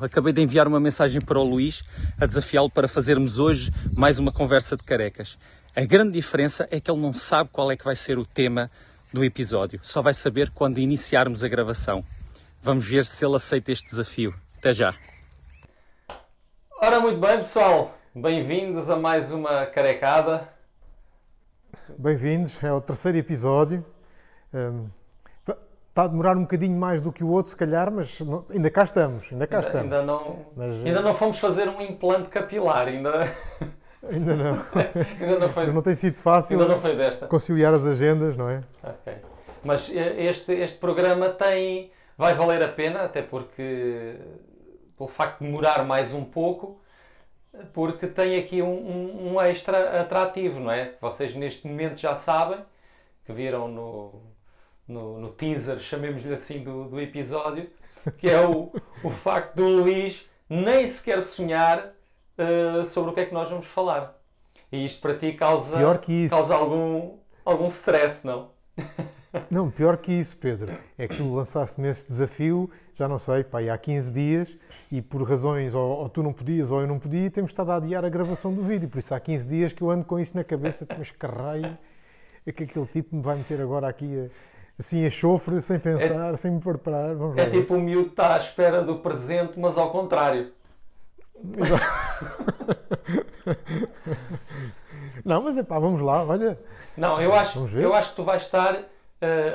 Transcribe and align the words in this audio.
Acabei 0.00 0.32
de 0.32 0.42
enviar 0.42 0.68
uma 0.68 0.78
mensagem 0.78 1.20
para 1.20 1.38
o 1.38 1.42
Luís 1.42 1.82
a 2.20 2.24
desafiá-lo 2.24 2.70
para 2.70 2.86
fazermos 2.86 3.38
hoje 3.38 3.72
mais 3.96 4.18
uma 4.18 4.30
conversa 4.30 4.76
de 4.76 4.84
carecas. 4.84 5.36
A 5.74 5.84
grande 5.84 6.12
diferença 6.12 6.68
é 6.70 6.78
que 6.78 6.90
ele 6.90 7.00
não 7.00 7.12
sabe 7.12 7.50
qual 7.50 7.70
é 7.70 7.76
que 7.76 7.84
vai 7.84 7.96
ser 7.96 8.16
o 8.18 8.24
tema 8.24 8.70
do 9.12 9.24
episódio, 9.24 9.80
só 9.82 10.00
vai 10.00 10.14
saber 10.14 10.50
quando 10.50 10.78
iniciarmos 10.78 11.42
a 11.42 11.48
gravação. 11.48 12.04
Vamos 12.62 12.86
ver 12.86 13.04
se 13.04 13.24
ele 13.24 13.36
aceita 13.36 13.72
este 13.72 13.86
desafio. 13.86 14.34
Até 14.58 14.72
já! 14.72 14.94
Ora, 16.80 17.00
muito 17.00 17.18
bem, 17.18 17.38
pessoal, 17.38 17.98
bem-vindos 18.14 18.88
a 18.88 18.96
mais 18.96 19.32
uma 19.32 19.66
carecada. 19.66 20.48
Bem-vindos, 21.98 22.62
é 22.62 22.72
o 22.72 22.80
terceiro 22.80 23.18
episódio. 23.18 23.84
Um, 24.54 24.88
está 25.96 26.04
a 26.04 26.08
demorar 26.08 26.36
um 26.36 26.42
bocadinho 26.42 26.78
mais 26.78 27.00
do 27.00 27.10
que 27.10 27.24
o 27.24 27.28
outro, 27.28 27.50
se 27.50 27.56
calhar, 27.56 27.90
mas 27.90 28.20
não, 28.20 28.44
ainda 28.50 28.70
cá 28.70 28.84
estamos. 28.84 29.32
Ainda 29.32 29.46
cá 29.46 29.56
ainda, 29.56 29.68
estamos. 29.68 29.92
Ainda 29.92 30.02
não, 30.04 30.46
mas, 30.54 30.84
ainda 30.84 31.00
não 31.00 31.14
fomos 31.14 31.38
fazer 31.38 31.70
um 31.70 31.80
implante 31.80 32.28
capilar, 32.28 32.88
ainda. 32.88 33.34
Ainda 34.08 34.36
não. 34.36 34.54
ainda 35.20 35.38
não, 35.40 35.48
foi, 35.48 35.72
não 35.72 35.82
tem 35.82 35.94
sido 35.96 36.16
fácil 36.16 36.60
ainda 36.60 36.74
não 36.74 36.80
foi 36.80 36.94
desta. 36.94 37.26
conciliar 37.26 37.72
as 37.72 37.84
agendas, 37.84 38.36
não 38.36 38.48
é? 38.48 38.62
Ok. 38.80 39.14
Mas 39.64 39.90
este, 39.90 40.52
este 40.52 40.78
programa 40.78 41.30
tem. 41.30 41.90
vai 42.16 42.32
valer 42.32 42.62
a 42.62 42.68
pena, 42.68 43.02
até 43.02 43.20
porque. 43.20 44.16
pelo 44.96 45.08
facto 45.08 45.40
de 45.40 45.46
demorar 45.46 45.84
mais 45.84 46.12
um 46.12 46.22
pouco, 46.24 46.80
porque 47.72 48.06
tem 48.06 48.38
aqui 48.38 48.62
um, 48.62 48.68
um, 48.68 49.32
um 49.32 49.40
extra 49.40 50.00
atrativo, 50.00 50.60
não 50.60 50.70
é? 50.70 50.94
Vocês 51.00 51.34
neste 51.34 51.66
momento 51.66 51.98
já 51.98 52.14
sabem, 52.14 52.60
que 53.24 53.32
viram 53.32 53.66
no, 53.66 54.22
no, 54.86 55.20
no 55.20 55.30
teaser, 55.30 55.78
chamemos-lhe 55.78 56.34
assim, 56.34 56.62
do, 56.62 56.88
do 56.88 57.00
episódio, 57.00 57.68
que 58.18 58.28
é 58.28 58.46
o, 58.46 58.72
o 59.02 59.10
facto 59.10 59.56
do 59.56 59.66
Luís 59.66 60.28
nem 60.48 60.86
sequer 60.86 61.22
sonhar 61.22 61.92
uh, 62.38 62.84
sobre 62.84 63.10
o 63.10 63.14
que 63.14 63.20
é 63.20 63.26
que 63.26 63.34
nós 63.34 63.50
vamos 63.50 63.66
falar. 63.66 64.16
E 64.70 64.84
isto 64.84 65.00
para 65.00 65.14
ti 65.16 65.32
causa, 65.32 65.78
causa 66.28 66.54
algum, 66.54 67.18
algum 67.44 67.66
stress, 67.66 68.26
não? 68.26 68.50
Não, 69.50 69.70
pior 69.70 69.96
que 69.98 70.12
isso, 70.12 70.36
Pedro. 70.36 70.76
É 70.96 71.06
que 71.06 71.16
tu 71.16 71.34
lançaste-me 71.34 71.88
esse 71.88 72.08
desafio, 72.08 72.70
já 72.94 73.06
não 73.06 73.18
sei, 73.18 73.44
pá, 73.44 73.60
há 73.60 73.76
15 73.76 74.10
dias, 74.10 74.56
e 74.90 75.02
por 75.02 75.22
razões, 75.22 75.74
ou, 75.74 75.98
ou, 75.98 76.08
tu 76.08 76.22
não 76.22 76.32
podias 76.32 76.70
ou 76.70 76.80
eu 76.80 76.86
não 76.86 76.98
podia, 76.98 77.30
temos 77.30 77.50
estado 77.50 77.70
a 77.72 77.76
adiar 77.76 78.04
a 78.04 78.08
gravação 78.08 78.52
do 78.54 78.62
vídeo. 78.62 78.88
Por 78.88 78.98
isso 78.98 79.14
há 79.14 79.20
15 79.20 79.48
dias 79.48 79.72
que 79.72 79.82
eu 79.82 79.90
ando 79.90 80.04
com 80.04 80.18
isso 80.18 80.34
na 80.34 80.44
cabeça, 80.44 80.86
mas 80.96 81.10
que 81.10 81.26
raio 81.26 81.76
é 82.46 82.52
que 82.52 82.64
aquele 82.64 82.86
tipo 82.86 83.14
me 83.14 83.22
vai 83.22 83.36
meter 83.36 83.60
agora 83.60 83.88
aqui 83.88 84.06
a, 84.18 84.30
assim 84.78 85.06
a 85.06 85.10
chofre, 85.10 85.60
sem 85.62 85.78
pensar, 85.78 86.32
é, 86.32 86.36
sem 86.36 86.50
me 86.52 86.60
preparar. 86.60 87.14
Vamos 87.14 87.38
é 87.38 87.48
tipo 87.48 87.74
o 87.74 87.80
miúdo 87.80 88.08
está 88.08 88.34
à 88.34 88.38
espera 88.38 88.82
do 88.82 88.96
presente, 88.98 89.58
mas 89.58 89.78
ao 89.78 89.90
contrário. 89.90 90.52
Não, 95.24 95.42
mas 95.42 95.58
é 95.58 95.62
pá, 95.62 95.78
vamos 95.78 96.00
lá, 96.00 96.24
olha. 96.24 96.58
Não, 96.96 97.20
eu 97.20 97.34
acho, 97.34 97.66
eu 97.78 97.94
acho 97.94 98.10
que 98.10 98.16
tu 98.16 98.24
vais 98.24 98.42
estar, 98.42 98.74
uh, 98.74 98.84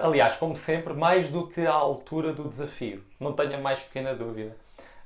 aliás, 0.04 0.36
como 0.36 0.56
sempre, 0.56 0.94
mais 0.94 1.30
do 1.30 1.48
que 1.48 1.66
à 1.66 1.72
altura 1.72 2.34
do 2.34 2.50
desafio. 2.50 3.04
Não 3.20 3.34
tenho 3.34 3.56
a 3.56 3.60
mais 3.60 3.80
pequena 3.80 4.14
dúvida. 4.14 4.56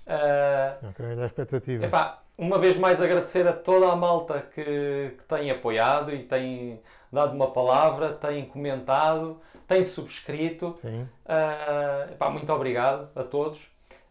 Uh, 0.08 0.88
ok, 0.90 1.06
a 1.06 1.26
expectativa. 1.26 1.86
Epá, 1.86 2.20
uma 2.38 2.58
vez 2.58 2.78
mais 2.78 3.02
agradecer 3.02 3.48
a 3.48 3.54
toda 3.54 3.92
a 3.92 3.96
malta 3.96 4.44
que, 4.54 5.14
que 5.18 5.24
tem 5.28 5.50
apoiado 5.52 6.12
e 6.14 6.24
tem 6.24 6.82
dado 7.12 7.34
uma 7.34 7.52
palavra, 7.52 8.12
tem 8.12 8.46
comentado, 8.46 9.40
tem 9.68 9.84
subscrito. 9.84 10.76
Sim. 10.78 11.04
Uh, 11.26 12.12
epá, 12.12 12.30
muito 12.30 12.52
obrigado 12.52 13.10
a 13.16 13.24
todos. 13.24 13.66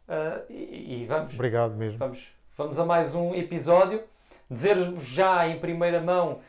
Uh, 0.08 0.44
e, 0.50 1.02
e, 1.02 1.06
vamos. 1.06 1.34
Obrigado 1.34 1.74
mesmo. 1.74 1.98
Vamos, 1.98 2.32
vamos 2.56 2.78
a 2.78 2.84
mais 2.84 3.14
um 3.14 3.34
episódio. 3.34 4.02
Dizer-vos 4.50 5.04
já 5.04 5.48
em 5.48 5.58
primeira 5.58 6.00
mão 6.00 6.40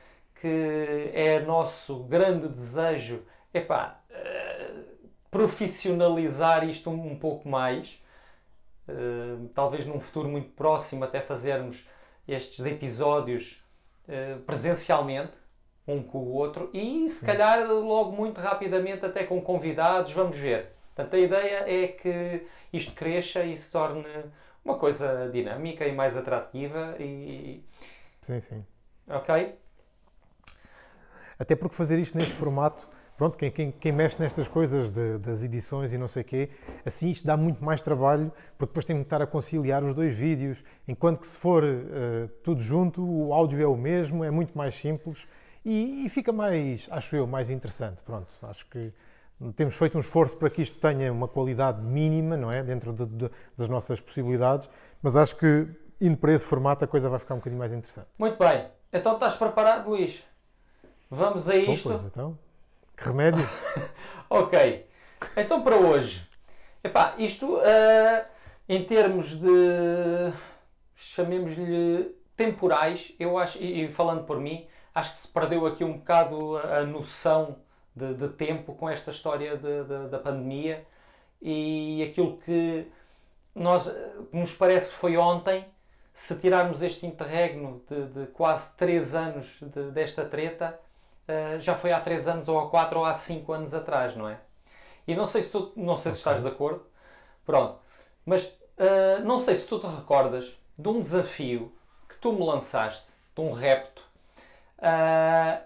que 0.41 1.11
é 1.13 1.39
nosso 1.39 2.03
grande 2.03 2.47
desejo 2.49 3.23
epá, 3.53 3.99
uh, 4.09 4.85
profissionalizar 5.31 6.67
isto 6.67 6.89
um, 6.89 7.11
um 7.11 7.17
pouco 7.17 7.47
mais. 7.47 8.01
Uh, 8.87 9.47
talvez 9.53 9.85
num 9.87 9.99
futuro 9.99 10.27
muito 10.27 10.49
próximo 10.49 11.03
até 11.03 11.21
fazermos 11.21 11.87
estes 12.27 12.65
episódios 12.65 13.63
presencialmente 14.45 15.33
um 15.87 16.01
com 16.01 16.17
o 16.17 16.33
outro 16.33 16.69
e 16.73 17.07
se 17.09 17.25
calhar 17.25 17.67
logo 17.67 18.11
muito 18.11 18.41
rapidamente 18.41 19.05
até 19.05 19.23
com 19.23 19.39
convidados, 19.41 20.11
vamos 20.11 20.35
ver. 20.35 20.69
Portanto, 20.95 21.15
a 21.15 21.19
ideia 21.19 21.63
é 21.67 21.87
que 21.87 22.47
isto 22.71 22.93
cresça 22.93 23.43
e 23.43 23.55
se 23.55 23.71
torne 23.71 24.05
uma 24.63 24.77
coisa 24.77 25.29
dinâmica 25.31 25.85
e 25.85 25.93
mais 25.93 26.17
atrativa 26.17 26.95
e... 26.99 27.63
Sim, 28.21 28.39
sim. 28.39 28.65
Ok? 29.07 29.55
Até 31.37 31.55
porque 31.55 31.75
fazer 31.75 31.99
isto 31.99 32.17
neste 32.17 32.33
formato, 32.33 32.89
pronto, 33.17 33.37
quem, 33.37 33.51
quem, 33.51 33.71
quem 33.71 33.91
mexe 33.91 34.19
nestas 34.19 34.47
coisas 34.47 34.91
de, 34.91 35.19
das 35.19 35.43
edições 35.43 35.93
e 35.93 35.97
não 35.97 36.07
sei 36.07 36.23
o 36.23 36.25
quê, 36.25 36.49
assim 36.85 37.11
isto 37.11 37.27
dá 37.27 37.37
muito 37.37 37.63
mais 37.63 37.81
trabalho, 37.81 38.31
porque 38.57 38.71
depois 38.71 38.85
tem 38.85 38.95
que 38.95 39.03
estar 39.03 39.21
a 39.21 39.27
conciliar 39.27 39.83
os 39.83 39.93
dois 39.93 40.17
vídeos, 40.17 40.63
enquanto 40.87 41.19
que 41.19 41.27
se 41.27 41.37
for 41.37 41.63
uh, 41.63 42.27
tudo 42.41 42.61
junto, 42.61 43.05
o 43.05 43.33
áudio 43.33 43.61
é 43.61 43.67
o 43.67 43.75
mesmo, 43.75 44.23
é 44.23 44.31
muito 44.31 44.57
mais 44.57 44.73
simples 44.73 45.27
e, 45.65 46.05
e, 46.05 46.09
fica 46.09 46.31
mais, 46.31 46.87
acho 46.91 47.15
eu, 47.15 47.25
mais 47.25 47.49
interessante. 47.49 48.01
Pronto, 48.03 48.33
acho 48.43 48.65
que 48.67 48.93
temos 49.55 49.75
feito 49.75 49.97
um 49.97 50.01
esforço 50.01 50.37
para 50.37 50.49
que 50.49 50.61
isto 50.61 50.79
tenha 50.79 51.11
uma 51.11 51.27
qualidade 51.27 51.81
mínima, 51.81 52.37
não 52.37 52.51
é? 52.51 52.63
Dentro 52.63 52.93
de, 52.93 53.05
de, 53.05 53.31
das 53.57 53.67
nossas 53.67 53.99
possibilidades, 53.99 54.69
mas 55.01 55.15
acho 55.15 55.35
que 55.35 55.67
indo 55.99 56.17
para 56.17 56.33
esse 56.33 56.45
formato 56.45 56.85
a 56.85 56.87
coisa 56.87 57.09
vai 57.09 57.19
ficar 57.19 57.33
um 57.33 57.37
bocadinho 57.37 57.59
mais 57.59 57.71
interessante. 57.71 58.07
Muito 58.17 58.37
bem. 58.37 58.67
Então 58.93 59.15
estás 59.15 59.35
preparado, 59.35 59.89
Luís? 59.89 60.23
Vamos 61.09 61.49
a 61.49 61.55
isto. 61.55 61.89
Pois, 61.89 62.03
então. 62.03 62.37
Que 62.95 63.05
remédio? 63.05 63.47
ok. 64.29 64.85
Então 65.35 65.61
para 65.63 65.75
hoje. 65.75 66.25
Epá, 66.83 67.15
isto 67.17 67.55
uh, 67.57 68.25
em 68.69 68.83
termos 68.83 69.39
de 69.39 70.33
chamemos-lhe 70.95 72.15
temporais, 72.35 73.11
eu 73.19 73.37
acho, 73.37 73.57
e, 73.61 73.85
e 73.85 73.91
falando 73.91 74.23
por 74.25 74.39
mim, 74.39 74.67
acho 74.95 75.13
que 75.13 75.19
se 75.19 75.27
perdeu 75.27 75.67
aqui 75.67 75.83
um 75.83 75.97
bocado 75.97 76.57
a, 76.57 76.83
noção 76.83 77.57
de, 77.93 78.13
de, 78.13 78.29
tempo 78.29 78.73
com 78.73 78.89
esta 78.89 79.11
história 79.11 79.57
de, 79.57 79.83
de, 79.83 80.07
da 80.07 80.17
pandemia. 80.17 80.85
E 81.41 82.07
aquilo 82.09 82.37
que 82.37 82.89
nós, 83.53 83.93
nos 84.31 84.53
parece 84.53 84.89
que 84.89 84.95
foi 84.95 85.17
ontem, 85.17 85.65
se 86.13 86.33
tirarmos 86.37 86.81
este 86.81 87.05
interregno 87.05 87.83
de, 87.89 88.27
quase 88.27 88.73
3 88.77 89.15
anos 89.15 89.59
desta 89.93 90.23
treta, 90.23 90.79
uh, 91.27 91.59
já 91.59 91.75
foi 91.75 91.91
há 91.91 91.99
3 91.99 92.27
anos 92.29 92.47
ou 92.47 92.57
há 92.57 92.69
4 92.69 92.99
ou 92.99 93.05
há 93.05 93.13
5 93.13 93.51
anos 93.51 93.73
atrás, 93.73 94.15
não 94.15 94.29
é? 94.29 94.39
E 95.05 95.13
não 95.13 95.27
sei 95.27 95.41
se 95.41 95.49
tu, 95.49 95.73
não 95.75 95.97
sei 95.97 96.13
se 96.13 96.19
estás 96.19 96.41
de 96.41 96.47
acordo, 96.47 96.85
pronto, 97.45 97.77
mas 98.25 98.47
uh, 98.47 99.23
não 99.23 99.39
sei 99.39 99.55
se 99.55 99.67
tu 99.67 99.77
te 99.77 99.87
recordas 99.87 100.57
de 100.77 100.87
um 100.87 101.01
desafio 101.01 101.71
que 102.07 102.15
tu 102.17 102.31
me 102.31 102.45
lançaste, 102.45 103.11
de 103.35 103.41
um 103.41 103.51
repto, 103.51 103.94
Uh, 104.77 105.65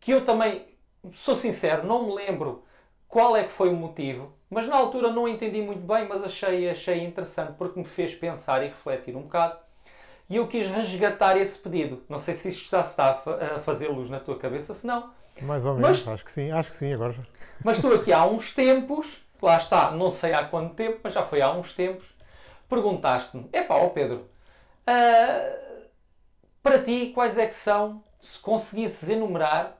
que 0.00 0.12
eu 0.12 0.24
também, 0.24 0.66
sou 1.12 1.34
sincero, 1.36 1.86
não 1.86 2.06
me 2.06 2.14
lembro 2.14 2.64
qual 3.08 3.36
é 3.36 3.44
que 3.44 3.50
foi 3.50 3.68
o 3.68 3.76
motivo, 3.76 4.34
mas 4.50 4.68
na 4.68 4.76
altura 4.76 5.10
não 5.10 5.28
entendi 5.28 5.62
muito 5.62 5.86
bem, 5.86 6.06
mas 6.08 6.22
achei, 6.22 6.68
achei 6.68 7.02
interessante 7.02 7.54
porque 7.56 7.78
me 7.78 7.86
fez 7.86 8.14
pensar 8.14 8.62
e 8.62 8.66
refletir 8.66 9.16
um 9.16 9.22
bocado. 9.22 9.58
E 10.28 10.36
eu 10.36 10.48
quis 10.48 10.66
resgatar 10.68 11.36
esse 11.36 11.58
pedido. 11.58 12.02
Não 12.08 12.18
sei 12.18 12.34
se 12.34 12.48
isto 12.48 12.70
já 12.70 12.80
está 12.80 13.22
a 13.56 13.60
fazer 13.60 13.88
luz 13.88 14.08
na 14.10 14.18
tua 14.18 14.38
cabeça, 14.38 14.72
se 14.74 14.86
não. 14.86 15.12
Mais 15.42 15.66
ou 15.66 15.74
menos, 15.74 16.04
mas, 16.04 16.08
acho 16.08 16.24
que 16.24 16.32
sim, 16.32 16.50
acho 16.50 16.70
que 16.70 16.76
sim, 16.76 16.92
agora 16.92 17.14
Mas 17.64 17.80
tu 17.80 17.92
aqui 17.92 18.12
há 18.12 18.24
uns 18.24 18.54
tempos, 18.54 19.24
lá 19.42 19.56
está, 19.56 19.90
não 19.90 20.10
sei 20.10 20.32
há 20.32 20.44
quanto 20.44 20.74
tempo, 20.74 21.00
mas 21.02 21.12
já 21.12 21.24
foi 21.24 21.42
há 21.42 21.50
uns 21.50 21.72
tempos, 21.72 22.14
perguntaste-me, 22.68 23.48
epá, 23.52 23.74
ó 23.76 23.88
Pedro, 23.88 24.28
uh, 24.88 25.88
para 26.62 26.82
ti 26.82 27.10
quais 27.12 27.36
é 27.36 27.46
que 27.46 27.54
são 27.54 28.02
se 28.24 28.38
conseguisses 28.38 29.10
enumerar 29.10 29.78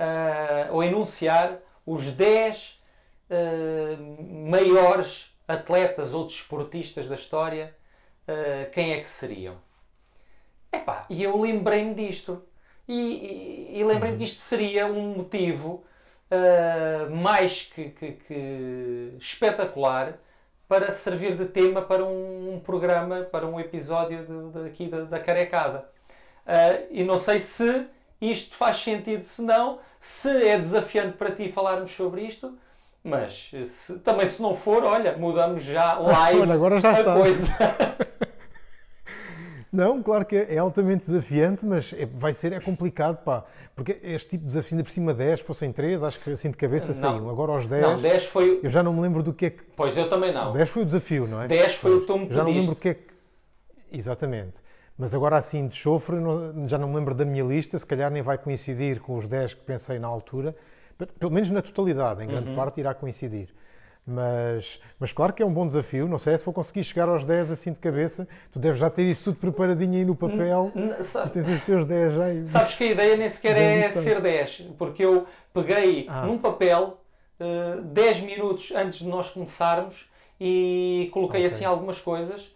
uh, 0.00 0.74
ou 0.74 0.82
enunciar 0.82 1.58
os 1.84 2.06
10 2.06 2.82
uh, 3.28 4.48
maiores 4.48 5.36
atletas 5.46 6.14
ou 6.14 6.24
desportistas 6.24 7.08
da 7.08 7.14
história, 7.14 7.76
uh, 8.26 8.70
quem 8.70 8.94
é 8.94 9.00
que 9.00 9.10
seriam? 9.10 9.58
Epá, 10.72 11.04
e 11.10 11.22
eu 11.22 11.38
lembrei-me 11.38 11.94
disto. 11.94 12.42
E, 12.88 12.94
e, 12.94 13.80
e 13.80 13.84
lembrei-me 13.84 14.16
que 14.16 14.24
isto 14.24 14.40
seria 14.40 14.86
um 14.86 15.16
motivo 15.16 15.84
mais 17.12 17.62
que, 17.62 17.90
que, 17.90 18.12
que, 18.12 19.14
espetacular 19.20 20.18
para 20.66 20.90
servir 20.90 21.36
de 21.36 21.44
tema 21.46 21.80
para 21.80 22.04
um, 22.04 22.54
um 22.54 22.60
programa, 22.60 23.22
para 23.22 23.46
um 23.46 23.60
episódio 23.60 24.26
de, 24.26 24.58
de 24.58 24.68
aqui 24.68 24.88
da, 24.88 25.04
da 25.04 25.20
carecada. 25.20 25.93
Uh, 26.46 26.86
e 26.90 27.02
não 27.04 27.18
sei 27.18 27.40
se 27.40 27.86
isto 28.20 28.54
faz 28.56 28.76
sentido, 28.78 29.22
se 29.22 29.40
não, 29.42 29.78
se 29.98 30.28
é 30.46 30.58
desafiante 30.58 31.16
para 31.16 31.30
ti 31.30 31.50
falarmos 31.50 31.90
sobre 31.92 32.22
isto, 32.22 32.56
mas 33.02 33.50
se- 33.66 33.98
também 34.00 34.26
se 34.26 34.40
não 34.42 34.54
for, 34.56 34.84
olha, 34.84 35.16
mudamos 35.16 35.62
já 35.62 35.94
live 36.00 36.40
Olha, 36.40 36.54
agora 36.54 36.80
já 36.80 36.90
a 36.90 36.92
está. 37.00 37.14
coisa. 37.14 37.46
Não, 39.72 40.00
claro 40.02 40.24
que 40.24 40.36
é 40.36 40.56
altamente 40.58 41.06
desafiante, 41.06 41.66
mas 41.66 41.92
é- 41.92 42.06
vai 42.06 42.32
ser, 42.32 42.52
é 42.52 42.60
complicado, 42.60 43.16
pá. 43.24 43.44
Porque 43.74 43.98
este 44.04 44.30
tipo 44.30 44.42
de 44.42 44.48
desafio, 44.48 44.76
ainda 44.76 44.84
por 44.84 44.90
cima 44.92 45.12
10, 45.12 45.40
fossem 45.40 45.72
3, 45.72 46.00
acho 46.04 46.20
que 46.20 46.30
assim 46.30 46.48
de 46.50 46.56
cabeça 46.56 46.88
Não. 46.88 46.94
saíam. 46.94 47.28
Agora 47.28 47.50
aos 47.52 47.66
10, 47.66 47.82
Não, 47.82 47.96
10 47.96 48.24
foi. 48.26 48.60
eu 48.62 48.70
já 48.70 48.84
não 48.84 48.92
me 48.94 49.00
lembro 49.00 49.20
do 49.20 49.32
que 49.32 49.46
é 49.46 49.50
que. 49.50 49.64
Pois 49.76 49.96
eu 49.96 50.08
também 50.08 50.32
não. 50.32 50.52
10 50.52 50.68
foi 50.68 50.82
o 50.82 50.86
desafio, 50.86 51.26
não 51.26 51.42
é? 51.42 51.48
10 51.48 51.74
foi 51.74 51.96
o 51.96 52.00
que 52.02 52.06
tu 52.06 52.16
me 52.18 52.30
Já 52.30 52.44
não 52.44 52.52
me 52.52 52.60
lembro 52.60 52.76
pediste. 52.76 52.76
o 52.76 52.76
que 52.76 52.88
é 52.90 52.94
que. 52.94 53.96
Exatamente. 53.98 54.62
Mas 54.96 55.14
agora 55.14 55.36
assim 55.36 55.66
de 55.66 55.74
chofre, 55.74 56.16
não- 56.16 56.68
já 56.68 56.78
não 56.78 56.88
me 56.88 56.94
lembro 56.96 57.14
da 57.14 57.24
minha 57.24 57.42
lista, 57.44 57.78
se 57.78 57.84
calhar 57.86 58.10
nem 58.10 58.22
vai 58.22 58.38
coincidir 58.38 59.00
com 59.00 59.16
os 59.16 59.26
10 59.26 59.54
que 59.54 59.60
pensei 59.62 59.98
na 59.98 60.06
altura, 60.08 60.54
Pe- 60.96 61.06
pelo 61.06 61.32
menos 61.32 61.50
na 61.50 61.60
totalidade, 61.60 62.22
em 62.22 62.26
Uhum. 62.26 62.30
grande 62.32 62.54
parte 62.54 62.78
irá 62.78 62.94
coincidir. 62.94 63.48
Mas, 64.06 64.78
mas 65.00 65.10
claro 65.12 65.32
que 65.32 65.42
é 65.42 65.46
um 65.46 65.52
bom 65.52 65.66
desafio, 65.66 66.06
não 66.06 66.18
sei 66.18 66.38
se 66.38 66.44
vou 66.44 66.54
conseguir 66.54 66.84
chegar 66.84 67.08
aos 67.08 67.24
10 67.24 67.50
assim 67.50 67.72
de 67.72 67.80
cabeça, 67.80 68.28
tu 68.52 68.60
deves 68.60 68.78
já 68.78 68.88
ter 68.88 69.02
isso 69.02 69.24
tudo 69.24 69.38
preparadinho 69.40 69.94
aí 69.98 70.04
no 70.04 70.14
papel, 70.14 70.70
N- 70.72 71.02
sa- 71.02 71.26
tens 71.26 71.48
os 71.48 71.62
teus 71.62 71.84
10 71.84 72.12
já 72.12 72.26
aí. 72.26 72.46
Sabes 72.46 72.74
que 72.76 72.84
a 72.84 72.92
ideia 72.92 73.16
nem 73.16 73.28
sequer 73.28 73.56
é 73.56 73.90
ser 73.90 74.20
10, 74.20 74.60
porque 74.78 75.04
eu 75.04 75.26
peguei 75.52 76.06
Ah. 76.08 76.24
num 76.26 76.38
papel 76.38 76.98
eh, 77.40 77.80
10 77.82 78.20
minutos 78.20 78.70
antes 78.76 78.98
de 79.00 79.08
nós 79.08 79.30
começarmos 79.30 80.08
e 80.40 81.10
coloquei 81.12 81.40
Ok. 81.44 81.52
assim 81.52 81.64
algumas 81.64 82.00
coisas, 82.00 82.53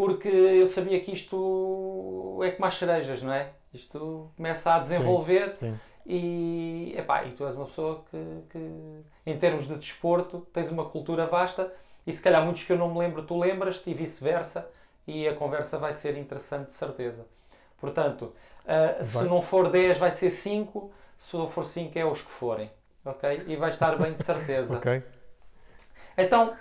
porque 0.00 0.28
eu 0.28 0.66
sabia 0.66 0.98
que 0.98 1.12
isto 1.12 2.40
é 2.42 2.50
como 2.52 2.64
as 2.64 2.74
cerejas, 2.74 3.22
não 3.22 3.34
é? 3.34 3.50
Isto 3.70 4.30
começa 4.34 4.72
a 4.72 4.78
desenvolver 4.78 5.54
Sim. 5.54 5.78
e, 6.06 6.94
epá, 6.96 7.22
e 7.24 7.32
tu 7.32 7.44
és 7.44 7.54
uma 7.54 7.66
pessoa 7.66 8.02
que, 8.10 8.16
que, 8.48 9.02
em 9.26 9.38
termos 9.38 9.68
de 9.68 9.74
desporto, 9.74 10.46
tens 10.54 10.70
uma 10.70 10.86
cultura 10.86 11.26
vasta 11.26 11.70
e 12.06 12.14
se 12.14 12.22
calhar 12.22 12.42
muitos 12.42 12.64
que 12.64 12.72
eu 12.72 12.78
não 12.78 12.90
me 12.90 12.98
lembro, 12.98 13.22
tu 13.24 13.38
lembras-te 13.38 13.90
e 13.90 13.92
vice-versa 13.92 14.66
e 15.06 15.28
a 15.28 15.34
conversa 15.34 15.76
vai 15.76 15.92
ser 15.92 16.16
interessante 16.16 16.68
de 16.68 16.72
certeza. 16.72 17.26
Portanto, 17.78 18.32
ah, 18.66 19.04
se 19.04 19.22
não 19.24 19.42
for 19.42 19.68
10 19.68 19.98
vai 19.98 20.12
ser 20.12 20.30
5, 20.30 20.90
se 21.18 21.46
for 21.48 21.66
5 21.66 21.98
é 21.98 22.06
os 22.06 22.22
que 22.22 22.30
forem. 22.30 22.70
Ok? 23.04 23.42
E 23.46 23.54
vai 23.54 23.68
estar 23.68 23.98
bem 23.98 24.14
de 24.14 24.24
certeza. 24.24 24.76
Ok. 24.80 25.02
Então, 26.16 26.54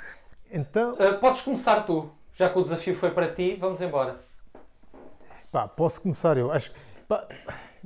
Então, 0.51 0.97
ah, 0.99 1.13
podes 1.13 1.41
começar 1.41 1.85
tu. 1.85 2.18
Já 2.39 2.49
que 2.49 2.57
o 2.57 2.63
desafio 2.63 2.95
foi 2.95 3.11
para 3.11 3.27
ti, 3.33 3.57
vamos 3.59 3.81
embora. 3.81 4.17
Pá, 5.51 5.67
posso 5.67 6.01
começar 6.01 6.37
eu. 6.37 6.49
Acho 6.49 6.71
que 6.71 6.79
pá, 7.05 7.27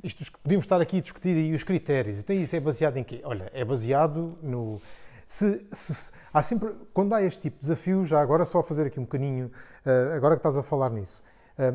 isto 0.04 0.32
podíamos 0.44 0.66
estar 0.66 0.80
aqui 0.80 1.00
a 1.00 1.02
discutir 1.02 1.36
aí 1.36 1.56
os 1.56 1.64
critérios. 1.64 2.20
Então 2.20 2.36
isso 2.36 2.56
é 2.56 2.60
baseado 2.60 2.98
em 2.98 3.04
quê? 3.04 3.20
Olha, 3.24 3.50
é 3.52 3.66
baseado 3.66 4.38
no. 4.44 4.80
Se, 5.26 5.66
se- 5.72 5.96
se- 5.96 6.12
há 6.32 6.44
sempre, 6.44 6.72
quando 6.94 7.14
há 7.16 7.24
este 7.24 7.42
tipo 7.42 7.56
de 7.56 7.62
desafio, 7.62 8.06
já 8.06 8.22
agora 8.22 8.46
só 8.46 8.62
fazer 8.62 8.86
aqui 8.86 9.00
um 9.00 9.06
bocadinho, 9.06 9.52
ah, 9.84 10.14
agora 10.16 10.36
que 10.36 10.40
estás 10.42 10.56
a 10.56 10.62
falar 10.62 10.92
nisso, 10.92 11.24
ah, 11.58 11.74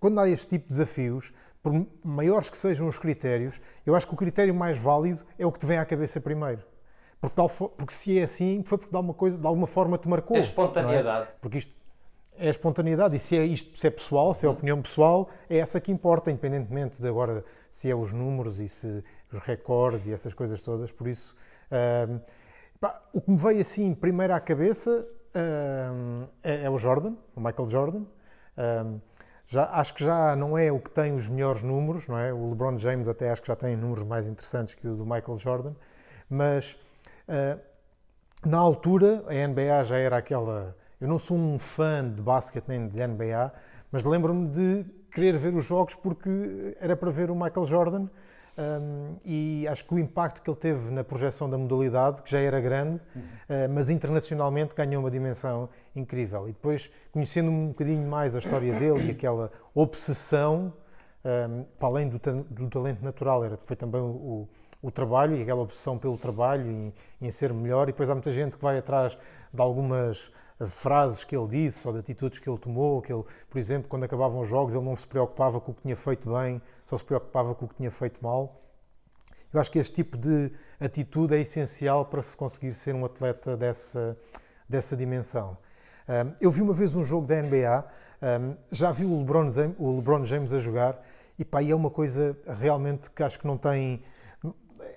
quando 0.00 0.18
há 0.18 0.26
este 0.30 0.48
tipo 0.48 0.70
de 0.70 0.74
desafios, 0.74 1.30
por 1.62 1.74
maiores 2.02 2.48
que 2.48 2.56
sejam 2.56 2.88
os 2.88 2.96
critérios, 2.98 3.60
eu 3.84 3.94
acho 3.94 4.08
que 4.08 4.14
o 4.14 4.16
critério 4.16 4.54
mais 4.54 4.78
válido 4.78 5.26
é 5.38 5.44
o 5.44 5.52
que 5.52 5.58
te 5.58 5.66
vem 5.66 5.76
à 5.76 5.84
cabeça 5.84 6.22
primeiro. 6.22 6.62
Porque, 7.20 7.36
tal 7.36 7.50
porque 7.50 7.92
se 7.92 8.18
é 8.18 8.22
assim, 8.22 8.62
foi 8.64 8.78
porque 8.78 8.90
de 8.90 8.96
alguma, 8.96 9.12
coisa, 9.14 9.36
de 9.36 9.46
alguma 9.46 9.66
forma 9.66 9.98
te 9.98 10.08
marcou. 10.08 10.38
É 10.38 10.40
não 10.40 10.46
é? 10.46 10.48
espontaneidade. 10.48 11.28
Porque 11.40 11.58
isto 11.58 11.81
é 12.36 12.48
a 12.48 12.50
espontaneidade 12.50 13.16
e 13.16 13.18
se 13.18 13.36
é 13.36 13.44
isto, 13.44 13.78
se 13.78 13.86
é 13.86 13.90
pessoal, 13.90 14.32
se 14.32 14.46
é 14.46 14.48
a 14.48 14.52
opinião 14.52 14.80
pessoal, 14.80 15.28
é 15.48 15.58
essa 15.58 15.80
que 15.80 15.92
importa, 15.92 16.30
independentemente 16.30 17.00
de 17.00 17.06
agora 17.06 17.44
se 17.70 17.90
é 17.90 17.94
os 17.94 18.12
números 18.12 18.58
e 18.58 18.68
se 18.68 19.04
os 19.32 19.38
recordes 19.40 20.06
e 20.06 20.12
essas 20.12 20.34
coisas 20.34 20.60
todas. 20.62 20.90
Por 20.90 21.06
isso, 21.06 21.34
ahm, 21.70 22.18
pá, 22.80 23.00
o 23.12 23.20
que 23.20 23.30
me 23.30 23.38
veio 23.38 23.60
assim 23.60 23.94
primeiro 23.94 24.34
à 24.34 24.40
cabeça 24.40 25.06
ahm, 25.34 26.24
é, 26.42 26.64
é 26.64 26.70
o 26.70 26.78
Jordan, 26.78 27.14
o 27.36 27.40
Michael 27.40 27.68
Jordan. 27.68 28.02
Ahm, 28.56 28.98
já, 29.46 29.68
acho 29.72 29.94
que 29.94 30.04
já 30.04 30.34
não 30.34 30.56
é 30.56 30.72
o 30.72 30.78
que 30.78 30.90
tem 30.90 31.14
os 31.14 31.28
melhores 31.28 31.62
números, 31.62 32.08
não 32.08 32.18
é? 32.18 32.32
O 32.32 32.48
LeBron 32.48 32.78
James 32.78 33.08
até 33.08 33.30
acho 33.30 33.42
que 33.42 33.48
já 33.48 33.56
tem 33.56 33.76
números 33.76 34.04
mais 34.04 34.26
interessantes 34.26 34.74
que 34.74 34.88
o 34.88 34.96
do 34.96 35.04
Michael 35.04 35.36
Jordan, 35.36 35.74
mas 36.30 36.78
ah, 37.28 37.58
na 38.44 38.58
altura, 38.58 39.24
a 39.28 39.48
NBA 39.48 39.84
já 39.84 39.98
era 39.98 40.16
aquela. 40.16 40.76
Eu 41.02 41.08
não 41.08 41.18
sou 41.18 41.36
um 41.36 41.58
fã 41.58 42.08
de 42.08 42.22
basquete 42.22 42.68
nem 42.68 42.86
de 42.86 43.04
NBA, 43.04 43.52
mas 43.90 44.04
lembro-me 44.04 44.46
de 44.46 44.86
querer 45.12 45.36
ver 45.36 45.52
os 45.52 45.64
jogos 45.64 45.96
porque 45.96 46.76
era 46.80 46.94
para 46.96 47.10
ver 47.10 47.28
o 47.28 47.34
Michael 47.34 47.66
Jordan 47.66 48.06
um, 48.56 49.16
e 49.24 49.66
acho 49.66 49.84
que 49.84 49.92
o 49.94 49.98
impacto 49.98 50.40
que 50.40 50.48
ele 50.48 50.56
teve 50.56 50.92
na 50.92 51.02
projeção 51.02 51.50
da 51.50 51.58
modalidade, 51.58 52.22
que 52.22 52.30
já 52.30 52.38
era 52.38 52.60
grande, 52.60 52.98
uh, 53.16 53.68
mas 53.74 53.90
internacionalmente 53.90 54.76
ganhou 54.76 55.02
uma 55.02 55.10
dimensão 55.10 55.68
incrível. 55.96 56.48
E 56.48 56.52
depois, 56.52 56.88
conhecendo 57.10 57.50
um 57.50 57.66
bocadinho 57.70 58.08
mais 58.08 58.36
a 58.36 58.38
história 58.38 58.72
dele 58.72 59.08
e 59.08 59.10
aquela 59.10 59.50
obsessão, 59.74 60.72
um, 61.24 61.64
para 61.80 61.88
além 61.88 62.08
do, 62.08 62.20
do 62.48 62.68
talento 62.70 63.02
natural, 63.02 63.42
era, 63.42 63.56
foi 63.56 63.74
também 63.74 64.00
o, 64.00 64.48
o- 64.80 64.90
trabalho 64.92 65.34
e 65.34 65.42
aquela 65.42 65.62
obsessão 65.62 65.98
pelo 65.98 66.16
trabalho 66.16 66.70
e, 66.70 66.94
em 67.20 67.30
ser 67.32 67.52
melhor. 67.52 67.88
E 67.88 67.92
depois 67.92 68.08
há 68.08 68.14
muita 68.14 68.30
gente 68.30 68.56
que 68.56 68.62
vai 68.62 68.78
atrás 68.78 69.18
de 69.52 69.60
algumas 69.60 70.30
frases 70.68 71.24
que 71.24 71.36
ele 71.36 71.48
disse 71.48 71.86
ou 71.86 71.92
de 71.92 72.00
atitudes 72.00 72.38
que 72.38 72.48
ele 72.48 72.58
tomou. 72.58 73.00
Que 73.02 73.12
ele, 73.12 73.24
por 73.50 73.58
exemplo, 73.58 73.88
quando 73.88 74.04
acabavam 74.04 74.40
os 74.40 74.48
jogos, 74.48 74.74
ele 74.74 74.84
não 74.84 74.96
se 74.96 75.06
preocupava 75.06 75.60
com 75.60 75.72
o 75.72 75.74
que 75.74 75.82
tinha 75.82 75.96
feito 75.96 76.32
bem, 76.32 76.60
só 76.84 76.96
se 76.96 77.04
preocupava 77.04 77.54
com 77.54 77.66
o 77.66 77.68
que 77.68 77.74
tinha 77.74 77.90
feito 77.90 78.22
mal. 78.22 78.60
Eu 79.52 79.60
acho 79.60 79.70
que 79.70 79.78
este 79.78 79.94
tipo 79.94 80.16
de 80.16 80.50
atitude 80.80 81.34
é 81.34 81.40
essencial 81.40 82.06
para 82.06 82.22
se 82.22 82.36
conseguir 82.36 82.72
ser 82.72 82.94
um 82.94 83.04
atleta 83.04 83.56
dessa, 83.56 84.16
dessa 84.66 84.96
dimensão. 84.96 85.58
Eu 86.40 86.50
vi 86.50 86.62
uma 86.62 86.72
vez 86.72 86.96
um 86.96 87.04
jogo 87.04 87.26
da 87.26 87.40
NBA, 87.40 87.84
já 88.70 88.90
vi 88.90 89.04
o 89.04 89.18
LeBron, 89.18 89.50
James, 89.50 89.76
o 89.78 89.96
LeBron 89.96 90.24
James 90.24 90.52
a 90.52 90.58
jogar 90.58 91.02
e 91.38 91.44
pá, 91.44 91.62
é 91.62 91.74
uma 91.74 91.90
coisa 91.90 92.36
realmente 92.46 93.10
que 93.10 93.22
acho 93.22 93.38
que 93.38 93.46
não 93.46 93.56
tem. 93.56 94.02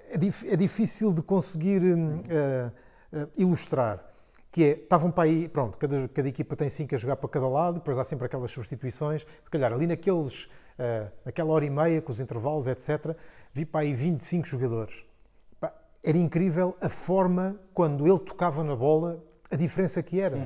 É, 0.10 0.54
é 0.54 0.56
difícil 0.56 1.14
de 1.14 1.22
conseguir 1.22 1.82
hum, 1.82 2.18
uh, 2.20 3.18
uh, 3.18 3.30
ilustrar. 3.38 4.04
Que 4.56 4.64
é, 4.64 4.70
estavam 4.72 5.12
para 5.12 5.26
aí, 5.26 5.50
pronto, 5.50 5.78
cada, 5.78 6.08
cada 6.08 6.30
equipa 6.30 6.56
tem 6.56 6.70
cinco 6.70 6.96
a 6.96 6.98
jogar 6.98 7.18
para 7.18 7.28
cada 7.30 7.46
lado, 7.46 7.74
depois 7.74 7.98
há 7.98 8.06
sempre 8.06 8.26
aquelas 8.26 8.50
substituições. 8.52 9.26
Se 9.44 9.50
calhar 9.52 9.74
ali 9.74 9.86
naqueles, 9.86 10.46
uh, 10.80 11.12
naquela 11.26 11.52
hora 11.52 11.66
e 11.66 11.70
meia, 11.70 12.02
com 12.02 12.10
os 12.10 12.22
intervalos, 12.22 12.66
etc., 12.66 13.18
vi 13.54 13.66
para 13.66 13.82
aí 13.82 13.94
25 13.94 14.48
jogadores. 14.48 15.04
Era 16.02 16.18
incrível 16.18 16.74
a 16.80 16.88
forma, 16.88 17.60
quando 17.74 18.08
ele 18.08 18.20
tocava 18.20 18.64
na 18.64 18.78
bola, 18.78 19.22
a 19.52 19.58
diferença 19.58 20.02
que 20.02 20.22
era. 20.22 20.38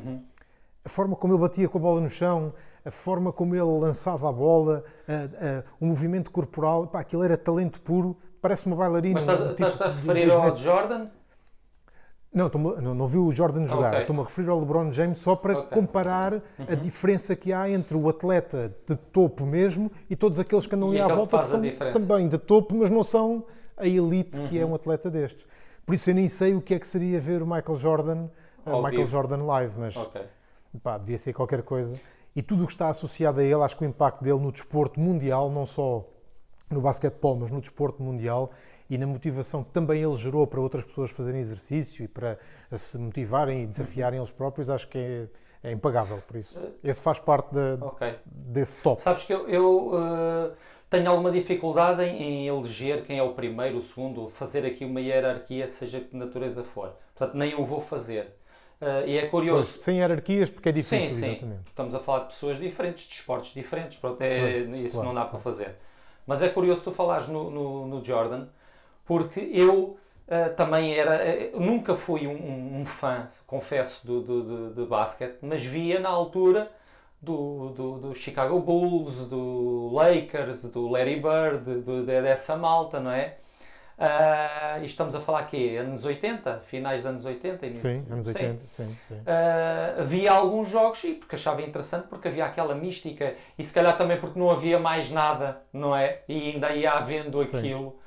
A 0.84 0.90
forma 0.90 1.16
como 1.16 1.34
ele 1.34 1.42
batia 1.42 1.70
com 1.70 1.78
a 1.78 1.82
bola 1.82 2.02
no 2.02 2.10
chão, 2.10 2.52
a 2.84 2.90
forma 2.90 3.32
como 3.32 3.54
ele 3.54 3.62
lançava 3.62 4.28
a 4.28 4.32
bola, 4.32 4.84
a- 5.08 5.60
a- 5.60 5.64
o 5.80 5.86
movimento 5.86 6.32
corporal, 6.32 6.88
pá, 6.88 7.02
aquilo 7.02 7.22
era 7.24 7.38
talento 7.38 7.80
puro, 7.82 8.18
parece 8.42 8.66
uma 8.66 8.76
bailarina. 8.76 9.22
Mas 9.22 9.24
estás, 9.24 9.42
um 9.52 9.54
tipo 9.54 9.72
de 9.78 9.84
referir 9.84 10.26
dois 10.28 10.34
ao. 10.52 10.56
Jordan? 10.56 11.08
Não, 12.32 12.48
não, 12.48 12.94
não 12.94 13.08
vi 13.08 13.18
o 13.18 13.32
Jordan 13.32 13.66
jogar, 13.66 13.90
Ok. 13.90 14.02
estou-me 14.02 14.22
a 14.22 14.24
referir 14.26 14.50
ao 14.50 14.60
LeBron 14.60 14.94
James 14.94 15.18
só 15.18 15.36
para 15.36 15.54
Ok. 15.54 15.64
Uhum. 15.64 15.70
comparar 15.88 16.42
a 16.68 16.76
diferença 16.76 17.36
que 17.36 17.52
há 17.52 17.68
entre 17.70 17.98
o 17.98 18.08
atleta 18.08 18.72
de 18.88 18.96
topo 18.96 19.46
mesmo 19.48 19.92
e 20.08 20.16
todos 20.16 20.38
aqueles 20.38 20.68
que 20.68 20.76
andam 20.76 20.90
ali 20.90 21.02
à 21.02 21.08
volta 21.08 21.40
que 21.40 21.46
são 21.46 21.62
também 21.92 22.28
de 22.28 22.38
topo, 22.38 22.76
mas 22.76 22.92
não 22.92 23.04
são 23.04 23.46
a 23.76 23.88
elite 23.88 24.40
que 24.44 24.60
é 24.60 24.64
Uhum. 24.64 24.72
um 24.72 24.76
atleta 24.76 25.10
destes. 25.10 25.48
Por 25.86 25.96
isso 25.96 26.08
eu 26.12 26.14
nem 26.16 26.28
sei 26.28 26.54
o 26.54 26.62
que 26.62 26.76
é 26.76 26.80
que 26.80 26.88
seria 26.88 27.20
ver 27.20 27.42
o 27.42 27.48
Michael 27.48 27.76
Jordan, 27.80 28.28
uh, 28.64 28.76
Michael 28.78 28.92
vivo. 28.92 29.10
Jordan 29.10 29.44
live, 29.46 29.80
mas 29.80 29.98
Ok. 29.98 30.22
pá, 30.84 31.00
devia 31.00 31.18
ser 31.18 31.34
qualquer 31.34 31.64
coisa. 31.64 32.00
E 32.36 32.44
tudo 32.44 32.64
o 32.64 32.68
que 32.68 32.74
está 32.74 32.90
associado 32.90 33.40
a 33.40 33.44
ele, 33.44 33.56
acho 33.56 33.76
que 33.76 33.84
o 33.84 33.88
impacto 33.88 34.24
dele 34.24 34.38
no 34.40 34.52
desporto 34.52 35.00
mundial, 35.00 35.50
não 35.50 35.66
só 35.66 36.06
no 36.70 36.80
basquetebol, 36.80 37.38
mas 37.38 37.50
no 37.50 37.60
desporto 37.60 38.04
mundial 38.04 38.52
e 38.90 38.98
na 38.98 39.06
motivação 39.06 39.64
que 39.64 39.72
também 39.72 40.02
ele 40.02 40.16
gerou 40.16 40.46
para 40.48 40.60
outras 40.60 40.84
pessoas 40.84 41.12
fazerem 41.12 41.40
exercício 41.40 42.04
e 42.04 42.08
para 42.08 42.38
se 42.72 42.98
motivarem 42.98 43.64
e 43.64 43.68
desafiarem 43.68 44.20
eles 44.20 44.32
próprios, 44.32 44.70
acho 44.70 44.88
que 44.88 44.98
é, 44.98 45.28
é 45.70 45.72
impagável. 45.72 46.22
Por 46.28 46.38
isso, 46.38 46.60
esse 46.84 47.00
faz 47.02 47.20
parte 47.20 47.54
da- 47.54 47.78
Ok. 47.86 48.16
desse 48.26 48.80
top. 48.80 49.02
Sabes 49.02 49.24
que 49.26 49.34
eu, 49.34 49.48
eu, 49.48 49.92
eh, 49.94 50.52
tenho 50.90 51.10
alguma 51.10 51.32
dificuldade 51.32 52.02
em, 52.04 52.22
em 52.22 52.48
eleger 52.48 53.04
quem 53.04 53.20
é 53.20 53.24
o 53.24 53.34
primeiro, 53.34 53.78
o 53.78 53.82
segundo, 53.82 54.28
fazer 54.28 54.66
aqui 54.66 54.84
uma 54.86 55.00
hierarquia, 55.00 55.68
seja 55.68 56.00
de 56.00 56.06
que 56.06 56.18
natureza 56.18 56.64
for. 56.64 56.94
Portanto, 57.16 57.38
nem 57.38 57.54
o 57.56 57.64
vou 57.64 57.82
fazer. 57.82 58.34
Eh, 58.82 59.04
e 59.08 59.18
é 59.18 59.28
curioso. 59.28 59.72
Pois, 59.74 59.84
sem 59.84 59.98
hierarquias, 60.00 60.50
porque 60.50 60.70
é 60.70 60.72
difícil, 60.72 61.10
sim, 61.10 61.16
sim. 61.16 61.32
exatamente. 61.32 61.68
Estamos 61.68 61.94
a 61.94 62.00
falar 62.00 62.20
de 62.22 62.26
pessoas 62.28 62.58
diferentes, 62.58 63.08
de 63.08 63.14
esportes 63.14 63.54
diferentes. 63.54 63.98
Pronto, 64.00 64.20
é, 64.22 64.64
Claro, 64.64 64.76
isso 64.78 64.94
claro, 64.96 65.08
não 65.10 65.14
dá 65.14 65.26
para 65.26 65.40
fazer. 65.40 65.76
Mas 66.26 66.42
é 66.42 66.50
curioso 66.50 66.84
tu 66.84 66.92
falares 66.92 67.28
no, 67.28 67.50
no, 67.52 67.88
no 67.88 68.06
Jordan, 68.06 68.48
porque 69.10 69.42
eu 69.54 69.98
eh, 70.28 70.50
também 70.52 70.94
era. 70.96 71.16
eh, 71.16 71.52
nunca 71.56 71.96
fui 71.96 72.28
um, 72.28 72.32
um- 72.34 72.82
um 72.82 72.86
fã, 72.86 73.28
confesso, 73.48 74.06
do, 74.08 74.22
do, 74.22 74.44
do, 74.44 74.76
de 74.76 74.86
basquete, 74.90 75.40
mas 75.42 75.64
via 75.66 76.00
na 76.00 76.10
altura 76.10 76.72
do, 77.22 77.70
do, 77.72 77.98
do 78.00 78.16
Chicago 78.16 78.60
Bulls, 78.60 79.28
do 79.28 79.90
Lakers, 79.94 80.66
do 80.72 80.88
Larry 80.90 81.18
Bird, 81.18 81.82
do, 81.82 82.06
dessa 82.06 82.56
malta, 82.58 83.00
não 83.00 83.12
é? 83.12 83.38
Uh, 83.98 84.82
e 84.82 84.86
estamos 84.86 85.14
a 85.14 85.20
falar 85.20 85.40
aqui, 85.40 85.76
anos 85.76 86.06
80, 86.06 86.60
finais 86.62 87.02
dos 87.02 87.10
anos 87.10 87.26
80? 87.26 87.66
Início, 87.66 87.90
sim, 87.90 88.06
anos 88.10 88.28
80, 88.28 88.62
sim. 88.70 88.86
sim, 88.88 88.98
sim. 89.10 89.16
Uh, 89.16 90.02
havia 90.02 90.32
alguns 90.32 90.70
jogos, 90.70 91.04
e 91.04 91.16
porque 91.16 91.36
achava 91.36 91.62
interessante, 91.62 92.08
porque 92.08 92.30
havia 92.30 92.46
aquela 92.46 92.74
mística, 92.76 93.36
e 93.58 93.64
se 93.64 93.74
calhar 93.74 93.98
também 93.98 94.18
porque 94.18 94.40
não 94.40 94.50
havia 94.50 94.80
mais 94.80 95.12
nada, 95.12 95.62
não 95.74 95.94
é? 95.94 96.22
E 96.30 96.52
ainda 96.52 96.72
ia 96.74 96.94
havendo 96.94 97.42
aquilo. 97.42 97.99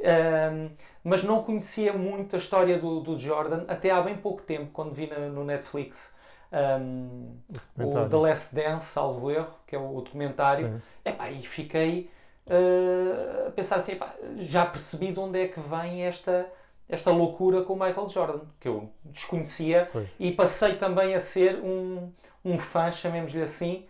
Uh, 0.00 0.70
mas 1.04 1.22
não 1.22 1.42
conhecia 1.42 1.92
muito 1.92 2.34
a 2.34 2.38
história 2.38 2.78
do, 2.78 3.00
do, 3.00 3.18
Jordan 3.18 3.64
até 3.68 3.90
há 3.90 4.00
bem 4.00 4.16
pouco 4.16 4.42
tempo, 4.42 4.70
quando 4.72 4.92
vi 4.92 5.06
na, 5.06 5.18
no 5.28 5.44
Netflix 5.44 6.14
um, 6.52 7.36
o 7.78 8.08
The 8.08 8.16
Last 8.16 8.54
Dance, 8.54 8.86
salvo 8.86 9.30
erro, 9.30 9.54
que 9.66 9.76
é 9.76 9.78
o 9.78 10.00
documentário. 10.00 10.82
Epá, 11.04 11.30
e 11.30 11.42
fiquei 11.42 12.10
uh, 12.46 13.48
a 13.48 13.50
pensar 13.50 13.76
assim, 13.76 13.92
epá, 13.92 14.14
já 14.38 14.66
percebi 14.66 15.12
de 15.12 15.20
onde 15.20 15.38
é 15.38 15.48
que 15.48 15.60
vem 15.60 16.02
esta, 16.04 16.50
esta 16.88 17.10
loucura 17.10 17.62
com 17.62 17.74
o 17.74 17.78
Michael 17.78 18.08
Jordan, 18.08 18.40
que 18.58 18.68
eu 18.68 18.90
desconhecia 19.04 19.88
pois. 19.92 20.08
e 20.18 20.32
passei 20.32 20.76
também 20.76 21.14
a 21.14 21.20
ser 21.20 21.56
um, 21.56 22.10
um 22.44 22.58
fã, 22.58 22.90
chamemos-lhe 22.90 23.42
assim, 23.42 23.86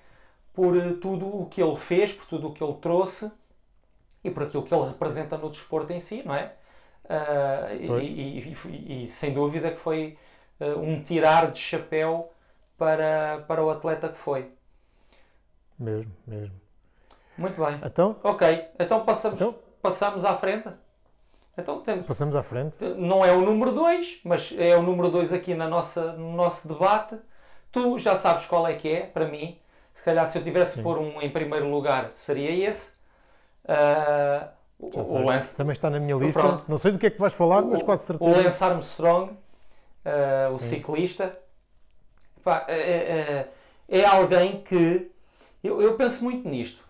por 0.52 0.76
uh, 0.76 0.96
tudo 0.96 1.26
o 1.26 1.46
que 1.46 1.62
ele 1.62 1.76
fez, 1.76 2.12
por 2.12 2.26
tudo 2.26 2.48
o 2.48 2.52
que 2.52 2.62
ele 2.62 2.74
trouxe 2.74 3.30
e 4.22 4.30
por 4.30 4.44
aquilo 4.44 4.62
que 4.62 4.74
ele 4.74 4.86
representa 4.86 5.36
no 5.36 5.50
desporto 5.50 5.92
em 5.92 6.00
si, 6.00 6.22
não 6.24 6.34
é? 6.34 6.52
Uh, 7.04 7.98
e, 8.00 8.54
e, 8.54 9.04
e, 9.04 9.08
sem 9.08 9.32
dúvida 9.32 9.70
que 9.70 9.78
foi 9.78 10.16
uh, 10.60 10.78
um 10.78 11.02
tirar 11.02 11.50
de 11.50 11.58
chapéu 11.58 12.32
para, 12.78 13.44
para 13.48 13.64
o 13.64 13.70
atleta 13.70 14.08
que 14.08 14.18
foi. 14.18 14.52
Mesmo, 15.78 16.12
mesmo. 16.26 16.54
Muito 17.36 17.60
bem. 17.64 17.80
Então? 17.84 18.16
Ok, 18.22 18.68
então 18.78 19.04
passamos, 19.04 19.40
então? 19.40 19.58
passamos 19.82 20.24
à 20.24 20.36
frente. 20.36 20.68
Então 21.56 21.80
temos, 21.80 22.06
passamos 22.06 22.36
à 22.36 22.42
frente. 22.42 22.78
Não 22.96 23.24
é 23.24 23.32
o 23.32 23.40
número 23.40 23.72
2, 23.72 24.20
mas 24.24 24.54
é 24.56 24.76
o 24.76 24.82
número 24.82 25.10
2 25.10 25.32
aqui 25.32 25.54
na 25.54 25.66
nossa, 25.66 26.12
no 26.12 26.32
nosso 26.34 26.68
debate. 26.68 27.16
Tu 27.72 27.98
já 27.98 28.16
sabes 28.16 28.46
qual 28.46 28.66
é 28.66 28.74
que 28.74 28.88
é, 28.88 29.00
para 29.02 29.26
mim. 29.26 29.58
Se 29.94 30.02
calhar 30.02 30.26
se 30.26 30.38
eu 30.38 30.44
tivesse 30.44 30.76
Sim. 30.76 30.82
por 30.82 30.98
um 30.98 31.20
em 31.20 31.30
primeiro 31.30 31.68
lugar, 31.70 32.10
seria 32.12 32.68
esse. 32.68 32.99
Uh, 33.64 34.48
o, 34.78 34.98
o 34.98 35.24
Lance... 35.24 35.56
Também 35.56 35.72
está 35.72 35.90
na 35.90 36.00
minha 36.00 36.16
lista. 36.16 36.40
Pronto. 36.40 36.64
Não 36.68 36.78
sei 36.78 36.92
do 36.92 36.98
que 36.98 37.06
é 37.06 37.10
que 37.10 37.20
vais 37.20 37.32
falar, 37.32 37.62
mas 37.62 37.82
quase 37.82 38.04
certeza. 38.04 38.30
O 38.30 38.42
Lance 38.44 38.64
Armstrong, 38.64 39.32
uh, 39.32 40.54
o 40.54 40.58
Sim. 40.58 40.68
ciclista, 40.68 41.38
Epá, 42.40 42.64
é, 42.68 43.48
é, 43.88 44.00
é, 44.00 44.04
alguém 44.06 44.60
que. 44.60 45.10
Eu, 45.62 45.82
eu 45.82 45.94
penso 45.94 46.24
muito 46.24 46.48
nisto 46.48 46.82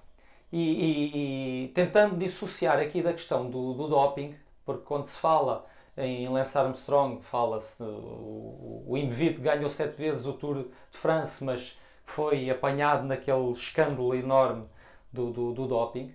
e, 0.53 0.59
e, 0.59 1.65
e, 1.65 1.69
tentando 1.69 2.17
dissociar 2.17 2.79
aqui 2.79 3.03
da 3.03 3.13
questão 3.13 3.51
do, 3.51 3.75
do 3.75 3.89
doping, 3.89 4.37
porque 4.65 4.85
quando 4.85 5.07
se 5.07 5.19
fala 5.19 5.67
em 5.97 6.29
Lance 6.29 6.57
Armstrong, 6.57 7.21
fala-se 7.21 7.83
o, 7.83 8.85
o 8.87 8.97
indivíduo 8.97 9.43
ganhou 9.43 9.69
sete 9.69 9.97
vezes 9.97 10.25
o 10.25 10.35
Tour 10.35 10.65
de 10.91 10.99
France, 10.99 11.43
mas 11.43 11.77
foi 12.05 12.49
apanhado 12.49 13.05
naquele 13.05 13.51
escândalo 13.51 14.15
enorme 14.15 14.65
do, 15.13 15.33
do, 15.33 15.53
do 15.53 15.67
doping. 15.67 16.15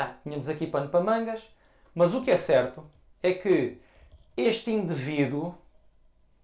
Ah, 0.00 0.14
tínhamos 0.22 0.48
aqui 0.48 0.64
pano 0.64 0.88
para 0.88 1.00
mangas, 1.00 1.52
mas 1.92 2.14
o 2.14 2.22
que 2.22 2.30
é 2.30 2.36
certo 2.36 2.88
é 3.20 3.32
que 3.32 3.78
este 4.36 4.70
indivíduo 4.70 5.52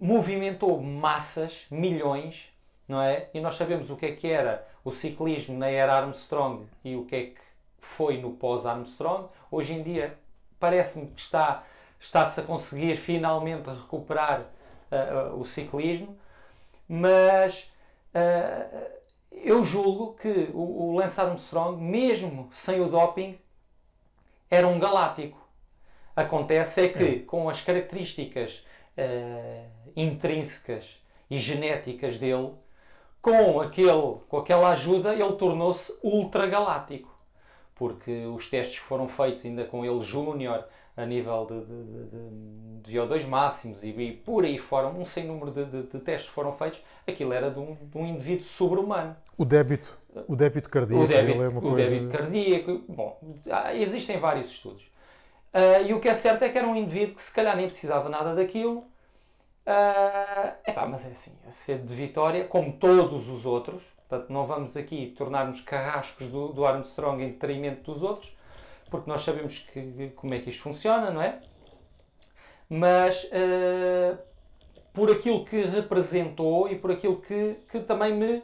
movimentou 0.00 0.82
massas, 0.82 1.64
milhões, 1.70 2.52
não 2.88 3.00
é? 3.00 3.28
E 3.32 3.38
nós 3.38 3.54
sabemos 3.54 3.90
o 3.90 3.96
que 3.96 4.06
é 4.06 4.12
que 4.16 4.26
era 4.26 4.66
o 4.84 4.90
ciclismo 4.90 5.56
na 5.56 5.68
era 5.68 5.94
Armstrong 5.94 6.66
e 6.84 6.96
o 6.96 7.04
que 7.04 7.14
é 7.14 7.26
que 7.26 7.40
foi 7.78 8.18
no 8.20 8.32
pós-Armstrong. 8.32 9.28
Hoje 9.52 9.75
em 9.75 9.84
dia 9.84 10.18
parece-me 10.58 11.06
que 11.06 11.20
está 11.20 11.62
está-se 12.00 12.40
a 12.40 12.42
conseguir 12.42 12.96
finalmente 12.96 13.70
recuperar 13.70 14.40
uh, 14.90 15.38
o 15.38 15.44
ciclismo, 15.44 16.18
mas 16.88 17.73
uh, 18.16 18.94
eu 19.30 19.64
julgo 19.64 20.14
que 20.14 20.50
o, 20.52 20.88
o 20.88 20.96
Lance 20.96 21.20
Armstrong, 21.20 21.80
mesmo 21.80 22.49
sem 22.50 22.80
o 22.80 22.88
doping, 22.88 23.38
era 24.54 24.66
um 24.66 24.78
galáctico. 24.78 25.38
Acontece 26.14 26.82
é 26.82 26.88
que, 26.88 27.04
é. 27.04 27.18
com 27.20 27.49
as 27.49 27.61
características 27.61 28.64
intrínsecas 29.96 31.02
e 31.30 31.38
genéticas 31.38 32.18
dele, 32.18 32.52
com, 33.20 33.61
aquele, 33.61 34.18
com 34.28 34.38
aquela 34.38 34.70
ajuda, 34.70 35.12
ele 35.12 35.32
tornou-se 35.32 35.92
ultragaláctico. 36.02 37.12
Porque 37.75 38.26
os 38.26 38.49
testes 38.49 38.78
que 38.78 38.84
foram 38.84 39.08
feitos 39.08 39.44
ainda 39.44 39.64
com 39.64 39.84
ele 39.84 40.00
júnior, 40.00 40.64
a 40.96 41.04
nível 41.04 41.46
de, 41.46 41.61
de, 41.61 42.02
de, 42.04 42.82
de 42.82 42.99
VO2 42.99 43.26
máximos 43.26 43.82
e, 43.82 43.88
e, 43.88 44.12
por 44.12 44.44
aí 44.44 44.58
fora, 44.58 44.87
um 44.87 45.04
sem 45.04 45.26
número 45.26 45.50
de, 45.50 45.99
testes 46.00 46.30
foram 46.30 46.52
feitos, 46.52 46.80
aquilo 47.06 47.32
era 47.32 47.50
de 47.50 47.58
um, 47.58 47.75
de 47.75 47.99
um 47.99 48.06
indivíduo 48.06 48.44
sobre-humano. 48.44 49.16
O 49.37 49.44
débito, 49.44 49.99
o 50.28 50.37
débito 50.37 50.71
cardíaco 50.71 51.04
o 51.04 51.06
débito, 51.06 51.42
é 51.42 51.49
uma 51.49 51.59
o 51.59 51.62
coisa... 51.62 51.90
débito 51.90 52.16
cardíaco, 52.16 52.85
bom, 52.88 53.21
existem 53.75 54.18
vários 54.18 54.50
estudos. 54.50 54.83
Uh, 55.52 55.87
e 55.87 55.94
o 55.94 56.00
que 56.00 56.09
é 56.09 56.14
certo 56.14 56.42
é 56.42 56.49
que 56.49 56.59
era 56.59 56.66
um 56.66 56.75
indivíduo 56.75 57.14
que 57.14 57.23
se 57.23 57.33
calhar 57.33 57.56
nem 57.56 57.66
precisava 57.66 58.09
nada 58.09 58.35
daquilo, 58.35 58.85
Uh, 59.66 60.52
epá, 60.66 60.87
mas 60.87 61.06
é 61.06 61.12
assim, 61.12 61.33
a 61.49 61.50
sede 61.50 61.85
de 61.85 61.94
vitória, 61.94 62.44
como 62.44 62.75
todos 62.75 63.30
os 63.30 63.47
outros, 63.47 63.83
portanto, 64.06 64.30
não 64.30 64.44
vamos 64.44 64.76
aqui 64.76 65.14
tornar-nos 65.16 65.62
carrascos 65.62 66.28
do, 66.28 66.49
do 66.49 66.66
Armstrong 66.66 67.23
em 67.23 67.30
detrimento 67.30 67.90
dos 67.90 68.02
outros, 68.02 68.37
porque 68.90 69.09
nós 69.09 69.23
sabemos 69.23 69.61
que, 69.73 70.12
como 70.16 70.35
é 70.35 70.38
que 70.38 70.50
isto 70.50 70.62
funciona, 70.62 71.11
não 71.11 71.23
é? 71.23 71.40
Mas 72.68 73.25
uh, 73.25 74.18
por 74.92 75.11
aquilo 75.11 75.47
que 75.47 75.62
representou 75.62 76.68
e 76.68 76.76
por 76.76 76.90
aquilo 76.90 77.16
que, 77.23 77.56
que 77.71 77.80
também 77.80 78.12
me 78.12 78.42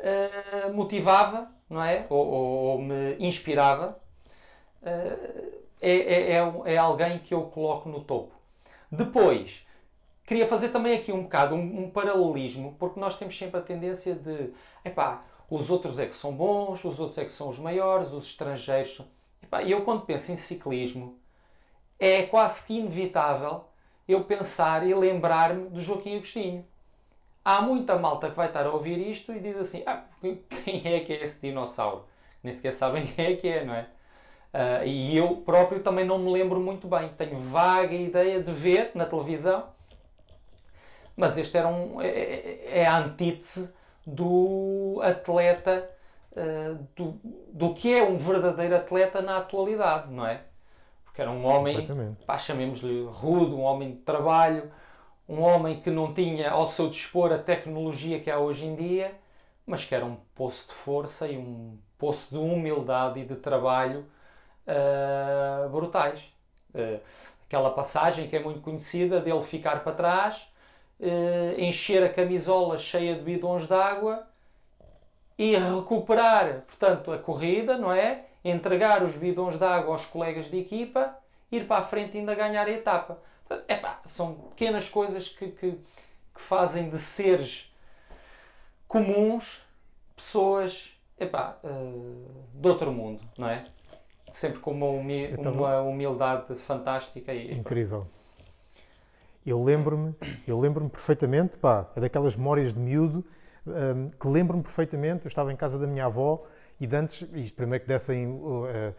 uh, 0.00 0.72
motivava, 0.72 1.50
não 1.68 1.82
é? 1.82 2.06
Ou, 2.08 2.26
ou, 2.26 2.46
ou 2.72 2.82
me 2.82 3.16
inspirava, 3.18 4.00
é, 5.80 5.90
é, 5.90 6.32
é, 6.32 6.74
é 6.74 6.76
alguém 6.76 7.18
que 7.18 7.34
eu 7.34 7.42
coloco 7.44 7.88
no 7.88 8.02
topo. 8.02 8.32
Depois, 8.90 9.66
queria 10.26 10.46
fazer 10.46 10.70
também 10.70 10.96
aqui 10.98 11.12
um 11.12 11.22
bocado 11.22 11.54
um, 11.54 11.84
um, 11.84 11.90
paralelismo, 11.90 12.76
porque 12.78 13.00
nós 13.00 13.16
temos 13.16 13.36
sempre 13.36 13.58
a 13.60 13.62
tendência 13.62 14.14
de, 14.14 14.52
epá, 14.84 15.24
os 15.48 15.70
outros 15.70 15.98
é 15.98 16.06
que 16.06 16.14
são 16.14 16.32
bons, 16.32 16.84
os 16.84 16.98
outros 17.00 17.18
é 17.18 17.24
que 17.24 17.32
são 17.32 17.48
os 17.48 17.58
maiores, 17.58 18.12
os 18.12 18.26
estrangeiros. 18.26 19.00
Epá, 19.42 19.62
eu 19.62 19.82
quando 19.84 20.02
penso 20.02 20.32
em 20.32 20.36
ciclismo, 20.36 21.18
é 21.98 22.22
quase 22.22 22.66
que 22.66 22.78
inevitável 22.78 23.64
eu 24.08 24.24
pensar 24.24 24.86
e 24.86 24.94
lembrar-me 24.94 25.68
do 25.68 25.80
Joaquim 25.80 26.16
Agostinho. 26.16 26.66
Há 27.44 27.62
muita 27.62 27.98
malta 27.98 28.30
que 28.30 28.36
vai 28.36 28.48
estar 28.48 28.66
a 28.66 28.72
ouvir 28.72 28.98
isto 28.98 29.32
e 29.32 29.40
diz 29.40 29.56
assim, 29.56 29.82
ah, 29.86 30.04
quem 30.20 30.82
é 30.84 31.00
que 31.00 31.12
é 31.12 31.22
esse 31.22 31.40
dinossauro? 31.40 32.04
Nem 32.42 32.52
sequer 32.52 32.72
sabem 32.72 33.06
quem 33.14 33.32
é 33.32 33.36
que 33.36 33.48
é, 33.48 33.64
não 33.64 33.74
é? 33.74 33.86
Uh, 34.52 34.84
e 34.84 35.16
eu 35.16 35.36
próprio 35.36 35.80
também 35.80 36.04
não 36.04 36.18
me 36.18 36.30
lembro 36.30 36.58
muito 36.60 36.88
bem. 36.88 37.08
Tenho 37.16 37.38
vaga 37.40 37.94
ideia 37.94 38.42
de 38.42 38.50
ver 38.52 38.90
na 38.94 39.06
televisão 39.06 39.64
mas 41.20 41.36
este 41.36 41.58
era 41.58 41.68
um, 41.68 42.00
é, 42.00 42.08
é, 42.08 42.78
é 42.80 42.86
a 42.86 42.96
antítese 42.96 43.74
do 44.06 44.98
atleta, 45.02 45.88
uh, 46.32 46.78
do, 46.96 47.20
do 47.52 47.74
que 47.74 47.92
é 47.92 48.02
um 48.02 48.16
verdadeiro 48.16 48.74
atleta 48.74 49.20
na 49.20 49.36
atualidade, 49.36 50.10
não 50.10 50.26
é? 50.26 50.40
Porque 51.04 51.20
era 51.20 51.30
um 51.30 51.44
homem, 51.44 52.16
pá, 52.26 52.38
chamemos-lhe 52.38 53.02
rude, 53.02 53.52
um 53.52 53.60
homem 53.60 53.90
de 53.90 53.98
trabalho, 53.98 54.70
um 55.30 55.42
homem 55.42 55.80
que 55.80 55.90
não 55.90 56.12
tinha 56.12 56.50
ao 56.50 56.66
seu 56.66 56.90
dispor 56.90 57.32
a 57.32 57.38
tecnologia 57.38 58.18
que 58.18 58.28
há 58.28 58.38
hoje 58.40 58.66
em 58.66 58.74
dia, 58.74 59.14
mas 59.64 59.84
que 59.84 59.94
era 59.94 60.04
um 60.04 60.16
poço 60.34 60.66
de 60.66 60.74
força 60.74 61.28
e 61.28 61.38
um 61.38 61.78
poço 61.96 62.30
de 62.30 62.36
humildade 62.36 63.20
e 63.20 63.24
de 63.24 63.36
trabalho 63.36 64.04
uh, 64.66 65.68
brutais. 65.68 66.34
Uh, 66.74 67.00
aquela 67.46 67.70
passagem 67.70 68.26
que 68.26 68.34
é 68.34 68.40
muito 68.40 68.60
conhecida 68.60 69.20
dele 69.20 69.42
ficar 69.42 69.84
para 69.84 69.92
trás 69.92 70.50
uh, 70.98 71.60
encher 71.60 72.02
a 72.02 72.08
camisola 72.08 72.76
cheia 72.76 73.14
de 73.14 73.22
bidões 73.22 73.68
de 73.68 73.74
água 73.74 74.26
e 75.38 75.56
recuperar, 75.56 76.62
portanto, 76.66 77.12
a 77.12 77.18
corrida, 77.18 77.78
não 77.78 77.92
é? 77.92 78.24
Entregar 78.44 79.04
os 79.04 79.16
bidões 79.16 79.56
de 79.56 79.64
água 79.64 79.92
aos 79.92 80.06
colegas 80.06 80.50
de 80.50 80.58
equipa, 80.58 81.16
ir 81.52 81.68
para 81.68 81.82
a 81.82 81.84
frente 81.84 82.16
e 82.16 82.18
ainda 82.20 82.34
ganhar 82.34 82.66
a 82.66 82.70
etapa. 82.70 83.29
Portanto, 83.50 83.64
epá, 83.68 84.00
são 84.04 84.34
pequenas 84.34 84.88
coisas 84.88 85.28
que, 85.28 85.48
que, 85.48 85.72
que, 85.72 86.40
fazem 86.40 86.88
de 86.88 86.98
seres 86.98 87.74
comuns 88.86 89.66
pessoas 90.14 90.96
epá, 91.18 91.58
uh, 91.64 92.28
de 92.54 92.68
outro 92.68 92.92
mundo, 92.92 93.20
não 93.36 93.48
é? 93.48 93.66
Sempre 94.30 94.60
com 94.60 94.70
uma, 94.70 94.86
humi 94.86 95.26
uma 95.34 95.82
humildade 95.82 96.54
fantástica. 96.54 97.34
E, 97.34 97.52
Incrível. 97.52 98.06
Eu 99.44 99.60
lembro-me, 99.60 100.14
eu 100.46 100.56
lembro-me 100.60 100.88
perfeitamente, 100.88 101.58
pá, 101.58 101.90
é 101.96 102.00
daquelas 102.00 102.36
memórias 102.36 102.72
de 102.72 102.78
miúdo, 102.78 103.24
hum, 103.66 104.06
que 104.08 104.28
lembro-me 104.28 104.62
perfeitamente, 104.62 105.24
eu 105.24 105.28
estava 105.28 105.52
em 105.52 105.56
casa 105.56 105.76
da 105.76 105.88
minha 105.88 106.04
avó 106.04 106.46
e 106.78 106.86
de 106.86 106.94
antes, 106.94 107.28
isto 107.34 107.56
primeiro 107.56 107.82
que 107.82 107.88
dessem 107.88 108.28
uh, 108.28 108.94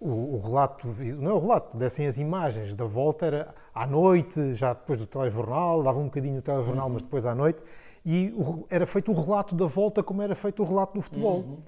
o, 0.00 0.36
o, 0.36 0.40
relato, 0.44 0.86
não 1.18 1.30
é 1.30 1.34
o 1.34 1.38
relato, 1.38 1.76
dessem 1.76 2.06
as 2.06 2.18
imagens 2.18 2.74
da 2.74 2.84
volta, 2.84 3.26
era 3.26 3.54
à 3.74 3.86
noite, 3.86 4.54
já 4.54 4.72
depois 4.72 4.98
do 4.98 5.06
telejornal, 5.06 5.82
dava 5.82 5.98
um 5.98 6.04
bocadinho 6.04 6.38
o 6.38 6.42
telejornal, 6.42 6.86
uhum. 6.86 6.94
mas 6.94 7.02
depois 7.02 7.26
à 7.26 7.34
noite, 7.34 7.62
e 8.04 8.32
o, 8.36 8.66
era 8.70 8.86
feito 8.86 9.10
o 9.10 9.20
relato 9.20 9.54
da 9.54 9.66
volta 9.66 10.02
como 10.02 10.22
era 10.22 10.34
feito 10.34 10.62
o 10.62 10.66
relato 10.66 10.94
do 10.94 11.02
futebol. 11.02 11.38
Uhum. 11.38 11.58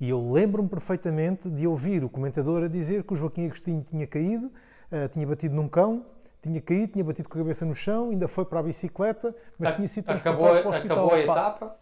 E 0.00 0.08
eu 0.08 0.32
lembro-me 0.32 0.68
perfeitamente 0.68 1.50
de 1.50 1.66
ouvir 1.66 2.02
o 2.02 2.08
comentador 2.08 2.64
a 2.64 2.68
dizer 2.68 3.04
que 3.04 3.12
o 3.12 3.16
Joaquim 3.16 3.46
Agostinho 3.46 3.82
tinha 3.82 4.06
caído, 4.06 4.46
uh, 4.46 5.08
tinha 5.10 5.26
batido 5.26 5.54
num 5.54 5.68
cão, 5.68 6.06
tinha 6.40 6.60
caído, 6.60 6.94
tinha 6.94 7.04
batido 7.04 7.28
com 7.28 7.38
a 7.38 7.42
cabeça 7.42 7.64
no 7.64 7.74
chão, 7.74 8.10
ainda 8.10 8.26
foi 8.26 8.44
para 8.44 8.58
a 8.58 8.62
bicicleta, 8.64 9.34
mas 9.58 9.70
a, 9.70 9.74
tinha 9.74 9.86
sido 9.86 10.06
transportado 10.06 10.44
acabou, 10.44 10.60
para 10.60 10.66
o 10.66 10.70
hospital. 10.70 11.06
Acabou 11.06 11.14
a 11.14 11.20
etapa? 11.20 11.81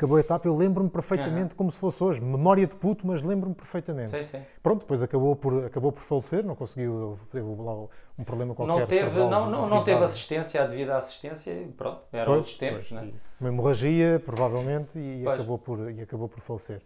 Acabou 0.00 0.16
a 0.16 0.20
etapa, 0.20 0.48
eu 0.48 0.56
lembro-me 0.56 0.88
perfeitamente 0.88 1.52
uhum. 1.52 1.56
como 1.56 1.70
se 1.70 1.78
fosse 1.78 2.02
hoje. 2.02 2.20
Memória 2.22 2.66
de 2.66 2.74
puto, 2.74 3.06
mas 3.06 3.22
lembro-me 3.22 3.54
perfeitamente. 3.54 4.10
Sim, 4.10 4.24
sim. 4.24 4.42
Pronto, 4.62 4.80
depois 4.80 5.02
acabou 5.02 5.36
por, 5.36 5.66
acabou 5.66 5.92
por 5.92 6.00
falecer, 6.02 6.42
não 6.44 6.54
conseguiu, 6.54 7.18
teve 7.30 7.46
um 7.46 8.24
problema 8.24 8.54
qualquer. 8.54 8.80
Não 8.80 8.86
teve, 8.86 9.18
não, 9.18 9.50
não, 9.50 9.68
não 9.68 9.84
teve 9.84 10.02
assistência, 10.02 10.62
a 10.62 10.66
devida 10.66 10.96
assistência, 10.96 11.50
e 11.50 11.66
pronto, 11.66 12.00
eram 12.12 12.36
outros 12.36 12.56
tempos. 12.56 12.88
Pois. 12.88 13.02
Né? 13.02 13.12
Uma 13.38 13.50
hemorragia, 13.50 14.22
provavelmente, 14.24 14.98
e 14.98 15.26
acabou, 15.28 15.58
por, 15.58 15.90
e 15.90 16.00
acabou 16.00 16.28
por 16.28 16.40
falecer. 16.40 16.80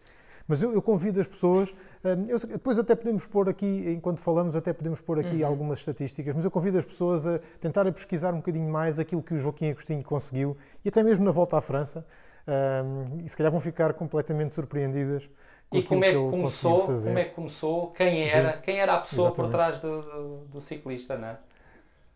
Mas 0.47 0.63
eu, 0.63 0.75
eu, 0.75 0.83
convido 0.83 1.21
as 1.21 1.27
pessoas, 1.27 1.71
hum, 2.05 2.27
eu, 2.29 2.39
depois 2.39 2.79
até 2.79 2.95
podemos 2.95 3.27
pôr 3.27 3.49
aqui, 3.49 3.85
enquanto 3.89 4.21
falamos, 4.21 4.55
até 4.55 4.73
podemos 4.73 5.01
pôr 5.01 5.19
aqui 5.19 5.37
uhum. 5.37 5.47
algumas 5.47 5.79
estatísticas, 5.79 6.35
mas 6.35 6.45
eu 6.45 6.51
convido 6.51 6.77
as 6.77 6.85
pessoas 6.85 7.27
a 7.27 7.39
tentar 7.61 7.87
a 7.87 7.93
pesquisar 7.93 8.35
um 8.35 8.39
bocadinho 8.39 8.71
mais 8.71 8.99
aquilo 8.99 9.23
que 9.23 9.33
o 9.33 9.41
Joaquim 9.41 9.71
Agostinho 9.71 10.03
conseguiu, 10.03 10.57
e 10.85 10.89
até 10.89 11.03
mesmo 11.03 11.25
na 11.25 11.31
volta 11.31 11.57
à 11.57 11.63
França, 11.63 12.05
um, 12.47 13.25
e 13.25 13.29
se 13.29 13.37
calhar 13.37 13.51
vão 13.51 13.61
ficar 13.61 13.95
completamente 13.95 14.55
surpreendidas 14.55 15.31
com 15.71 15.79
e 15.79 15.83
como 15.83 16.05
é 16.05 16.09
que, 16.09 16.15
que 16.15 16.31
começou, 16.31 16.87
como 16.87 17.19
é 17.19 17.25
que 17.25 17.35
começou, 17.35 17.91
quem 17.93 18.29
era, 18.29 18.53
quem 18.59 18.79
era 18.79 18.95
a 18.95 18.99
pessoa 18.99 19.29
Exatamente. 19.29 19.51
por 19.51 19.57
trás 19.57 19.79
do, 19.79 20.03
do, 20.03 20.37
do, 20.53 20.61
ciclista, 20.61 21.17
não 21.17 21.29
é? 21.29 21.39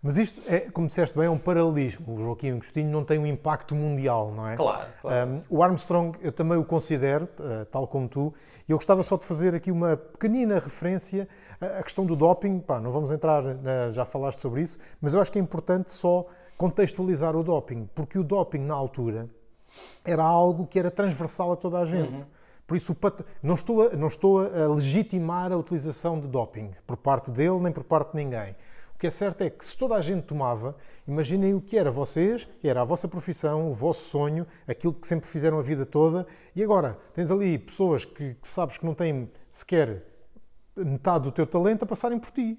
Mas 0.01 0.17
isto 0.17 0.41
é, 0.47 0.61
como 0.61 0.87
disseste 0.87 1.17
bem, 1.17 1.27
é 1.27 1.31
um 1.31 1.39
paralelismo. 1.39 2.15
O 2.15 2.19
Joaquim 2.23 2.53
Agostinho 2.53 2.89
não 2.89 3.03
tem 3.03 3.19
um 3.19 3.27
impacto 3.27 3.75
mundial, 3.75 4.31
não 4.31 4.49
é? 4.49 4.55
Claro. 4.55 4.87
claro. 5.01 5.29
Um, 5.29 5.41
o 5.51 5.61
Armstrong, 5.61 6.17
eu 6.23 6.31
também 6.31 6.57
o 6.57 6.65
considero, 6.65 7.25
uh, 7.41 7.65
tal 7.65 7.85
como 7.89 8.09
tu, 8.09 8.33
e 8.69 8.71
eu 8.71 8.77
gostava 8.77 9.03
só 9.03 9.17
de 9.17 9.25
fazer 9.25 9.57
aqui 9.57 9.73
uma 9.73 9.97
pequenina 9.97 10.55
referência 10.55 11.27
à 11.61 11.83
questão 11.83 12.07
do 12.07 12.15
doping. 12.15 12.61
Pá, 12.61 12.79
não 12.79 12.93
vamos 12.93 13.11
entrar, 13.11 13.43
na, 13.43 13.91
já 13.91 14.05
falaste 14.05 14.39
sobre 14.39 14.63
isso, 14.63 14.79
mas 15.01 15.15
eu 15.15 15.21
acho 15.21 15.33
que 15.33 15.39
é 15.39 15.43
importante 15.43 15.91
só 15.91 16.27
contextualizar 16.57 17.35
o 17.35 17.43
doping, 17.43 17.89
porque 17.93 18.21
o 18.21 18.23
doping, 18.23 18.59
na 18.59 18.75
altura, 18.75 19.29
era 20.05 20.23
algo 20.23 20.67
que 20.67 20.79
era 20.79 20.91
transversal 20.91 21.53
a 21.53 21.57
toda 21.57 21.79
a 21.79 21.85
gente. 21.85 22.21
Uhum. 22.23 22.27
Por 22.67 22.77
isso, 22.77 22.95
não 23.43 23.55
estou, 23.55 23.89
a, 23.89 23.97
não 23.97 24.09
estou 24.09 24.41
a 24.41 24.69
legitimar 24.75 25.51
a 25.53 25.57
utilização 25.57 26.21
de 26.21 26.29
doping 26.29 26.71
por 26.87 26.99
parte 26.99 27.31
dele 27.31 27.59
nem 27.61 27.73
por 27.73 27.83
parte 27.83 28.13
de 28.13 28.23
ninguém. 28.23 28.55
O 28.95 28.99
que 28.99 29.07
é 29.07 29.11
certo 29.11 29.43
é 29.43 29.49
que 29.49 29.65
se 29.65 29.79
toda 29.79 29.95
a 29.95 30.01
gente 30.01 30.25
tomava, 30.25 30.77
imaginem 31.07 31.55
o 31.55 31.61
que 31.61 31.79
era 31.79 31.89
vocês, 31.89 32.49
era 32.63 32.83
a 32.83 32.85
vossa 32.85 33.07
profissão, 33.07 33.71
o 33.71 33.73
vosso 33.73 34.11
sonho, 34.11 34.45
aquilo 34.67 34.93
que 34.93 35.07
sempre 35.07 35.29
fizeram 35.29 35.57
a 35.57 35.63
vida 35.63 35.87
toda, 35.87 36.27
e 36.55 36.63
agora 36.65 36.99
tens 37.15 37.31
ali 37.31 37.57
pessoas 37.59 38.05
que, 38.05 38.35
que 38.35 38.49
sabes 38.49 38.77
que 38.77 38.85
não 38.85 38.95
têm 38.95 39.31
sequer 39.51 40.03
metade 40.77 41.25
do 41.25 41.31
teu 41.31 41.47
talento 41.47 41.85
a 41.85 41.87
passarem 41.87 42.19
por 42.19 42.33
ti. 42.33 42.59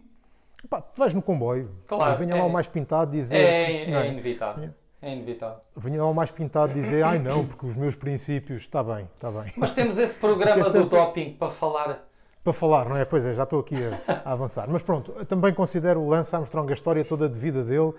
Tu 0.62 0.98
vais 0.98 1.14
no 1.14 1.22
comboio, 1.22 1.72
claro, 1.86 2.18
venha 2.18 2.36
é, 2.36 2.40
lá 2.40 2.46
o 2.46 2.50
mais 2.50 2.70
pintado 2.70 3.12
dizer. 3.12 3.36
É, 3.36 3.66
que, 3.86 3.92
é, 3.92 4.08
é 4.08 4.12
inevitável. 4.12 4.74
É. 5.02 5.14
Inevitável. 5.14 5.60
Vinha 5.78 6.02
ao 6.02 6.14
mais 6.14 6.30
pintado 6.30 6.74
dizer, 6.74 7.04
ai 7.04 7.20
não, 7.20 7.46
porque 7.46 7.66
os 7.66 7.76
meus 7.76 7.96
princípios, 7.96 8.62
está 8.62 8.84
bem, 8.84 9.10
está 9.16 9.32
bem. 9.32 9.52
Mas 9.56 9.72
temos 9.72 9.98
esse 9.98 10.16
programa 10.20 10.70
do 10.70 10.86
doping 10.86 11.34
para 11.34 11.52
falar. 11.52 12.06
Para 12.44 12.54
falar, 12.54 12.90
não 12.90 12.98
é? 12.98 13.06
Pois 13.06 13.26
é, 13.26 13.34
já 13.34 13.44
estou 13.44 13.60
aqui 13.60 13.76
a, 13.76 14.22
a 14.26 14.34
avançar. 14.34 14.68
Mas 14.70 14.82
pronto, 14.84 15.14
também 15.26 15.54
considero 15.54 16.02
o 16.02 16.10
Lance 16.10 16.36
Armstrong, 16.36 16.70
a 16.70 16.74
história 16.74 17.04
toda 17.06 17.30
de 17.30 17.40
vida 17.40 17.64
dele. 17.64 17.94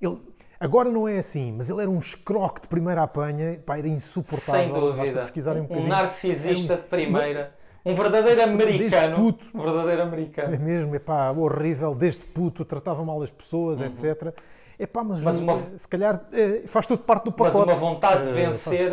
Ele, 0.00 0.18
agora 0.60 0.88
não 0.88 1.08
é 1.08 1.18
assim, 1.18 1.52
mas 1.52 1.68
ele 1.68 1.82
era 1.82 1.90
um 1.90 1.98
escroque 1.98 2.60
de 2.60 2.68
primeira 2.68 3.02
apanha, 3.02 3.60
pá, 3.64 3.78
era 3.78 3.88
insuportável. 3.88 4.64
Sem 4.64 4.72
dúvida. 4.72 5.32
Um, 5.70 5.78
um, 5.78 5.86
narcisista 5.88 6.74
um, 6.74 6.76
de 6.76 6.82
primeira. 6.82 7.54
Um 7.84 7.94
verdadeiro 7.94 8.42
americano. 8.42 9.16
Puto, 9.16 9.46
um 9.54 9.62
verdadeiro 9.62 10.02
americano. 10.02 10.54
É 10.54 10.58
mesmo, 10.58 10.94
é 10.94 10.98
pá, 10.98 11.30
horrível, 11.30 11.94
desde 11.94 12.24
puto, 12.24 12.64
tratava 12.64 13.04
mal 13.04 13.22
as 13.22 13.30
pessoas, 13.30 13.80
uhum. 13.80 13.86
etc. 13.86 14.34
Epá, 14.78 15.02
mas, 15.02 15.20
mas 15.22 15.38
uma... 15.38 15.58
se 15.60 15.88
calhar 15.88 16.26
eh, 16.32 16.64
faz 16.66 16.86
tudo 16.86 17.02
parte 17.02 17.24
do 17.24 17.32
pacote. 17.32 17.66
Mas 17.66 17.80
uma 17.80 17.90
vontade 17.92 18.24
de 18.24 18.30
eh, 18.30 18.32
vencer 18.32 18.92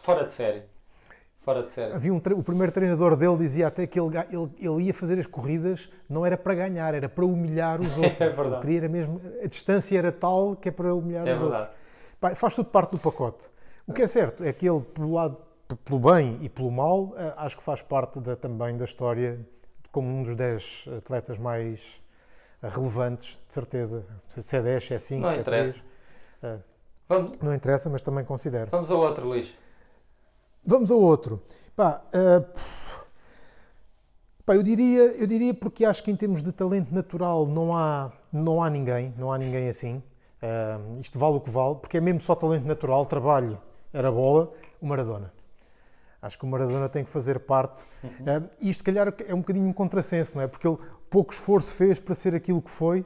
fora 0.00 0.24
de 0.24 0.32
série. 0.32 0.62
Fora 1.40 1.64
de 1.64 1.72
série. 1.72 1.92
Havia 1.92 2.14
um 2.14 2.18
o 2.18 2.42
primeiro 2.42 2.70
treinador 2.70 3.16
dele 3.16 3.36
dizia 3.36 3.66
até 3.66 3.84
que 3.84 3.98
ele, 3.98 4.16
ele, 4.30 4.50
ele, 4.60 4.84
ia 4.84 4.94
fazer 4.94 5.18
as 5.18 5.26
corridas 5.26 5.90
não 6.08 6.24
era 6.24 6.38
para 6.38 6.54
ganhar, 6.54 6.94
era 6.94 7.08
para 7.08 7.24
humilhar 7.24 7.80
os 7.80 7.96
outros. 7.98 8.20
é 8.20 8.28
verdade. 8.28 8.60
Queria 8.60 8.78
era 8.78 8.88
mesmo, 8.88 9.20
a 9.42 9.46
distância 9.46 9.98
era 9.98 10.12
tal 10.12 10.54
que 10.54 10.68
é 10.68 10.72
para 10.72 10.94
humilhar 10.94 11.26
é 11.26 11.32
os 11.32 11.38
verdade. 11.38 11.62
outros. 11.62 11.78
Pá, 12.20 12.34
faz 12.36 12.54
tudo 12.54 12.70
parte 12.70 12.92
do 12.92 12.98
pacote. 12.98 13.48
O 13.86 13.92
que 13.92 14.02
é 14.02 14.06
certo 14.06 14.44
é 14.44 14.52
que 14.52 14.68
ele, 14.68 14.80
pelo 14.80 15.14
lado, 15.14 15.36
pelo 15.84 15.98
bem 15.98 16.38
e 16.42 16.48
pelo 16.48 16.70
mal, 16.70 17.12
acho 17.36 17.56
que 17.56 17.62
faz 17.62 17.82
parte 17.82 18.20
da, 18.20 18.36
também 18.36 18.76
da 18.76 18.84
história 18.84 19.40
como 19.90 20.08
um 20.08 20.22
dos 20.22 20.36
10 20.36 20.84
atletas 20.98 21.38
mais 21.38 22.01
relevantes, 22.68 23.38
de 23.46 23.52
certeza. 23.52 24.04
Se 24.28 24.56
é 24.56 24.62
10, 24.62 24.84
se 24.84 24.94
é 24.94 24.98
5, 24.98 25.20
não 25.20 25.32
se 25.32 25.38
é 25.38 25.42
3. 25.42 25.76
Uh, 25.76 26.72
Vamos... 27.08 27.32
Não 27.42 27.54
interessa, 27.54 27.90
mas 27.90 28.00
também 28.00 28.24
considero. 28.24 28.70
Vamos 28.70 28.90
ao 28.90 28.98
outro, 28.98 29.26
Luís. 29.26 29.52
Vamos 30.64 30.90
ao 30.90 31.00
outro. 31.00 31.42
Pá, 31.76 32.02
uh, 32.14 32.60
pá, 34.46 34.54
eu, 34.54 34.62
diria, 34.62 35.02
eu 35.18 35.26
diria 35.26 35.52
porque 35.52 35.84
acho 35.84 36.02
que 36.02 36.10
em 36.10 36.16
termos 36.16 36.42
de 36.42 36.52
talento 36.52 36.94
natural 36.94 37.46
não 37.46 37.76
há, 37.76 38.12
não 38.32 38.62
há 38.62 38.70
ninguém, 38.70 39.12
não 39.18 39.32
há 39.32 39.38
ninguém 39.38 39.68
assim. 39.68 40.02
Uh, 40.42 40.98
isto 41.00 41.18
vale 41.18 41.36
o 41.36 41.40
que 41.40 41.50
vale, 41.50 41.76
porque 41.76 41.98
é 41.98 42.00
mesmo 42.00 42.20
só 42.20 42.34
talento 42.34 42.66
natural, 42.66 43.04
trabalho, 43.06 43.60
era 43.92 44.10
bola, 44.10 44.50
o 44.80 44.86
Maradona. 44.86 45.32
Acho 46.20 46.38
que 46.38 46.44
o 46.44 46.48
Maradona 46.48 46.88
tem 46.88 47.04
que 47.04 47.10
fazer 47.10 47.40
parte. 47.40 47.84
Uhum. 48.02 48.10
Uh, 48.10 48.50
e 48.60 48.70
isto, 48.70 48.78
se 48.78 48.84
calhar, 48.84 49.12
é 49.26 49.34
um 49.34 49.40
bocadinho 49.40 49.66
um 49.66 49.72
contrassenso, 49.72 50.36
não 50.36 50.44
é? 50.44 50.46
Porque 50.46 50.66
ele 50.66 50.78
pouco 51.12 51.30
esforço 51.34 51.74
fez 51.74 52.00
para 52.00 52.14
ser 52.14 52.34
aquilo 52.34 52.62
que 52.62 52.70
foi. 52.70 53.04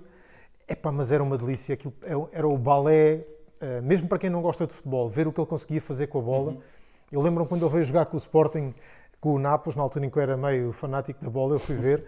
Epá, 0.68 0.92
mas 0.92 1.10
era 1.10 1.22
uma 1.22 1.36
delícia. 1.36 1.74
Aquilo, 1.74 1.92
era 2.32 2.46
o 2.46 2.56
balé, 2.56 3.26
uh, 3.60 3.82
mesmo 3.82 4.08
para 4.08 4.18
quem 4.18 4.30
não 4.30 4.40
gosta 4.40 4.64
de 4.64 4.72
futebol, 4.72 5.08
ver 5.08 5.26
o 5.26 5.32
que 5.32 5.40
ele 5.40 5.48
conseguia 5.48 5.82
fazer 5.82 6.06
com 6.06 6.20
a 6.20 6.22
bola. 6.22 6.52
Uhum. 6.52 6.60
Eu 7.10 7.20
lembro-me 7.20 7.48
quando 7.48 7.64
ele 7.64 7.72
veio 7.72 7.84
jogar 7.84 8.06
com 8.06 8.16
o 8.16 8.18
Sporting, 8.18 8.72
com 9.20 9.34
o 9.34 9.38
Nápoles, 9.38 9.76
na 9.76 9.82
altura 9.82 10.06
em 10.06 10.10
que 10.10 10.16
eu 10.16 10.22
era 10.22 10.36
meio 10.36 10.72
fanático 10.72 11.22
da 11.22 11.28
bola, 11.28 11.56
eu 11.56 11.58
fui 11.58 11.74
ver. 11.74 12.04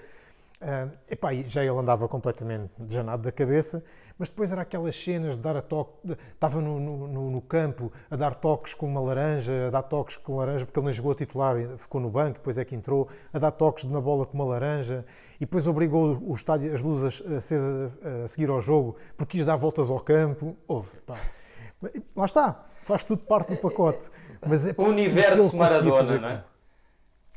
Uh, 0.60 0.90
epá, 1.08 1.32
já 1.46 1.62
ele 1.62 1.78
andava 1.78 2.08
completamente 2.08 2.72
dejanado 2.76 3.22
da 3.22 3.30
cabeça, 3.30 3.82
mas 4.18 4.28
depois 4.28 4.50
era 4.50 4.62
aquelas 4.62 4.96
cenas 4.96 5.36
de 5.36 5.40
dar 5.40 5.56
a 5.56 5.62
toque, 5.62 6.16
estava 6.34 6.60
no, 6.60 6.80
no, 6.80 7.30
no, 7.30 7.40
campo 7.40 7.92
a 8.10 8.16
dar 8.16 8.34
toques 8.34 8.74
com 8.74 8.86
uma 8.86 9.00
laranja, 9.00 9.68
a 9.68 9.70
dar 9.70 9.82
toques 9.82 10.16
com 10.16 10.36
laranja, 10.36 10.66
porque 10.66 10.80
ele 10.80 10.86
não 10.86 10.92
jogou 10.92 11.12
a 11.12 11.14
titular, 11.14 11.56
ficou 11.78 12.00
no 12.00 12.10
banco, 12.10 12.38
depois 12.38 12.58
é 12.58 12.64
que 12.64 12.74
entrou, 12.74 13.08
a 13.32 13.38
dar 13.38 13.52
toques 13.52 13.84
na 13.84 14.00
bola 14.00 14.26
com 14.26 14.34
uma 14.34 14.44
laranja, 14.46 15.04
e 15.36 15.40
depois 15.46 15.68
obrigou 15.68 16.18
o 16.20 16.34
estádio, 16.34 16.74
as 16.74 16.82
luzes 16.82 17.24
acesas 17.24 17.96
a, 18.04 18.26
seguir 18.26 18.50
ao 18.50 18.60
jogo, 18.60 18.96
porque 19.16 19.38
quis 19.38 19.46
dar 19.46 19.54
voltas 19.54 19.88
ao 19.88 20.00
campo. 20.00 20.56
Houve, 20.66 20.90
Lá 22.16 22.24
está, 22.24 22.66
faz 22.82 23.04
tudo 23.04 23.22
parte 23.22 23.50
do 23.50 23.56
pacote. 23.56 24.10
Mas 24.44 24.66
é, 24.66 24.74
o 24.76 24.82
universo 24.82 25.56
Maradona, 25.56 26.18
não 26.18 26.28
é? 26.28 26.44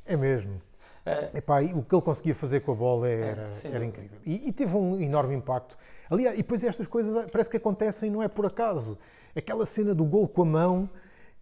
É 0.05 0.17
mesmo. 0.17 0.59
É. 1.05 1.31
Epá, 1.35 1.61
o 1.61 1.83
que 1.83 1.95
ele 1.95 2.01
conseguia 2.01 2.35
fazer 2.35 2.59
com 2.59 2.71
a 2.73 2.75
bola 2.75 3.09
era, 3.09 3.49
é, 3.63 3.67
era 3.67 3.85
incrível. 3.85 4.19
E, 4.25 4.49
e, 4.49 4.51
teve 4.51 4.75
um 4.75 5.01
enorme 5.01 5.35
impacto. 5.35 5.75
Aliás, 6.09 6.35
e 6.35 6.37
depois 6.37 6.63
estas 6.63 6.87
coisas 6.87 7.25
parece 7.31 7.49
que 7.49 7.57
acontecem 7.57 8.11
não 8.11 8.21
é 8.21 8.27
por 8.27 8.45
acaso. 8.45 8.97
Aquela 9.35 9.65
cena 9.65 9.95
do 9.95 10.05
gol 10.05 10.27
com 10.27 10.43
a 10.43 10.45
mão, 10.45 10.89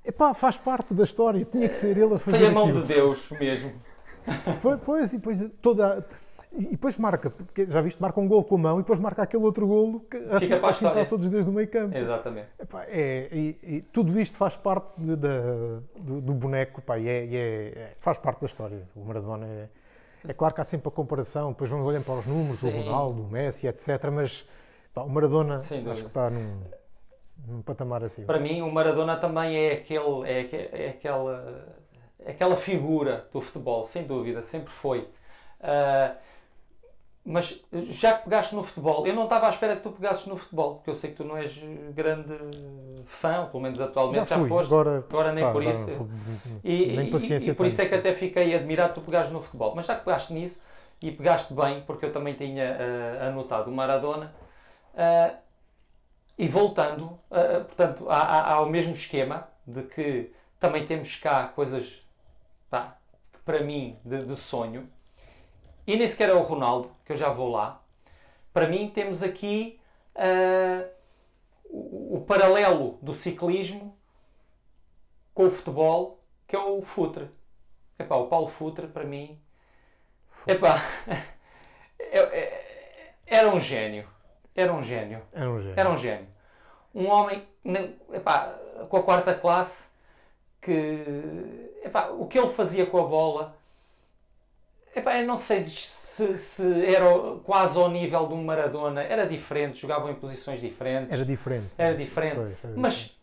epá, 0.05 0.33
faz 0.33 0.57
parte 0.57 0.93
da 0.93 1.03
história. 1.03 1.43
Tinha 1.43 1.67
que 1.67 1.75
ser 1.75 1.97
ele 1.97 2.13
a 2.13 2.19
fazer 2.19 2.37
Foi 2.37 2.47
a 2.47 2.51
mão 2.51 2.63
aquilo. 2.63 2.81
de 2.81 2.87
Deus 2.93 3.29
mesmo. 3.31 3.73
Foi, 4.59 4.77
pois, 4.77 5.11
e 5.11 5.17
depois 5.17 5.49
toda 5.61 6.05
e 6.51 6.71
depois 6.71 6.97
marca, 6.97 7.29
porque 7.29 7.65
já 7.65 7.79
viste, 7.79 8.01
marca 8.01 8.19
um 8.19 8.27
gol 8.27 8.43
com 8.43 8.55
a 8.55 8.57
mão 8.57 8.79
e 8.79 8.81
depois 8.81 8.99
marca 8.99 9.21
aquele 9.21 9.43
outro 9.43 9.67
golo 9.67 9.99
que 10.01 10.17
Fica 10.39 10.57
para 10.57 10.69
a 10.69 10.73
fintar 10.73 11.07
todos 11.07 11.27
os 11.27 11.31
dias 11.31 11.45
do 11.45 11.51
meio 11.51 11.67
campo. 11.67 11.95
Exatamente. 11.95 12.49
Epá, 12.59 12.85
é, 12.87 13.29
e, 13.31 13.57
e, 13.61 13.81
tudo 13.81 14.19
isto 14.19 14.35
faz 14.35 14.57
parte 14.57 14.99
de, 14.99 15.15
de, 15.15 15.29
do, 15.99 16.21
do, 16.21 16.33
boneco 16.33 16.79
epá, 16.79 16.97
e, 16.97 17.07
é, 17.07 17.25
e 17.25 17.35
é, 17.35 17.39
é, 17.39 17.93
faz 17.99 18.17
parte 18.17 18.41
da 18.41 18.47
história. 18.47 18.81
O 18.95 19.05
Maradona 19.05 19.45
é, 19.45 19.69
é 20.27 20.33
claro 20.33 20.55
que 20.55 20.61
há 20.61 20.63
sempre 20.63 20.87
a 20.87 20.91
comparação, 20.91 21.51
depois 21.51 21.69
vamos 21.69 21.85
olhando 21.85 22.03
para 22.03 22.15
os 22.15 22.25
números, 22.25 22.59
Sim. 22.59 22.69
o 22.69 22.83
Ronaldo, 22.83 23.23
o 23.23 23.27
Messi, 23.27 23.67
etc. 23.67 23.87
Mas 24.11 24.45
o 24.95 25.07
Maradona 25.07 25.57
acho 25.57 25.67
que 25.67 26.07
está 26.07 26.31
num, 26.31 26.61
num 27.47 27.61
patamar 27.61 28.03
assim. 28.03 28.25
Para 28.25 28.39
mim, 28.39 28.61
o 28.63 28.71
Maradona 28.71 29.15
também 29.17 29.55
é, 29.55 29.73
aquele, 29.73 30.27
é, 30.27 30.85
é 30.85 30.89
aquela, 30.89 31.75
é 32.25 32.31
aquela 32.31 32.57
figura 32.57 33.27
do 33.31 33.39
futebol, 33.39 33.85
sem 33.85 34.03
dúvida, 34.03 34.41
sempre 34.41 34.71
foi. 34.71 35.07
Uh, 35.61 36.28
mas 37.31 37.63
já 37.91 38.17
que 38.17 38.23
pegaste 38.23 38.55
no 38.55 38.63
futebol, 38.63 39.05
eu 39.05 39.13
não 39.13 39.25
estava 39.25 39.45
à 39.45 39.49
espera 39.51 39.75
que 39.75 39.83
tu 39.83 39.91
pegasses 39.91 40.25
no 40.25 40.35
futebol, 40.35 40.75
porque 40.75 40.89
eu 40.89 40.95
sei 40.95 41.11
que 41.11 41.17
tu 41.17 41.23
não 41.23 41.37
és 41.37 41.55
grande 41.93 42.35
fã, 43.05 43.45
pelo 43.45 43.61
menos 43.61 43.79
atualmente 43.79 44.15
Já 44.15 44.25
já, 44.25 44.37
fui, 44.39 44.49
foste, 44.49 44.73
agora, 44.73 44.97
agora 45.07 45.31
nem 45.31 45.43
pá, 45.45 45.51
por 45.51 45.61
agora 45.61 45.77
isso. 45.77 45.91
não, 45.91 46.59
E, 46.63 46.87
nem 46.87 47.05
e- 47.05 47.11
paciência 47.11 47.51
e 47.51 47.53
por 47.53 47.67
isso 47.67 47.79
é 47.81 47.85
que 47.85 47.93
até 47.93 48.15
fiquei 48.15 48.55
admirado 48.55 48.95
tu 48.95 49.01
pegares 49.01 49.29
no 49.29 49.43
futebol. 49.43 49.75
Mas 49.75 49.85
já 49.85 49.95
que 49.95 50.05
pegaste 50.05 50.33
nisso, 50.33 50.59
e 50.99 51.11
pegaste 51.11 51.53
bem, 51.53 51.83
porque 51.85 52.05
eu 52.07 52.11
também 52.11 52.33
tinha 52.33 52.77
ah, 53.21 53.27
anotado 53.27 53.69
o 53.69 53.73
Maradona, 53.75 54.33
ah, 54.97 55.35
e 56.35 56.47
voltando, 56.47 57.19
ah, 57.29 57.63
portanto, 57.63 58.09
a- 58.09 58.17
a- 58.23 58.53
ao 58.53 58.65
mesmo 58.67 58.93
esquema 58.93 59.47
de 59.67 59.83
que 59.83 60.31
também 60.59 60.83
temos 60.87 61.15
cá 61.17 61.45
coisas, 61.49 62.07
pá, 62.71 62.97
que 63.31 63.37
para 63.45 63.61
mim, 63.61 63.97
de, 64.03 64.25
de 64.25 64.35
sonho, 64.35 64.89
e 65.85 65.95
nem 65.95 66.07
sequer 66.07 66.29
é 66.29 66.33
o 66.33 66.41
Ronaldo, 66.41 66.91
que 67.09 67.13
eu 67.13 67.17
já 67.17 67.29
vou 67.29 67.49
lá. 67.49 67.81
Para 68.53 68.67
mim, 68.67 68.87
temos 68.93 69.23
aqui 69.23 69.81
ah, 70.13 70.87
o, 71.65 72.17
o 72.17 72.21
paralelo 72.21 72.99
do 73.01 73.15
ciclismo 73.15 73.97
com 75.33 75.47
o 75.47 75.51
futebol, 75.51 76.19
que 76.47 76.55
é 76.55 76.59
o 76.59 76.83
Futre. 76.83 77.27
Epá, 77.97 78.15
o 78.15 78.27
Paulo 78.27 78.47
Futre, 78.47 78.85
para 78.87 79.05
mim, 79.05 79.41
epá, 80.47 80.83
é- 81.97 82.19
é- 82.19 83.15
era 83.25 83.49
um 83.49 83.59
gênio. 83.59 84.07
Era 84.55 84.71
um 84.71 84.83
gênio. 84.83 85.23
Era 85.33 85.49
um 85.49 85.59
gênio. 85.59 85.79
Era 85.79 85.89
um 85.89 85.97
gênio. 85.97 86.27
Um 86.93 87.07
homem 87.07 87.43
epá, 88.13 88.55
com 88.87 88.97
a 88.97 89.03
quarta 89.03 89.33
classe 89.33 89.89
que 90.61 91.03
epá, 91.83 92.09
o 92.09 92.27
que 92.27 92.37
ele 92.37 92.53
fazia 92.53 92.85
com 92.85 92.99
a 92.99 93.07
bola 93.07 93.57
epá, 94.95 95.17
eu 95.19 95.25
não 95.27 95.37
sei 95.37 95.61
se, 95.63 95.98
se 96.37 96.85
era 96.85 97.05
quase 97.43 97.77
ao 97.77 97.89
nível 97.89 98.27
de 98.27 98.33
um 98.33 98.43
Maradona, 98.43 99.01
era 99.03 99.25
diferente, 99.25 99.79
jogavam 99.81 100.09
em 100.11 100.15
posições 100.15 100.59
diferentes, 100.61 101.11
Era 101.13 101.25
diferente. 101.25 101.75
era 101.77 101.95
diferente. 101.95 102.35
Pois, 102.35 102.57
era 102.63 102.73
mas, 102.77 102.93
diferente. 102.93 103.19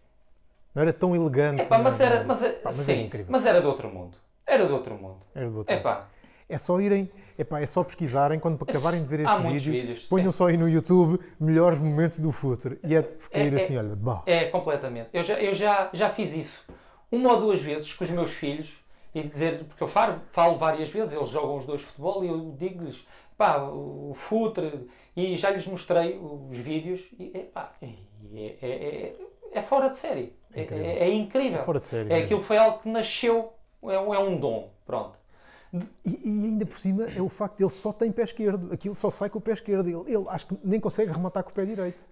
Não 0.75 0.83
era 0.83 0.93
tão 0.93 1.17
elegante. 1.17 1.63
epá, 1.63 1.79
mas, 1.79 2.01
era, 2.01 2.25
mas, 2.25 2.41
Pá, 2.41 2.57
mas 2.65 2.75
sim, 2.75 3.09
era 3.13 3.25
mas 3.29 3.47
era 3.47 3.61
de 3.61 3.67
outro 3.67 3.89
mundo. 3.89 4.17
Era 4.47 4.67
de 4.67 4.73
outro 4.73 4.95
mundo. 4.95 5.19
Era 5.35 5.49
do 5.51 5.59
outro. 5.59 5.75
Epá, 5.75 6.09
É 6.49 6.59
só 6.59 6.81
irem, 6.81 7.11
epá, 7.39 7.61
é 7.61 7.67
só 7.67 7.83
pesquisarem 7.83 8.39
quando 8.39 8.63
acabarem 8.63 9.01
de 9.03 9.07
ver 9.09 9.27
há 9.27 9.33
este 9.33 9.43
muitos 9.43 9.65
vídeo. 9.65 9.81
vídeos, 9.81 10.03
ponham 10.05 10.31
sim. 10.31 10.39
só 10.39 10.47
aí 10.49 10.57
no 10.57 10.69
YouTube 10.69 11.19
melhores 11.41 11.79
momentos 11.79 12.19
do 12.19 12.31
footer. 12.31 12.79
E 12.85 12.95
é 12.95 13.03
de 13.03 13.13
cair 13.31 13.53
É- 13.55 13.59
é- 13.59 13.63
assim, 13.65 13.77
olha, 13.77 13.97
bah. 13.97 14.23
É, 14.27 14.45
completamente. 14.47 15.09
Eu 15.13 15.23
já, 15.23 15.35
eu 15.41 15.55
já, 15.55 15.89
já 15.93 16.11
fiz 16.11 16.35
isso 16.35 16.65
uma 17.11 17.33
ou 17.33 17.41
duas 17.41 17.63
vezes 17.63 17.93
com 17.93 18.05
os 18.05 18.11
meus 18.11 18.31
filhos 18.33 18.85
e 19.19 19.23
dizer, 19.23 19.65
porque 19.65 19.83
eu 19.83 19.89
falo, 19.89 20.21
falo 20.31 20.57
várias 20.57 20.91
vezes, 20.91 21.15
eles 21.15 21.29
jogam 21.29 21.57
os 21.57 21.65
dois 21.67 21.81
futebol 21.83 22.25
e 22.25 22.29
eu 22.29 22.55
digo-lhes, 22.59 23.07
pá, 23.37 23.59
o 23.63 24.13
futre, 24.15 24.89
e 25.17 25.37
já 25.37 25.51
lhes 25.51 25.67
mostrei 25.67 26.19
os 26.19 26.59
vídeos 26.59 27.01
e, 27.19 27.33
epá, 27.35 27.73
e 27.81 27.97
é, 28.35 28.57
é, 28.61 28.69
é, 28.69 29.17
é 29.53 29.63
fora 29.63 29.89
de 29.89 29.97
série. 29.97 30.35
É, 30.55 30.63
Incrível. 30.63 30.85
é- 30.87 30.99
é 30.99 31.15
incrível. 31.15 31.59
É 31.59 31.63
fora 31.63 31.81
de 31.81 31.87
série 31.87 32.13
É, 32.13 32.19
aquilo 32.19 32.43
foi 32.43 32.59
algo 32.59 32.79
que 32.81 32.89
nasceu, 32.89 33.53
é 33.85 33.99
um, 33.99 34.15
é 34.15 34.19
um 34.19 34.39
dom, 34.39 34.71
pronto. 34.85 35.17
E, 36.05 36.11
e 36.25 36.45
ainda 36.47 36.65
por 36.65 36.79
cima 36.79 37.05
é 37.11 37.21
o 37.21 37.29
facto 37.29 37.57
de 37.59 37.65
ele 37.65 37.71
só 37.71 37.93
tem 37.93 38.11
pé 38.13 38.23
esquerdo. 38.23 38.73
Aquilo 38.73 38.95
só 38.95 39.11
sai 39.11 39.29
com 39.29 39.39
o 39.39 39.43
pé 39.43 39.53
esquerdo. 39.53 39.87
Ele, 39.89 40.15
ele 40.15 40.25
acho 40.29 40.47
que 40.47 40.57
nem 40.65 40.81
consegue 40.81 41.13
rematar 41.13 41.43
com 41.43 41.51
o 41.51 41.53
pé 41.53 41.67
direito. 41.67 42.03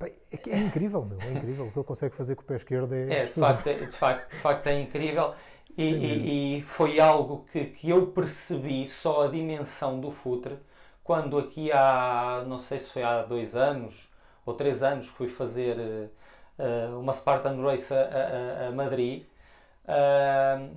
É, 0.00 0.12
é 0.50 0.58
incrível, 0.58 1.04
meu. 1.04 1.20
É 1.20 1.32
incrível. 1.32 1.66
O 1.66 1.72
que 1.72 1.78
ele 1.78 1.86
consegue 1.86 2.14
fazer 2.14 2.36
com 2.36 2.42
o 2.42 2.44
pé 2.44 2.54
esquerdo 2.54 2.94
é, 2.94 3.14
É, 3.14 3.24
de 3.24 3.32
facto, 3.32 3.66
é, 3.66 3.74
de 3.74 3.86
facto, 3.92 4.30
de 4.30 4.36
facto 4.36 4.66
é 4.68 4.80
incrível 4.80 5.34
e, 5.78 6.56
e- 6.56 6.58
e 6.58 6.62
foi 6.62 7.00
algo 7.00 7.46
que, 7.52 7.66
que 7.66 7.90
eu 7.90 8.08
percebi 8.12 8.88
só 8.88 9.24
a 9.24 9.28
dimensão 9.28 10.00
do 10.00 10.10
futre 10.10 10.58
quando 11.04 11.38
aqui 11.38 11.72
há, 11.72 12.44
não 12.48 12.58
sei 12.60 12.80
se 12.80 12.90
foi 12.92 13.04
há 13.04 13.22
dois 13.24 13.56
anos 13.56 14.10
ou 14.46 14.54
três 14.54 14.82
anos 14.84 15.08
fui 15.08 15.28
fazer 15.28 16.10
eh, 16.58 16.88
uma 16.98 17.12
Spartan 17.14 17.62
Race 17.62 17.92
a, 17.94 17.98
a- 18.00 18.68
a- 18.68 18.72
Madrid 18.72 19.24
ah, 19.86 20.68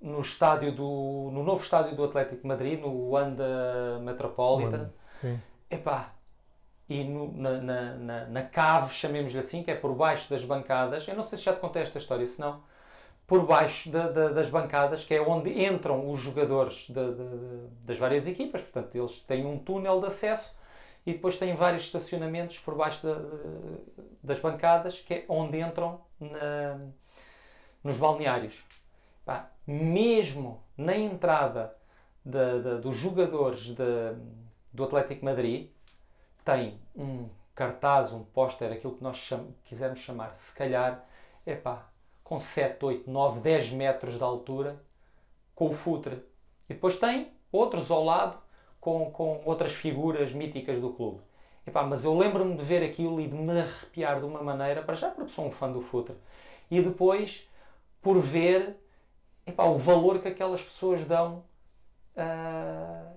no 0.00 0.20
estádio 0.20 0.72
do 0.74 1.30
no 1.32 1.42
novo 1.44 1.62
estádio 1.62 1.96
do 1.96 2.04
Atlético 2.04 2.42
de 2.42 2.46
Madrid 2.48 2.80
no 2.80 3.10
Wanda 3.10 3.98
Metropolitan. 4.02 4.90
Sim. 5.14 5.40
Epá, 5.70 6.12
e 6.88 7.04
no- 7.04 7.32
na, 7.32 7.52
na, 7.60 7.94
na, 7.94 8.26
na 8.26 8.42
cave, 8.44 8.92
chamemos-lhe 8.94 9.38
assim, 9.38 9.62
que 9.62 9.70
é 9.70 9.74
por 9.74 9.94
baixo 9.94 10.28
das 10.30 10.44
bancadas, 10.44 11.06
eu 11.08 11.16
não 11.16 11.24
sei 11.24 11.38
se 11.38 11.44
já 11.44 11.54
te 11.54 11.60
contei 11.60 11.82
esta 11.82 11.98
história, 11.98 12.26
se 12.26 12.40
não, 12.40 12.62
por 13.26 13.46
baixo 13.46 13.90
da- 13.90 14.08
da- 14.08 14.28
das 14.28 14.50
bancadas, 14.50 15.04
que 15.04 15.14
é 15.14 15.20
onde 15.20 15.64
entram 15.64 16.10
os 16.10 16.20
jogadores 16.20 16.90
da- 16.90 17.12
das 17.84 17.98
várias 17.98 18.26
equipas, 18.26 18.60
portanto, 18.62 18.94
eles 18.94 19.20
têm 19.20 19.46
um 19.46 19.58
túnel 19.58 20.00
de 20.00 20.06
acesso 20.06 20.54
e 21.06 21.12
depois 21.12 21.38
têm 21.38 21.54
vários 21.54 21.84
estacionamentos 21.84 22.58
por 22.58 22.74
baixo 22.74 23.06
da- 23.06 23.22
das 24.22 24.40
bancadas, 24.40 25.00
que 25.00 25.14
é 25.14 25.24
onde 25.28 25.58
entram 25.58 26.00
na- 26.20 26.78
nos 27.82 27.96
balneários. 27.96 28.64
Pá, 29.24 29.50
mesmo 29.66 30.62
na 30.76 30.96
entrada 30.96 31.74
da- 32.24 32.58
da- 32.58 32.76
dos 32.76 32.96
jogadores 32.96 33.74
da- 33.74 34.14
do 34.72 34.84
Atlético 34.84 35.20
de 35.20 35.24
Madrid, 35.24 35.70
tem 36.44 36.80
um 36.94 37.28
cartaz, 37.54 38.12
um 38.12 38.24
póster, 38.24 38.72
aquilo 38.72 38.96
que 38.96 39.02
nós 39.02 39.16
cham- 39.16 39.54
quisermos 39.64 40.00
chamar, 40.00 40.34
se 40.34 40.56
calhar, 40.56 41.04
epá, 41.46 41.88
com 42.32 42.40
7, 42.40 42.82
8, 42.82 43.10
9, 43.10 43.40
10 43.40 43.72
metros 43.72 44.16
de 44.16 44.22
altura, 44.22 44.82
com 45.54 45.68
o 45.68 45.72
futre. 45.74 46.14
E 46.66 46.72
depois 46.72 46.98
tem 46.98 47.30
outros 47.52 47.90
ao 47.90 48.02
lado 48.02 48.38
com, 48.80 49.10
com 49.10 49.42
outras 49.44 49.74
figuras 49.74 50.32
míticas 50.32 50.80
do 50.80 50.94
clube. 50.94 51.20
Epá, 51.66 51.82
mas 51.82 52.04
eu 52.04 52.16
lembro-me 52.16 52.56
de 52.56 52.64
ver 52.64 52.82
aquilo 52.82 53.20
e 53.20 53.28
de 53.28 53.34
me 53.34 53.60
arrepiar 53.60 54.18
de 54.18 54.24
uma 54.24 54.42
maneira, 54.42 54.80
para 54.80 54.94
já 54.94 55.10
porque 55.10 55.30
sou 55.30 55.46
um 55.46 55.50
fã 55.50 55.70
do 55.70 55.82
futre, 55.82 56.16
e 56.70 56.80
depois 56.80 57.46
por 58.00 58.18
ver 58.18 58.78
epá, 59.46 59.64
o 59.64 59.76
valor 59.76 60.20
que 60.20 60.28
aquelas 60.28 60.62
pessoas 60.62 61.04
dão 61.04 61.44
ah, 62.16 63.12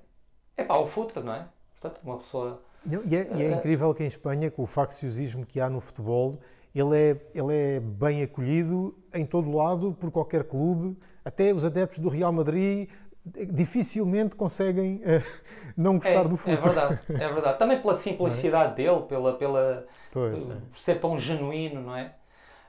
epá, 0.57 0.73
ao 0.73 0.87
futre, 0.87 1.23
não 1.23 1.35
é? 1.35 1.47
Portanto, 1.79 2.01
uma 2.03 2.17
pessoa 2.17 2.61
E 2.85 3.15
é, 3.15 3.33
e 3.33 3.43
é 3.43 3.51
incrível 3.53 3.95
que 3.95 4.03
em 4.03 4.07
Espanha, 4.07 4.51
com 4.51 4.63
o 4.63 4.67
facciosismo 4.67 5.45
que 5.45 5.61
há 5.61 5.69
no 5.69 5.79
futebol, 5.79 6.37
ele 6.75 6.95
é, 6.95 7.17
ele 7.33 7.53
é 7.53 7.79
bem 7.79 8.21
acolhido 8.23 8.95
em 9.13 9.25
todo 9.25 9.51
lado, 9.55 9.93
por 9.99 10.11
qualquer 10.11 10.43
clube. 10.43 10.97
Até 11.23 11.53
os 11.53 11.63
adeptos 11.65 11.99
do 11.99 12.09
Real 12.09 12.31
Madrid 12.33 12.89
eh, 13.35 13.45
dificilmente 13.45 14.35
conseguem 14.35 15.01
eh, 15.03 15.21
não 15.77 15.95
gostar 15.97 16.25
é, 16.25 16.27
do 16.27 16.35
é 16.35 16.37
futebol. 16.37 16.63
verdade, 16.73 16.99
é 17.23 17.27
verdade. 17.33 17.57
Também 17.59 17.81
pela 17.81 17.97
simplicidade 17.97 18.75
dele, 18.75 19.01
pela, 19.03 19.33
pela 19.33 19.85
Pois, 20.11 20.35
é. 20.37 20.55
por 20.71 20.77
ser 20.77 20.99
tão 20.99 21.17
genuíno, 21.17 21.81
não 21.81 21.95
é? 21.95 22.13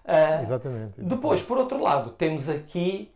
Ah, 0.05 0.41
Exatamente. 0.41 1.01
Depois, 1.01 1.43
por 1.43 1.59
outro 1.59 1.83
lado, 1.83 2.11
temos 2.11 2.49
aqui 2.49 3.11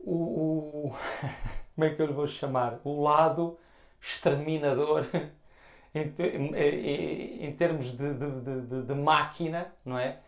o, 0.00 0.88
o- 0.88 0.92
como 1.76 1.84
é 1.86 1.90
que 1.90 2.02
eu 2.02 2.06
lhe 2.06 2.12
vou 2.12 2.26
chamar? 2.26 2.80
O 2.84 3.00
lado 3.02 3.56
exterminador 4.02 5.06
em, 5.94 6.12
em- 6.18 7.44
em- 7.46 7.52
termos 7.52 7.96
de- 7.96 8.14
de- 8.14 8.60
de- 8.62 8.82
de 8.82 8.94
máquina, 8.94 9.68
não 9.84 9.96
é? 9.98 10.18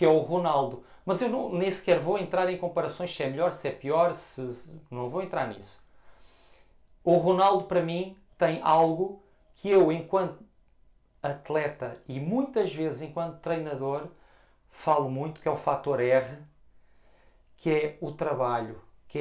Que 0.00 0.04
é 0.06 0.08
o 0.08 0.18
Ronaldo. 0.20 0.82
Mas 1.04 1.20
eu 1.22 1.28
não, 1.28 1.52
nem 1.52 1.70
sequer 1.70 2.00
vou 2.00 2.18
entrar 2.18 2.50
em 2.50 2.58
comparações 2.58 3.14
se 3.14 3.22
é 3.22 3.28
melhor, 3.30 3.52
se 3.52 3.68
é 3.68 3.72
pior, 3.72 4.14
se, 4.14 4.54
se- 4.54 4.70
não 4.90 5.08
vou 5.10 5.22
entrar 5.22 5.46
nisso. 5.48 5.78
O 7.04 7.16
Ronaldo, 7.18 7.64
para 7.64 7.82
mim, 7.82 8.16
tem 8.38 8.60
algo 8.62 9.22
que 9.56 9.68
eu, 9.70 9.92
enquanto 9.92 10.42
atleta 11.22 12.02
e 12.08 12.20
muitas 12.20 12.74
vezes 12.74 13.02
enquanto 13.02 13.40
treinador, 13.40 14.08
falo 14.70 15.10
muito, 15.10 15.40
que 15.40 15.48
é 15.48 15.52
o 15.52 15.56
fator 15.56 16.00
R, 16.00 16.38
que 17.56 17.70
é 17.70 17.98
o 18.00 18.12
trabalho, 18.12 18.80
que 19.08 19.18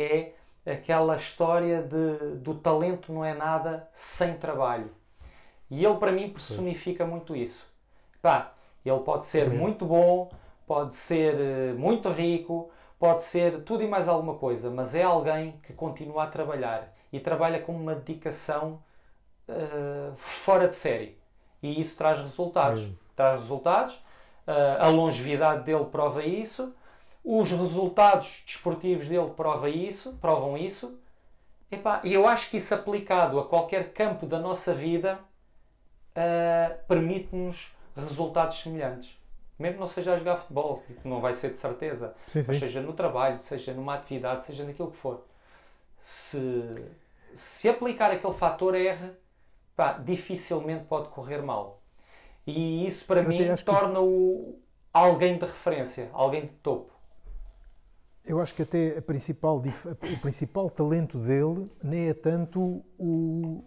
é 0.65 0.71
aquela 0.71 1.15
história 1.15 1.81
de, 1.81 2.35
do 2.37 2.55
talento 2.55 3.11
não 3.11 3.23
é 3.25 3.33
nada 3.33 3.89
sem 3.93 4.35
trabalho. 4.37 4.91
E 5.69 5.85
ele, 5.85 5.97
para 5.97 6.11
mim, 6.11 6.31
personifica 6.31 7.05
muito 7.05 7.35
isso. 7.35 7.65
Pá, 8.21 8.53
ele 8.85 8.99
pode 9.01 9.25
ser 9.27 9.49
muito 9.51 9.85
bom, 9.85 10.31
pode 10.69 10.95
ser 10.95 11.33
eh, 11.39 11.73
muito 11.73 12.09
rico, 12.11 12.69
pode 12.99 13.23
ser 13.23 13.63
tudo 13.63 13.81
e 13.83 13.87
mais 13.87 14.07
alguma 14.07 14.35
coisa, 14.35 14.69
mas 14.69 14.93
é 14.93 15.01
alguém 15.03 15.59
que 15.63 15.73
continua 15.73 16.25
a 16.25 16.27
trabalhar 16.27 16.93
e 17.11 17.19
trabalha 17.19 17.59
com 17.59 17.75
uma 17.75 17.95
dedicação 17.95 18.79
eh, 19.47 20.11
fora 20.17 20.67
de 20.67 20.75
série. 20.75 21.17
E 21.63 21.81
isso 21.81 21.97
traz 21.97 22.19
resultados. 22.19 22.87
Traz 23.15 23.41
resultados. 23.41 23.99
eh, 24.47 24.77
a 24.79 24.87
longevidade 24.89 25.63
dele 25.63 25.85
prova 25.85 26.23
isso. 26.23 26.75
Os 27.23 27.51
resultados 27.51 28.43
desportivos 28.45 29.07
dele 29.09 29.31
prova 29.35 29.69
isso, 29.69 30.17
provam 30.21 30.57
isso. 30.57 30.99
E 32.03 32.13
eu 32.13 32.27
acho 32.27 32.49
que 32.49 32.57
isso 32.57 32.73
aplicado 32.75 33.39
a 33.39 33.47
qualquer 33.47 33.93
campo 33.93 34.25
da 34.27 34.39
nossa 34.39 34.73
vida 34.73 35.19
eh, 36.15 36.77
permite-nos 36.87 37.75
resultados 37.95 38.59
semelhantes. 38.61 39.18
Mesmo 39.59 39.79
não 39.81 39.87
seja 39.87 40.13
a 40.13 40.17
jogar 40.17 40.37
futebol, 40.37 40.81
que 41.01 41.07
não 41.07 41.19
vai 41.19 41.33
ser 41.33 41.51
de 41.51 41.57
certeza, 41.57 42.15
Sim, 42.27 42.41
sim. 42.41 42.57
seja 42.57 42.81
no 42.81 42.93
trabalho, 42.93 43.39
seja 43.41 43.73
numa 43.73 43.95
atividade, 43.95 44.45
seja 44.45 44.63
naquilo 44.63 44.89
que 44.89 44.95
for. 44.97 45.25
Se, 45.99 46.39
se 47.35 47.67
aplicar 47.67 48.09
aquele 48.09 48.33
fator 48.33 48.73
R, 48.73 49.11
pá, 49.75 49.93
dificilmente 49.97 50.85
pode 50.85 51.09
correr 51.09 51.41
mal. 51.41 51.81
E 52.47 52.87
isso 52.87 53.05
para 53.05 53.21
Eu 53.21 53.27
mim 53.27 53.41
acho 53.49 53.65
que- 53.65 53.69
torna-o 53.71 54.57
alguém 54.93 55.37
de 55.37 55.45
referência, 55.45 56.09
alguém 56.13 56.43
de 56.43 56.53
topo. 56.63 56.93
Eu 58.25 58.39
acho 58.39 58.53
que 58.53 58.61
até 58.61 59.01
principal, 59.01 59.57
o 59.57 60.19
principal 60.21 60.69
talento 60.69 61.17
dele 61.19 61.69
nem 61.83 62.09
é 62.09 62.13
tanto 62.13 62.83
o- 62.97 63.63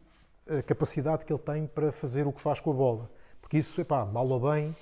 a 0.48 0.62
capacidade 0.62 1.24
que 1.26 1.32
ele 1.32 1.40
tem 1.40 1.66
para 1.66 1.92
fazer 1.92 2.26
o 2.26 2.32
que 2.32 2.40
faz 2.40 2.60
com 2.60 2.70
a 2.70 2.74
bola. 2.74 3.10
Porque 3.52 3.58
isso, 3.58 3.78
epá, 3.82 4.06
mal 4.06 4.26
ou 4.26 4.40
bem, 4.50 4.74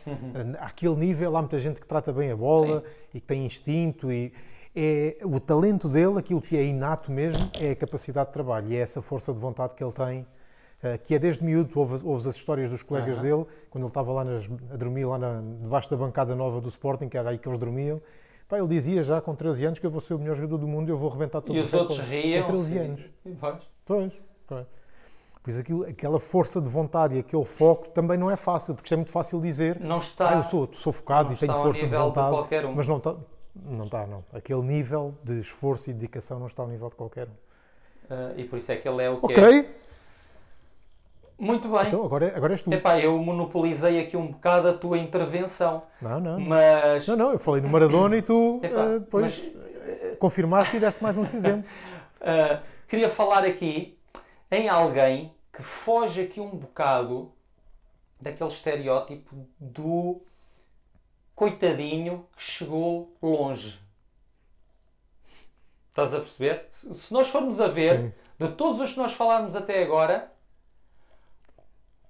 àquele 0.61 0.95
nível 0.95 1.37
há 1.37 1.41
muita 1.41 1.59
gente 1.59 1.81
que 1.81 1.87
trata 1.89 2.13
bem 2.13 2.31
a 2.31 2.37
bola 2.37 2.85
e 3.13 3.19
que 3.19 3.27
tem 3.27 3.45
instinto 3.45 4.13
e 4.13 4.33
é 4.77 5.17
o 5.25 5.41
talento 5.41 5.89
dele, 5.89 6.21
aquilo 6.21 6.41
que 6.41 6.57
é 6.57 6.63
inato 6.65 7.11
mesmo, 7.11 7.51
é 7.59 7.73
a 7.73 7.75
capacidade 7.75 8.29
de 8.29 8.33
trabalho 8.33 8.69
e 8.69 8.77
é 8.77 8.79
essa 8.79 9.03
força 9.03 9.33
de 9.33 9.41
vontade 9.41 9.75
que 9.75 9.83
ele 9.83 9.91
tem, 9.93 10.25
eh, 10.85 10.97
que 10.99 11.17
é 11.17 11.19
desde 11.19 11.45
miúdo, 11.45 11.77
ouves, 11.81 12.05
ouves 12.05 12.29
as 12.29 12.37
histórias 12.37 12.71
dos 12.71 12.85
colegas 12.85 13.17
Aham. 13.19 13.23
dele, 13.23 13.47
quando 13.71 13.83
ele 13.83 13.91
estava 13.91 14.13
lá 14.13 14.23
nas- 14.25 14.49
a 14.73 14.77
dormir 14.77 15.05
lá 15.05 15.19
na- 15.19 15.43
debaixo 15.63 15.91
da 15.91 15.97
bancada 15.97 16.37
nova 16.37 16.61
do 16.61 16.69
Sporting, 16.69 17.09
que 17.09 17.19
era 17.19 17.31
aí 17.31 17.39
que 17.39 17.49
eles 17.49 17.59
dormiam, 17.59 18.01
Pá, 18.49 18.57
ele 18.59 18.69
dizia 18.69 19.03
já 19.03 19.21
com 19.21 19.35
13 19.35 19.65
anos 19.65 19.81
que 19.81 19.87
eu 19.87 19.91
vou 19.91 20.01
ser 20.01 20.15
o 20.15 20.19
melhor 20.21 20.35
jogador 20.37 20.59
do 20.59 20.67
mundo 20.69 20.89
e 20.89 20.93
eu 20.93 20.97
vou 20.97 21.09
arrebentar 21.11 21.41
todos 21.41 21.61
E 21.61 21.67
os 21.67 21.73
outros 21.75 21.99
riam. 22.01 22.43
Com 22.43 22.53
13 22.53 22.79
anos. 22.79 23.11
Pois. 23.41 23.55
Pois, 23.85 24.13
pois. 24.47 24.67
Pois 25.43 25.59
aquilo, 25.59 25.85
aquela 25.85 26.21
força 26.21 26.61
de 26.61 26.69
vontade 26.69 27.17
e 27.17 27.21
aquele 27.21 27.45
foco 27.45 27.89
também 27.89 28.19
não 28.19 28.31
é 28.31 28.37
fácil, 28.37 28.75
porque 28.75 28.87
isto 28.87 28.93
é 28.95 28.97
muito 28.97 29.11
fácil 29.11 29.41
dizer 29.41 29.81
Não 29.81 29.99
está. 29.99 30.31
ah, 30.31 30.35
eu 30.37 30.43
sou, 30.43 30.69
sou 30.73 30.93
focado 30.93 31.33
e 31.33 31.37
tenho 31.37 31.55
força 31.55 31.81
de 31.81 31.89
de 31.89 31.97
vontade, 31.97 32.31
qualquer 32.31 32.67
um. 32.67 32.75
mas 32.75 32.87
não 32.87 32.99
está, 32.99 33.17
não 33.55 33.85
está, 33.87 34.07
não. 34.07 34.23
Aquele 34.33 34.61
nível 34.63 35.15
de 35.25 35.41
esforço 35.41 35.89
e 35.91 35.95
dedicação 35.95 36.39
não 36.39 36.47
está 36.47 36.63
ao 36.63 36.69
nível 36.69 36.91
de 36.91 36.95
qualquer 36.97 37.27
um. 37.29 37.33
Ah, 38.11 38.33
e 38.37 38.45
por 38.45 38.59
isso 38.59 38.71
é 38.71 38.77
que 38.77 38.87
ele 38.87 39.03
é 39.03 39.09
o 39.09 39.17
que 39.19 39.27
Ok, 39.27 39.43
é. 39.61 39.67
Muito 41.39 41.69
bem. 41.71 41.87
então 41.87 42.05
agora, 42.05 42.37
agora 42.37 42.53
és 42.53 42.61
tu. 42.61 42.71
Epá, 42.71 42.99
eu 43.01 43.19
monopolizei 43.19 43.99
aqui 43.99 44.15
um 44.19 44.27
bocado 44.27 44.69
a 44.69 44.75
tua 44.75 44.99
intervenção, 44.99 45.85
Não, 46.03 46.21
não. 46.21 46.39
mas, 46.39 47.09
Não, 47.09 47.17
não, 47.17 47.33
eu 47.33 47.39
falei 47.39 47.63
no 47.63 47.69
Maradona 47.71 48.15
e 48.19 48.21
tu 48.21 48.61
Epá, 48.63 48.83
eh, 48.83 48.99
depois 48.99 49.51
mas, 49.55 50.19
confirmaste 50.19 50.77
e 50.77 50.81
deste 50.81 51.03
mais 51.03 51.17
uns 51.17 51.33
exemplos. 51.33 51.71
ah, 52.21 52.61
queria 52.87 53.09
falar 53.09 53.45
aqui 53.47 53.99
em 54.51 54.69
alguém 54.69 55.35
que 55.53 55.63
foge 55.63 56.23
aqui 56.23 56.41
um 56.41 56.51
bocado 56.51 57.33
daquele 58.21 58.51
estereótipo 58.51 59.47
do 59.59 60.21
coitadinho 61.35 62.27
que 62.37 62.43
chegou 62.43 63.17
longe. 63.23 63.79
Estás 65.89 66.15
a 66.15 66.19
perceber? 66.19 66.67
Se 66.71 67.13
nós 67.13 67.29
formos 67.29 67.61
a 67.61 67.67
ver, 67.69 67.99
Sim. 67.99 68.13
de 68.39 68.53
todos 68.53 68.81
os 68.81 68.93
que 68.93 68.99
nós 68.99 69.13
falarmos 69.13 69.57
até 69.57 69.83
agora, 69.83 70.33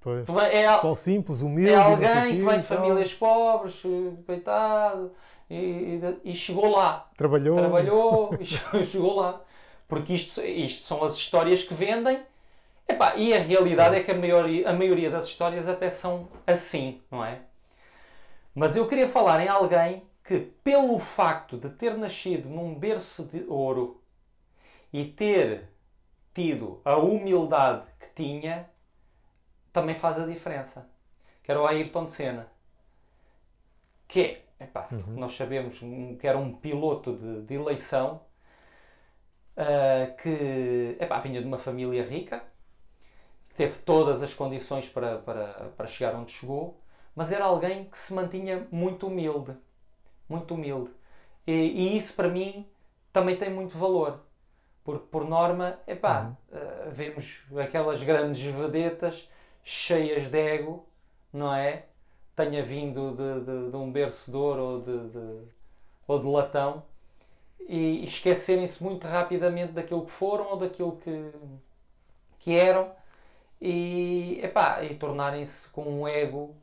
Pois. 0.00 0.26
é, 0.53 0.66
al- 0.66 0.76
Pessoal 0.76 0.94
simples, 0.94 1.40
humilde, 1.42 1.70
É 1.72 1.76
não 1.76 1.83
sei 1.85 1.92
alguém 2.07 2.37
que 2.38 2.44
vem 2.44 2.61
de 2.61 2.66
famílias 2.66 3.14
pobres, 3.14 3.83
eh, 3.85 4.22
coitado, 4.26 5.12
e, 5.48 5.55
e- 5.55 6.20
e 6.31 6.35
chegou 6.35 6.70
lá. 6.70 7.11
Trabalhou. 7.16 7.57
Trabalhou 7.57 8.35
e 8.38 8.44
che- 8.46 8.59
chegou 8.87 9.16
lá. 9.20 9.40
Porque 9.88 10.14
isto, 10.14 10.40
isto 10.42 10.87
são 10.87 11.03
as 11.03 11.14
histórias 11.16 11.62
que 11.64 11.74
vendem. 11.74 12.22
Epá, 12.90 13.14
e 13.16 13.33
a 13.33 13.38
realidade 13.38 13.96
é 13.96 14.03
que 14.03 14.11
a 14.11 14.14
maioria, 14.16 14.68
a 14.68 14.72
maioria 14.72 15.11
das 15.11 15.26
histórias 15.26 15.68
até 15.68 15.88
são 15.88 16.29
assim, 16.46 17.00
não 17.11 17.24
é? 17.24 17.42
Mas 18.55 18.76
eu 18.76 18.88
queria 18.88 19.09
falar 19.09 19.40
em 19.40 19.48
alguém 19.48 20.03
que, 20.24 20.40
pelo 20.64 20.98
facto 20.98 21.57
de 21.57 21.70
ter 21.70 21.96
nascido 21.96 22.48
num 22.48 22.74
berço 22.74 23.24
de 23.24 23.44
ouro 23.48 24.03
e 24.92 25.05
ter 25.05 25.68
tido 26.35 26.81
a 26.85 26.96
humildade 26.96 27.87
que 28.00 28.09
tinha, 28.14 28.68
também 29.72 29.94
faz 29.94 30.18
a 30.18 30.26
diferença. 30.26 30.90
Que 31.44 31.50
era 31.53 31.61
o 31.62 31.66
Ayrton 31.66 32.09
Senna. 32.09 32.48
Que 34.09 34.20
é, 34.59 34.64
epá, 34.64 34.88
nós 35.07 35.37
sabemos 35.37 35.79
que 36.18 36.26
era 36.26 36.37
um 36.38 36.53
piloto 36.55 37.16
de, 37.16 37.42
de 37.42 37.55
eleição 37.55 38.20
ah, 39.57 40.07
que 40.20 40.96
epá, 40.98 41.20
vinha 41.20 41.40
de 41.40 41.46
uma 41.46 41.59
família 41.59 42.05
rica, 42.05 42.42
teve 43.56 43.78
todas 43.80 44.22
as 44.22 44.34
condições 44.34 44.88
para, 44.88 45.18
para, 45.18 45.46
para 45.76 45.86
chegar 45.86 46.14
onde 46.14 46.32
chegou, 46.32 46.80
mas 47.14 47.32
era 47.32 47.44
alguém 47.44 47.84
que 47.86 47.98
se 47.98 48.12
mantinha 48.14 48.66
muito 48.70 49.06
humilde. 49.06 49.56
Muito 50.28 50.54
humilde. 50.54 50.90
E, 51.46 51.52
e 51.52 51.96
isso 51.96 52.14
para 52.14 52.28
mim 52.28 52.66
também 53.12 53.36
tem 53.36 53.50
muito 53.50 53.76
valor. 53.78 54.20
Porque 54.84 55.06
por 55.10 55.24
norma, 55.28 55.78
epá, 55.86 56.32
ah, 56.52 56.88
vemos 56.90 57.42
aquelas 57.58 58.02
grandes 58.02 58.42
vedetas 58.54 59.28
cheias 59.64 60.28
de 60.30 60.38
ego, 60.38 60.86
não 61.32 61.54
é? 61.54 61.86
Tenha 62.36 62.62
vindo 62.62 63.12
de, 63.12 63.44
de, 63.44 63.70
de 63.70 63.76
um 63.76 63.92
berço 63.92 64.30
de 64.30 64.36
ouro 64.36 64.62
ou 64.62 64.80
de, 64.82 65.10
de- 65.10 65.48
ou 66.08 66.18
de 66.20 66.26
latão 66.26 66.84
e 67.68 68.04
esquecerem-se 68.04 68.82
muito 68.82 69.06
rapidamente 69.06 69.72
daquilo 69.72 70.04
que 70.06 70.12
foram 70.12 70.46
ou 70.50 70.56
daquilo 70.58 70.96
que, 70.98 71.30
que 72.38 72.54
eram 72.56 72.92
e, 73.60 74.40
epá, 74.42 74.82
e 74.84 74.94
tornarem-se 74.94 75.68
com 75.70 75.82
um 75.82 76.08
ego 76.08 76.54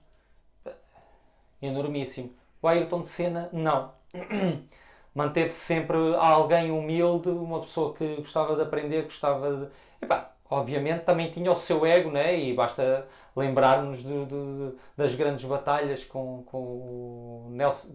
enormíssimo. 1.61 2.31
O 2.61 2.67
Ayrton 2.67 3.03
Senna, 3.05 3.49
não. 3.53 3.91
Manteve-se 5.13 5.59
sempre 5.59 5.97
alguém 6.15 6.71
humilde, 6.71 7.29
uma 7.29 7.59
pessoa 7.61 7.93
que 7.93 8.17
gostava 8.17 8.55
de 8.55 8.61
aprender, 8.61 9.03
gostava 9.03 9.55
de. 9.55 9.67
Epá, 10.01 10.31
obviamente 10.49 11.03
também 11.05 11.31
tinha 11.31 11.51
o 11.51 11.55
seu 11.57 11.85
ego, 11.85 12.11
né? 12.11 12.37
e 12.37 12.53
basta 12.53 13.07
lembrarmos 13.35 14.03
de- 14.03 14.25
de- 14.25 14.75
das 14.95 15.15
grandes 15.15 15.45
batalhas 15.45 16.03
com, 16.05 16.43
com 16.45 16.57
o 16.59 17.47
Nelson. 17.51 17.87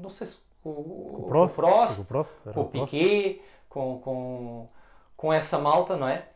Não 0.00 0.08
sei 0.10 0.26
se. 0.28 0.36
com 0.62 0.70
O, 0.70 1.24
O 1.24 1.26
Prost. 1.26 1.58
o 1.58 1.62
Prost, 1.62 2.00
O 2.00 2.04
Prost, 2.04 2.44
com 2.52 2.60
o 2.60 2.62
o 2.62 2.68
Prost. 2.68 2.90
Piquet, 2.92 3.42
com, 3.68 3.98
com, 4.00 4.68
com 5.16 5.32
essa 5.32 5.58
malta, 5.58 5.96
não 5.96 6.06
é? 6.08 6.26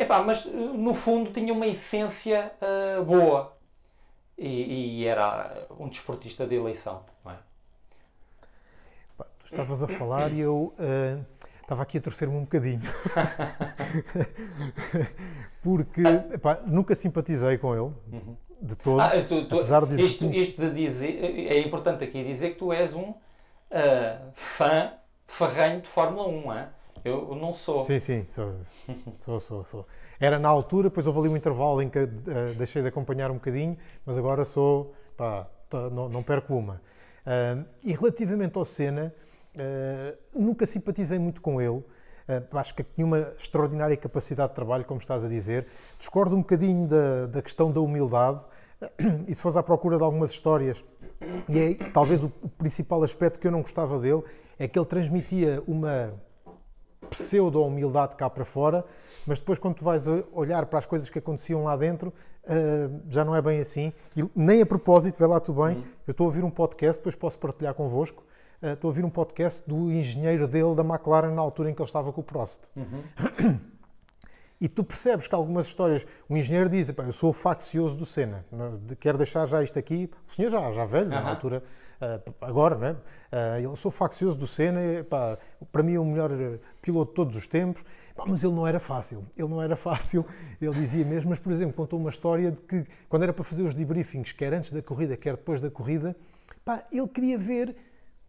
Epá, 0.00 0.22
mas 0.22 0.46
eh, 0.46 0.50
no 0.50 0.94
fundo 0.94 1.30
tinha 1.32 1.52
uma 1.52 1.66
essência 1.66 2.52
eh, 2.60 3.00
boa 3.02 3.54
e, 4.38 5.00
e 5.02 5.06
era 5.06 5.66
um 5.78 5.88
desportista 5.88 6.46
de 6.46 6.54
eleição, 6.54 7.04
não 7.24 7.32
é? 7.32 7.36
Pá, 9.18 9.26
tu 9.38 9.44
estavas 9.44 9.82
a 9.82 9.86
falar 9.88 10.32
e 10.32 10.40
eu 10.40 10.72
ah, 10.78 11.18
estava 11.60 11.82
aqui 11.82 11.98
a 11.98 12.00
torcer-me 12.00 12.34
um 12.34 12.40
bocadinho. 12.42 12.80
Porque 15.62 16.02
epá, 16.32 16.60
nunca 16.66 16.94
simpatizei 16.94 17.58
com 17.58 17.74
ele, 17.74 17.92
de 18.62 18.76
todo. 18.76 19.00
Ah, 19.00 19.10
tu- 19.28 19.46
tu- 19.46 19.56
apesar 19.56 19.84
de 19.84 20.02
isto, 20.02 20.24
isto 20.32 20.60
de 20.62 20.70
dizer, 20.74 21.22
é 21.52 21.60
importante 21.60 22.02
aqui 22.02 22.24
dizer 22.24 22.50
que 22.52 22.58
tu 22.58 22.72
és 22.72 22.94
um 22.94 23.12
ah, 23.70 24.18
fã 24.34 24.92
ferranho 25.26 25.82
de 25.82 25.88
Fórmula 25.88 26.26
1, 26.28 26.52
é? 26.54 26.68
Eu 27.04 27.34
não 27.34 27.52
sou. 27.52 27.82
Sim, 27.84 27.98
sim, 27.98 28.26
sou, 28.28 28.54
sou, 29.20 29.40
sou, 29.40 29.64
sou. 29.64 29.86
Era 30.18 30.38
na 30.38 30.48
altura, 30.48 30.88
depois 30.88 31.06
houve 31.06 31.20
ali 31.20 31.28
um 31.28 31.36
intervalo 31.36 31.80
em 31.80 31.88
que 31.88 31.98
ah, 31.98 32.06
deixei 32.56 32.82
de 32.82 32.88
acompanhar 32.88 33.30
um 33.30 33.34
bocadinho, 33.34 33.76
mas 34.04 34.18
agora 34.18 34.44
sou, 34.44 34.94
pá, 35.16 35.48
não, 35.92 36.08
não 36.08 36.22
perco 36.22 36.54
uma. 36.54 36.80
Ah, 37.24 37.64
e 37.82 37.92
relativamente 37.92 38.58
ao 38.58 38.64
Senna, 38.64 39.14
ah, 39.58 40.14
nunca 40.34 40.66
simpatizei 40.66 41.18
muito 41.18 41.40
com 41.40 41.60
ele. 41.60 41.82
Acho 42.52 42.76
que 42.76 42.84
tinha 42.84 43.04
uma 43.04 43.32
extraordinária 43.40 43.96
capacidade 43.96 44.50
de 44.50 44.54
trabalho, 44.54 44.84
como 44.84 45.00
estás 45.00 45.24
a 45.24 45.28
dizer. 45.28 45.66
Discordo 45.98 46.36
um 46.36 46.42
bocadinho 46.42 46.86
da, 46.86 47.26
da 47.26 47.42
questão 47.42 47.72
da 47.72 47.80
humildade. 47.80 48.40
E 49.26 49.34
se 49.34 49.42
fores 49.42 49.56
à 49.56 49.62
procura 49.64 49.96
de 49.96 50.04
algumas 50.04 50.30
histórias, 50.30 50.82
e 51.48 51.58
é 51.58 51.74
talvez 51.92 52.22
o 52.22 52.30
principal 52.56 53.02
aspecto 53.02 53.40
que 53.40 53.46
eu 53.46 53.50
não 53.50 53.62
gostava 53.62 53.98
dele, 53.98 54.22
é 54.58 54.68
que 54.68 54.78
ele 54.78 54.86
transmitia 54.86 55.60
uma 55.66 56.14
pseudo-humildade 57.10 58.16
cá 58.16 58.30
para 58.30 58.44
fora, 58.44 58.84
mas 59.26 59.38
depois 59.38 59.58
quando 59.58 59.74
tu 59.76 59.84
vais 59.84 60.04
olhar 60.32 60.64
para 60.66 60.78
as 60.78 60.86
coisas 60.86 61.10
que 61.10 61.18
aconteciam 61.18 61.64
lá 61.64 61.76
dentro, 61.76 62.12
ah, 62.46 62.52
já 63.08 63.24
não 63.24 63.34
é 63.36 63.42
bem 63.42 63.60
assim. 63.60 63.92
E 64.16 64.24
nem 64.34 64.62
a 64.62 64.66
propósito, 64.66 65.18
vê 65.18 65.26
lá 65.26 65.38
tu 65.40 65.52
bem, 65.52 65.84
eu 66.06 66.12
estou 66.12 66.24
a 66.24 66.28
ouvir 66.28 66.42
um 66.44 66.50
podcast, 66.50 67.00
depois 67.00 67.14
posso 67.14 67.38
partilhar 67.38 67.74
convosco, 67.74 68.24
ah, 68.62 68.72
estou 68.72 68.88
a 68.88 68.90
ouvir 68.90 69.04
um 69.04 69.10
podcast 69.10 69.62
do 69.66 69.90
engenheiro 69.90 70.48
dele 70.48 70.74
da 70.74 70.82
McLaren 70.82 71.34
na 71.34 71.42
altura 71.42 71.70
em 71.70 71.74
que 71.74 71.82
ele 71.82 71.88
estava 71.88 72.12
com 72.12 72.20
o 72.20 72.24
Prost. 72.24 72.62
E 74.60 74.68
tu 74.68 74.84
percebes 74.84 75.26
que 75.26 75.34
algumas 75.34 75.66
histórias, 75.66 76.06
o 76.28 76.36
engenheiro 76.36 76.68
diz, 76.68 76.86
"Epá, 76.90 77.04
eu 77.04 77.12
sou 77.12 77.32
faccioso 77.32 77.96
do 77.96 78.04
Senna, 78.04 78.44
quero 78.98 79.16
deixar 79.16 79.46
já 79.46 79.62
isto 79.62 79.78
aqui, 79.78 80.10
o 80.26 80.30
senhor 80.30 80.50
já, 80.50 80.70
já 80.72 80.84
velho, 80.84 81.08
na 81.08 81.20
Aham. 81.20 81.30
altura, 81.30 81.62
agora, 82.40 82.76
né? 82.76 82.96
Ah, 83.30 83.60
eu 83.60 83.76
sou 83.76 83.90
faccioso 83.90 84.38
do 84.38 84.46
Senna, 84.46 84.82
epá, 84.82 85.38
para 85.70 85.82
mim 85.82 85.94
é 85.94 86.00
o 86.00 86.04
melhor 86.04 86.32
eh, 86.32 86.58
piloto 86.82 87.10
de 87.10 87.14
todos 87.14 87.36
os 87.36 87.46
tempos, 87.46 87.84
Epá, 88.10 88.24
mas 88.26 88.42
ele 88.42 88.52
não 88.54 88.66
era 88.66 88.80
fácil, 88.80 89.24
ele 89.36 89.48
não 89.48 89.62
era 89.62 89.76
fácil, 89.76 90.24
ele 90.60 90.74
dizia 90.74 91.04
mesmo, 91.04 91.30
mas 91.30 91.38
por 91.38 91.52
exemplo, 91.52 91.74
contou 91.74 91.98
uma 91.98 92.10
história 92.10 92.50
de 92.50 92.60
que 92.60 92.84
quando 93.08 93.22
era 93.22 93.32
para 93.32 93.44
fazer 93.44 93.62
os 93.62 93.74
debriefings, 93.74 94.32
quer 94.32 94.52
antes 94.52 94.72
da 94.72 94.82
corrida, 94.82 95.16
quer 95.16 95.36
depois 95.36 95.60
da 95.60 95.70
corrida, 95.70 96.16
pá, 96.64 96.84
ele 96.90 97.08
queria 97.08 97.38
ver 97.38 97.76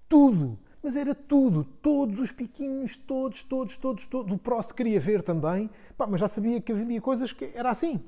tudo, 0.08 0.58
mas 0.84 0.96
era 0.96 1.16
tudo, 1.16 1.64
todos 1.64 2.20
os 2.20 2.32
piquinhos, 2.32 2.96
todos, 2.96 3.44
todos, 3.44 3.78
todos, 3.78 4.06
todos. 4.06 4.34
O 4.34 4.38
Prost 4.38 4.74
queria 4.74 5.00
ver 5.00 5.22
também, 5.22 5.70
pá, 5.98 6.08
mas 6.08 6.20
já 6.20 6.28
sabia 6.28 6.60
que 6.60 6.72
havia 6.72 7.02
coisas 7.02 7.32
que 7.32 7.52
era 7.56 7.70
assim. 7.70 8.04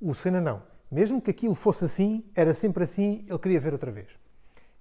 o 0.00 0.14
Senna 0.14 0.40
não. 0.40 0.62
Mesmo 0.90 1.20
que 1.20 1.30
aquilo 1.30 1.54
fosse 1.54 1.84
assim, 1.84 2.24
era 2.34 2.52
sempre 2.54 2.84
assim, 2.84 3.24
ele 3.28 3.38
queria 3.38 3.60
ver 3.60 3.72
outra 3.72 3.90
vez. 3.90 4.23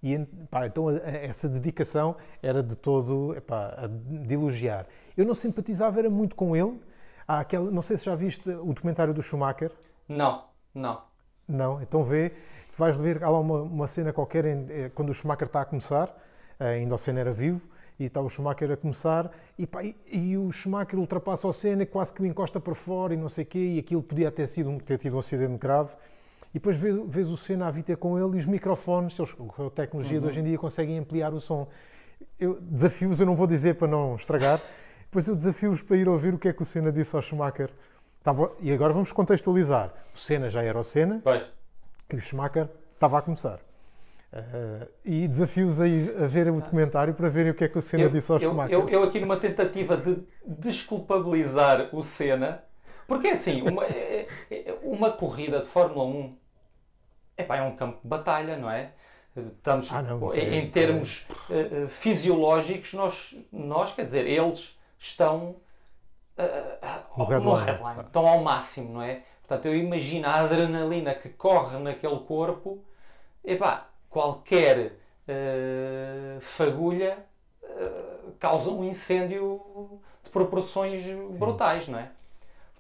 E 0.04 0.20
pá, 0.52 0.68
então 0.68 0.90
essa 0.90 1.48
dedicação 1.48 2.18
era 2.42 2.62
de 2.62 2.76
todo 2.76 3.34
epá, 3.38 3.88
de 3.88 4.34
elogiar. 4.34 4.86
Eu 5.16 5.26
não 5.26 5.34
simpatizava 5.34 5.98
era 6.00 6.10
muito 6.10 6.36
com 6.36 6.56
ele. 6.56 6.78
Há 7.26 7.40
aquela, 7.40 7.72
não 7.72 7.82
sei 7.82 7.96
se 7.96 8.04
já 8.06 8.14
viste 8.14 8.50
o 8.50 8.74
documentário 8.74 9.14
do 9.14 9.22
Schumacher. 9.22 9.72
Não, 10.10 10.44
não. 10.76 11.02
Não, 11.48 11.82
então 11.82 12.04
vê, 12.04 12.32
tu 12.72 12.78
vais 12.78 13.00
ver, 13.00 13.24
há 13.24 13.30
lá 13.30 13.40
uma, 13.40 13.62
uma 13.62 13.88
cena 13.88 14.12
qualquer 14.12 14.46
em- 14.46 14.66
eh, 14.70 14.92
quando 14.94 15.10
o 15.10 15.14
Schumacher 15.14 15.48
está 15.48 15.62
a 15.62 15.66
começar, 15.66 16.14
eh, 16.60 16.66
ainda 16.76 16.96
o 16.96 16.98
Senna 16.98 17.20
era 17.22 17.32
vivo, 17.32 17.68
e 18.00 18.06
está 18.06 18.20
o 18.22 18.30
Schumacher 18.30 18.72
a 18.72 18.78
começar, 18.78 19.30
e, 19.58 19.68
pá, 19.68 19.84
e, 19.84 19.96
e 20.12 20.38
o 20.38 20.52
Schumacher 20.52 20.98
ultrapassa 21.00 21.48
o 21.48 21.54
Senna, 21.54 21.86
quase 21.86 22.14
que 22.14 22.22
o 22.22 22.26
encosta 22.26 22.60
para 22.60 22.74
fora 22.76 23.14
e 23.14 23.18
não 23.18 23.30
sei 23.30 23.44
o 23.44 23.48
quê, 23.48 23.60
e 23.76 23.80
aquilo 23.80 24.02
podia 24.04 24.32
ter, 24.32 24.48
sido, 24.48 24.78
ter 24.82 24.98
tido 24.98 25.16
um 25.16 25.20
acidente 25.20 25.58
grave. 25.58 25.96
E 26.54 26.60
depois 26.60 26.78
vês, 26.78 26.96
vês 27.08 27.30
o 27.30 27.36
Senna 27.38 27.68
a 27.68 27.72
vir 27.72 27.84
ter 27.84 27.98
com 27.98 28.18
ele 28.18 28.36
e 28.38 28.40
os 28.40 28.46
microfones, 28.46 29.18
eles, 29.18 29.32
com 29.34 29.66
a 29.68 29.70
tecnologia 29.72 30.20
de 30.22 30.28
hoje 30.28 30.40
em 30.40 30.44
dia, 30.44 30.58
conseguem 30.58 31.00
ampliar 31.00 31.34
o 31.34 31.40
som. 31.40 31.68
Eu, 32.40 32.60
desafios, 32.62 33.20
eu 33.20 33.26
não 33.26 33.36
vou 33.36 33.48
dizer 33.48 33.76
para 33.76 33.88
não 33.88 34.16
estragar, 34.16 34.62
depois 35.02 35.28
eu 35.28 35.36
desafio-os 35.36 35.82
para 35.82 35.98
ir 35.98 36.08
ouvir 36.08 36.34
o 36.34 36.38
que 36.38 36.48
é 36.48 36.54
que 36.54 36.62
o 36.62 36.66
Senna 36.66 36.92
disse 36.92 37.16
ao 37.16 37.22
Schumacher. 37.22 37.70
Estava- 38.20 38.52
e 38.60 38.72
agora 38.72 38.94
vamos 38.94 39.12
contextualizar. 39.12 39.92
O 40.14 40.18
Senna 40.18 40.50
já 40.50 40.62
era 40.64 40.80
o 40.80 40.84
Senna, 40.84 41.22
Pois. 41.24 41.44
e 42.12 42.16
o 42.16 42.20
Schumacher 42.22 42.70
estava 42.94 43.18
a 43.18 43.22
começar. 43.22 43.60
Eh, 44.32 44.88
e 45.06 45.28
desafio-os 45.28 45.80
aí 45.80 46.12
a 46.24 46.26
ver 46.28 46.48
o 46.50 46.56
documentário 46.62 47.14
para 47.14 47.30
verem 47.30 47.52
o 47.52 47.56
que 47.56 47.64
é 47.64 47.68
que 47.68 47.78
o 47.78 47.82
Senna 47.82 48.04
Eu, 48.04 48.10
disse 48.10 48.32
ao 48.32 48.38
eu, 48.40 48.50
Schumacher. 48.50 48.74
eu, 48.74 48.90
eu 48.90 49.04
aqui 49.04 49.20
numa 49.20 49.38
tentativa 49.38 49.98
de 49.98 50.24
desculpabilizar 50.48 51.90
o 51.96 52.04
Senna, 52.04 52.64
porque 53.08 53.28
é 53.28 53.32
assim, 53.34 53.62
uma, 53.62 53.86
é- 53.86 54.28
é- 54.50 54.76
uma 54.84 55.12
corrida 55.12 55.60
de 55.60 55.66
Fórmula 55.68 56.06
1 56.06 56.36
epá, 57.38 57.58
é 57.58 57.62
um 57.62 57.76
campo 57.76 58.00
de 58.02 58.08
batalha, 58.08 58.58
não 58.58 58.70
é? 58.70 58.92
Estamos, 59.36 59.92
Ah, 59.92 60.02
não, 60.04 60.34
em, 60.34 60.40
é- 60.40 60.56
em 60.58 60.70
termos 60.70 61.26
eh, 61.50 61.84
eh, 61.86 61.88
fisiológicos, 61.88 62.94
nós, 62.94 63.36
nós, 63.52 63.94
quer 63.94 64.06
dizer, 64.06 64.28
eles 64.28 64.78
estão 65.00 65.56
eh, 66.38 66.78
No 67.18 67.24
no 67.26 67.30
headline. 67.30 67.66
headline, 67.66 68.02
estão 68.02 68.28
ao 68.28 68.44
máximo, 68.44 68.94
não 68.94 69.02
é? 69.02 69.24
Portanto, 69.48 69.66
eu 69.66 69.76
imagino 69.76 70.28
a 70.28 70.36
adrenalina 70.36 71.14
que 71.16 71.30
corre 71.30 71.78
naquele 71.80 72.20
corpo, 72.20 72.84
epá, 73.44 73.88
qualquer 74.10 74.94
eh, 75.28 76.38
fagulha 76.42 77.18
causa 78.40 78.70
um 78.70 78.84
incêndio 78.84 80.00
de 80.24 80.30
proporções 80.30 81.04
brutais, 81.40 81.88
não 81.88 81.98
é? 82.00 82.12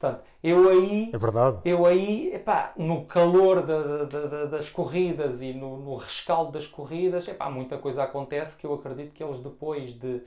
Portanto, 0.03 0.23
eu 0.43 0.69
aí 0.69 1.13
É 1.13 1.17
verdade. 1.17 1.59
eu 1.63 1.85
aí, 1.85 2.33
epá, 2.35 2.73
no 2.77 3.05
calor 3.05 3.65
da- 3.65 4.03
da- 4.03 4.25
da- 4.27 4.45
das 4.47 4.69
corridas 4.69 5.41
e 5.41 5.53
no, 5.53 5.77
no 5.77 5.95
rescaldo 5.95 6.51
das 6.51 6.67
corridas, 6.67 7.25
epá, 7.29 7.49
muita 7.49 7.77
coisa 7.77 8.03
acontece 8.03 8.57
que 8.57 8.65
eu 8.65 8.73
acredito 8.73 9.13
que 9.13 9.23
eles 9.23 9.39
depois 9.39 9.93
de, 9.93 10.19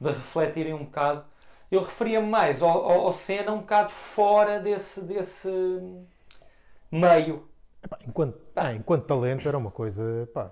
de 0.00 0.08
refletirem 0.08 0.74
um 0.74 0.84
bocado, 0.84 1.24
eu 1.70 1.80
referia-me 1.82 2.28
mais 2.28 2.62
ao, 2.62 2.70
ao, 2.70 3.00
ao 3.06 3.12
Senna 3.12 3.52
um 3.52 3.60
bocado 3.60 3.90
fora 3.90 4.60
desse, 4.60 5.02
desse 5.04 5.48
meio, 6.90 7.48
Epá, 7.82 7.98
enquanto, 8.06 8.38
ah, 8.56 8.72
enquanto 8.74 9.04
talento 9.06 9.46
era 9.48 9.58
uma 9.58 9.70
coisa, 9.70 10.28
pá, 10.32 10.50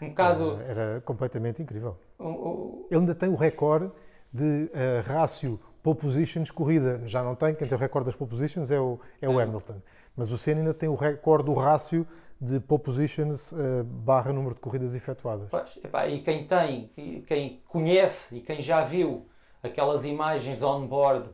um 0.00 0.08
bocado... 0.08 0.60
era 0.68 1.00
completamente 1.02 1.62
incrível. 1.62 1.96
o- 2.18 2.24
o- 2.28 2.88
Ele 2.90 3.00
ainda 3.00 3.14
tem 3.14 3.28
o 3.28 3.34
recorde 3.36 3.90
de 4.32 4.70
eh, 4.74 5.00
rácio 5.06 5.60
pole 5.84 5.98
positions 5.98 6.50
corrida. 6.50 7.02
Já 7.04 7.22
não 7.22 7.34
tem, 7.34 7.54
quem 7.54 7.68
tem 7.68 7.76
o 7.76 7.80
recorde 7.80 8.06
das 8.06 8.16
pole 8.16 8.30
positions 8.30 8.70
é 8.70 8.80
o, 8.80 8.98
é 9.20 9.28
o 9.28 9.38
Hamilton. 9.38 9.82
Mas 10.16 10.32
o 10.32 10.38
Senna 10.38 10.60
ainda 10.60 10.72
tem 10.72 10.88
o 10.88 10.94
recorde 10.94 11.44
do 11.44 11.52
rácio 11.52 12.06
de 12.40 12.58
pole 12.58 12.80
positions 12.82 13.52
eh, 13.52 13.82
barra 13.84 14.32
número 14.32 14.54
de 14.54 14.60
corridas 14.62 14.94
efetuadas. 14.94 15.48
Pois, 15.50 15.76
epá, 15.84 16.08
e 16.08 16.22
quem 16.22 16.46
tem, 16.46 16.90
e 16.96 17.20
quem 17.26 17.60
conhece 17.68 18.38
e 18.38 18.40
quem 18.40 18.62
já 18.62 18.82
viu 18.82 19.26
aquelas 19.62 20.04
imagens 20.06 20.62
on-board 20.62 21.28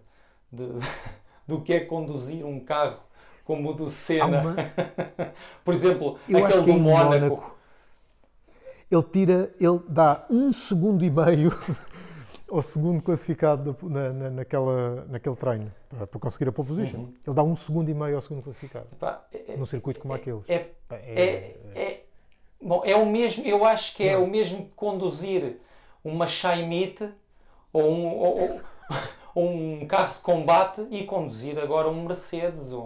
do 1.47 1.61
que 1.63 1.73
é 1.73 1.81
conduzir 1.81 2.45
um 2.45 2.59
carro 2.61 2.99
como 3.45 3.71
o 3.71 3.73
do 3.75 3.89
Senna, 3.89 4.43
uma- 4.43 4.55
por 5.65 5.75
exemplo, 5.75 6.19
Eu 6.29 6.45
aquele 6.45 6.65
que 6.65 6.73
do 6.73 6.77
em 6.77 6.81
Mónaco. 6.81 7.15
Mónaco 7.21 7.57
ele 8.91 9.03
tira, 9.05 9.55
ele 9.61 9.81
dá 9.89 10.27
um 10.29 10.53
segundo 10.53 11.05
e 11.05 11.11
meio 11.11 11.53
ao 12.51 12.63
segundo 12.63 13.03
classificado 13.03 13.77
na, 13.83 14.13
na- 14.13 14.31
naquela, 14.31 15.05
naquele 15.09 15.37
treino 15.37 15.73
para, 15.89 16.07
para 16.07 16.21
conseguir 16.21 16.49
a 16.49 16.53
pole 16.53 16.69
position. 16.69 16.99
Uhum. 17.01 17.15
Ele 17.27 17.37
dá 17.37 17.43
um 17.43 17.55
segundo 17.57 17.89
e 17.91 17.95
meio 17.95 18.15
ao 18.17 18.21
segundo 18.21 18.43
classificado 18.43 18.87
Epá, 18.93 19.25
é, 19.33 19.57
num 19.57 19.65
circuito 19.67 20.01
como 20.01 20.13
é- 20.15 20.17
aqueles. 20.17 20.43
é, 20.49 20.59
Pá, 20.89 20.97
é, 20.97 21.57
é- 21.75 22.01
bom, 22.61 22.83
é 22.85 22.95
o 22.97 23.07
mesmo, 23.07 23.45
eu 23.47 23.65
acho 23.65 23.95
que 23.97 24.03
é 24.09 24.15
Não. 24.15 24.25
o 24.25 24.27
mesmo 24.31 24.65
que 24.65 24.71
conduzir 24.75 25.59
uma 26.05 26.27
Chaimite 26.27 27.09
ou 27.73 27.83
um, 27.91 28.07
ou- 28.19 28.41
ou- 28.41 28.61
um 29.37 29.87
carro 29.87 30.15
de 30.15 30.21
combate 30.21 30.87
e 30.91 31.05
conduzir 31.05 31.59
agora 31.59 31.89
um 31.89 32.05
Mercedes 32.05 32.73
ou 32.73 32.85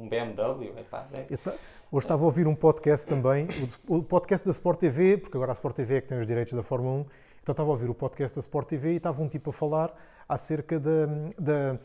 um 0.00 0.08
BMW. 0.08 0.72
Epá, 0.78 1.06
é- 1.14 1.36
ta- 1.36 1.54
Hoje 1.92 2.06
estava 2.06 2.22
a 2.22 2.24
ouvir 2.24 2.48
um 2.48 2.56
podcast 2.56 3.06
também, 3.06 3.46
o, 3.88 3.98
o 3.98 4.02
podcast 4.02 4.44
da 4.44 4.50
Sport 4.50 4.80
TV, 4.80 5.16
porque 5.16 5.36
agora 5.36 5.52
a 5.52 5.54
Sport 5.54 5.76
TV 5.76 5.96
é 5.96 6.00
que 6.00 6.08
tem 6.08 6.18
os 6.18 6.26
direitos 6.26 6.52
da 6.52 6.62
Fórmula 6.62 7.02
1. 7.02 7.06
Então 7.44 7.52
estava 7.52 7.68
a 7.68 7.72
ouvir 7.72 7.90
o 7.90 7.94
podcast 7.94 8.34
da 8.36 8.40
Sport 8.40 8.66
TV 8.68 8.94
e 8.94 8.96
estava 8.96 9.22
um 9.22 9.28
tipo 9.28 9.50
a 9.50 9.52
falar 9.52 9.94
acerca 10.26 10.80
da. 10.80 11.06
da- 11.38 11.78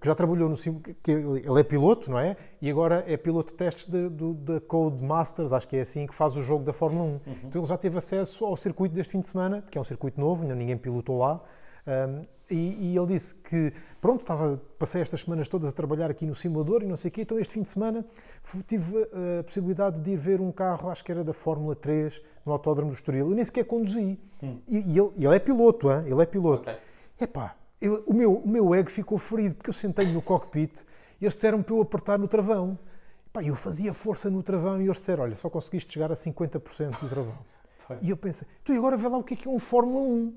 que 0.00 0.06
já 0.06 0.14
trabalhou 0.16 0.48
no 0.48 0.56
que 0.56 1.10
ele 1.12 1.60
é 1.60 1.62
piloto, 1.62 2.10
não 2.10 2.18
é? 2.18 2.34
E 2.62 2.68
agora 2.70 3.04
é 3.06 3.16
piloto 3.16 3.52
de 3.52 3.58
testes 3.58 3.86
da 3.86 4.58
Code 4.60 5.04
Masters, 5.04 5.52
acho 5.52 5.68
que 5.68 5.76
é 5.76 5.82
assim, 5.82 6.06
que 6.06 6.14
faz 6.14 6.34
o 6.34 6.42
jogo 6.42 6.64
da 6.64 6.72
Fórmula 6.72 7.04
1. 7.04 7.20
Então 7.44 7.60
ele 7.60 7.68
já 7.68 7.76
teve 7.76 7.98
acesso 7.98 8.44
ao 8.46 8.56
circuito 8.56 8.94
deste 8.94 9.12
fim 9.12 9.20
de 9.20 9.28
semana, 9.28 9.60
porque 9.62 9.76
é 9.78 9.80
um 9.80 9.84
circuito 9.84 10.18
novo, 10.20 10.42
ainda 10.42 10.54
ninguém 10.56 10.76
pilotou 10.78 11.18
lá. 11.18 11.40
Um, 11.86 12.22
e, 12.50 12.92
e 12.92 12.96
ele 12.96 13.06
disse 13.06 13.34
que, 13.34 13.72
pronto, 14.06 14.20
estava, 14.20 14.62
passei 14.78 15.02
estas 15.02 15.22
semanas 15.22 15.48
todas 15.48 15.68
a 15.68 15.72
trabalhar 15.72 16.08
aqui 16.08 16.24
no 16.24 16.32
simulador 16.32 16.84
e 16.84 16.86
não 16.86 16.96
sei 16.96 17.08
o 17.08 17.12
quê, 17.12 17.22
então 17.22 17.40
este 17.40 17.54
fim 17.54 17.62
de 17.62 17.68
semana 17.68 18.06
tive 18.64 18.96
uh, 18.96 19.40
a 19.40 19.42
possibilidade 19.42 20.00
de 20.00 20.12
ir 20.12 20.16
ver 20.16 20.40
um 20.40 20.52
carro, 20.52 20.88
acho 20.90 21.04
que 21.04 21.10
era 21.10 21.24
da 21.24 21.32
Fórmula 21.32 21.74
3, 21.74 22.22
no 22.44 22.52
Autódromo 22.52 22.92
do 22.92 22.94
Estoril. 22.94 23.30
Eu 23.30 23.34
nem 23.34 23.44
sequer 23.44 23.64
conduzi. 23.64 24.16
E, 24.68 24.92
e 24.92 24.96
ele, 24.96 25.10
ele 25.16 25.34
é 25.34 25.40
piloto, 25.40 25.90
hein? 25.90 26.04
ele 26.06 26.22
é 26.22 26.26
piloto. 26.26 26.70
ok. 26.70 26.80
Epá, 27.20 27.56
eu, 27.80 28.04
o, 28.06 28.14
meu, 28.14 28.34
o 28.34 28.48
meu 28.48 28.72
ego 28.76 28.88
ficou 28.88 29.18
ferido, 29.18 29.56
porque 29.56 29.70
eu 29.70 29.74
sentei-me 29.74 30.12
no 30.12 30.22
cockpit 30.22 30.82
e 31.20 31.24
eles 31.24 31.34
disseram 31.34 31.60
para 31.60 31.74
eu 31.74 31.80
apertar 31.80 32.16
no 32.16 32.28
travão. 32.28 32.78
Epá, 33.26 33.42
eu 33.42 33.56
fazia 33.56 33.92
força 33.92 34.30
no 34.30 34.40
travão 34.40 34.80
e 34.80 34.84
eles 34.84 34.98
disseram, 34.98 35.24
olha, 35.24 35.34
só 35.34 35.50
conseguiste 35.50 35.92
chegar 35.92 36.12
a 36.12 36.14
50% 36.14 37.00
do 37.00 37.08
travão. 37.08 37.38
E 38.00 38.10
eu 38.10 38.16
pensei, 38.16 38.46
tu 38.62 38.72
agora 38.72 38.96
vê 38.96 39.08
lá 39.08 39.18
o 39.18 39.24
que 39.24 39.34
é 39.34 39.36
que 39.36 39.48
é 39.48 39.50
um 39.50 39.58
Fórmula 39.58 40.00
1. 40.00 40.32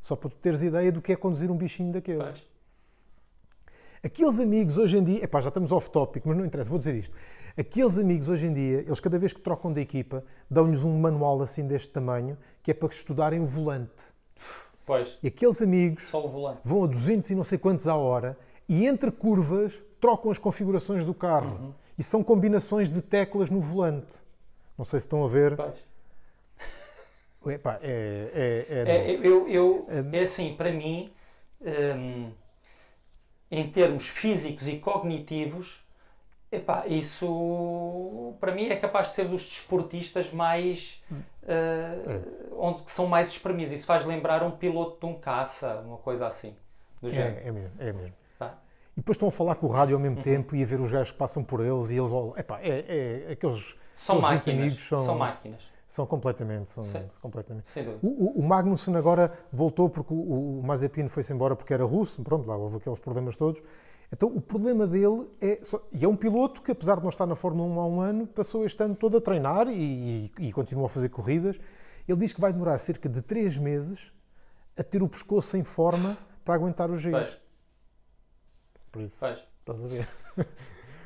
Só 0.00 0.16
para 0.16 0.30
tu 0.30 0.36
teres 0.36 0.62
ideia 0.62 0.90
do 0.90 1.02
que 1.02 1.12
é 1.12 1.16
conduzir 1.16 1.50
um 1.50 1.56
bichinho 1.56 1.92
daqueles. 1.92 2.22
Pois. 2.22 2.53
Aqueles 4.04 4.38
amigos 4.38 4.76
hoje 4.76 4.98
em 4.98 5.02
dia, 5.04 5.24
epá, 5.24 5.40
já 5.40 5.48
estamos 5.48 5.72
off 5.72 5.88
topic, 5.90 6.24
mas 6.26 6.36
não 6.36 6.44
interessa, 6.44 6.68
vou 6.68 6.78
dizer 6.78 6.94
isto. 6.94 7.14
Aqueles 7.56 7.96
amigos 7.96 8.28
hoje 8.28 8.46
em 8.46 8.52
dia, 8.52 8.80
eles 8.80 9.00
cada 9.00 9.18
vez 9.18 9.32
que 9.32 9.40
trocam 9.40 9.72
de 9.72 9.80
equipa, 9.80 10.22
dão-lhes 10.50 10.82
um 10.84 10.98
manual 10.98 11.40
assim 11.40 11.66
deste 11.66 11.88
tamanho, 11.88 12.36
que 12.62 12.70
é 12.70 12.74
para 12.74 12.88
estudarem 12.88 13.40
o 13.40 13.44
volante. 13.46 14.12
Pois, 14.84 15.16
E 15.22 15.28
aqueles 15.28 15.62
amigos 15.62 16.02
só 16.02 16.22
o 16.22 16.28
volante. 16.28 16.60
vão 16.62 16.84
a 16.84 16.86
200 16.86 17.30
e 17.30 17.34
não 17.34 17.44
sei 17.44 17.56
quantos 17.56 17.88
à 17.88 17.96
hora 17.96 18.36
e 18.68 18.86
entre 18.86 19.10
curvas 19.10 19.82
trocam 19.98 20.30
as 20.30 20.36
configurações 20.36 21.02
do 21.04 21.14
carro. 21.14 21.56
Uhum. 21.58 21.72
E 21.96 22.02
são 22.02 22.22
combinações 22.22 22.90
de 22.90 23.00
teclas 23.00 23.48
no 23.48 23.60
volante. 23.60 24.16
Não 24.76 24.84
sei 24.84 25.00
se 25.00 25.06
estão 25.06 25.24
a 25.24 25.28
ver. 25.28 25.56
Pois. 25.56 27.54
Epá, 27.54 27.78
é, 27.82 28.30
é, 28.34 28.90
é, 28.90 29.12
É, 29.12 29.26
eu, 29.26 29.48
eu, 29.48 29.86
Hum. 29.88 30.10
é 30.12 30.20
assim, 30.22 30.54
para 30.54 30.70
mim, 30.72 31.10
hum, 31.62 32.30
em 33.50 33.68
termos 33.70 34.08
físicos 34.08 34.66
e 34.68 34.78
cognitivos, 34.78 35.84
epá, 36.50 36.86
isso 36.86 38.34
para 38.40 38.52
mim 38.52 38.66
é 38.66 38.76
capaz 38.76 39.08
de 39.08 39.14
ser 39.14 39.28
dos 39.28 39.42
desportistas 39.44 40.32
mais. 40.32 41.02
Eh, 41.46 42.20
onde 42.56 42.82
que 42.82 42.90
são 42.90 43.06
mais 43.06 43.28
espremidos. 43.30 43.74
Isso 43.74 43.86
faz 43.86 44.04
lembrar 44.06 44.42
um 44.42 44.50
piloto 44.50 44.98
de 45.06 45.12
um 45.12 45.18
caça, 45.18 45.82
uma 45.86 45.98
coisa 45.98 46.26
assim. 46.26 46.56
Do 47.02 47.10
género. 47.10 47.36
é, 47.44 47.48
é 47.48 47.52
mesmo, 47.52 47.70
é 47.78 47.92
mesmo. 47.92 48.14
Pá, 48.38 48.54
E 48.96 49.00
depois 49.00 49.16
estão 49.16 49.28
a 49.28 49.32
falar 49.32 49.56
com 49.56 49.66
o 49.66 49.70
rádio 49.70 49.94
ao 49.96 50.00
Uhum. 50.02 50.08
mesmo 50.08 50.22
tempo 50.22 50.56
e 50.56 50.62
a 50.62 50.66
ver 50.66 50.80
os 50.80 50.90
gajos 50.90 51.12
que 51.12 51.18
passam 51.18 51.44
por 51.44 51.60
eles 51.60 51.90
e 51.90 51.96
eles. 51.96 52.10
Epá, 52.36 52.60
é, 52.62 53.24
é, 53.28 53.32
aqueles, 53.32 53.76
São 53.94 54.24
aqueles 54.24 54.56
20 54.56 54.56
máquinas. 54.56 54.82
são, 54.84 55.04
São 55.04 55.18
máquinas. 55.18 55.62
São 55.86 56.06
completamente. 56.06 56.70
São, 56.70 56.82
Sim. 56.82 57.08
completamente. 57.20 57.68
O, 58.02 58.40
o, 58.40 58.42
Magnussen 58.42 58.96
agora 58.96 59.32
voltou 59.52 59.88
porque 59.88 60.12
o, 60.12 60.60
o 60.60 60.62
Mazepin 60.64 61.08
foi-se 61.08 61.32
embora 61.32 61.54
porque 61.54 61.72
era 61.72 61.84
russo, 61.84 62.22
pronto, 62.22 62.48
lá 62.48 62.56
houve 62.56 62.76
aqueles 62.76 63.00
problemas 63.00 63.36
todos. 63.36 63.62
Então 64.12 64.28
o 64.28 64.40
problema 64.40 64.86
dele 64.86 65.28
é. 65.40 65.56
Só, 65.62 65.80
e 65.92 66.04
é 66.04 66.08
um 66.08 66.16
piloto 66.16 66.62
que, 66.62 66.72
apesar 66.72 66.96
de 66.96 67.02
não 67.02 67.08
estar 67.08 67.26
na 67.26 67.34
Fórmula 67.34 67.68
1 67.68 67.80
há 67.80 67.86
um 67.86 68.00
ano, 68.00 68.26
passou 68.26 68.64
este 68.64 68.82
ano 68.82 68.94
todo 68.94 69.16
a 69.16 69.20
treinar 69.20 69.68
e, 69.68 70.30
e, 70.38 70.48
e 70.48 70.52
continua 70.52 70.86
a 70.86 70.88
fazer 70.88 71.08
corridas. 71.08 71.58
Ele 72.06 72.18
diz 72.18 72.32
que 72.32 72.40
vai 72.40 72.52
demorar 72.52 72.78
cerca 72.78 73.08
de 73.08 73.22
3 73.22 73.58
meses 73.58 74.12
a 74.78 74.82
ter 74.82 75.02
o 75.02 75.08
pescoço 75.08 75.56
em 75.56 75.64
forma 75.64 76.16
para 76.44 76.54
aguentar 76.54 76.90
os 76.90 77.00
giros. 77.00 77.38
Por 78.92 79.02
isso, 79.02 79.16
pois. 79.18 79.38
estás 79.60 79.84
a 79.84 79.88
ver. 79.88 80.08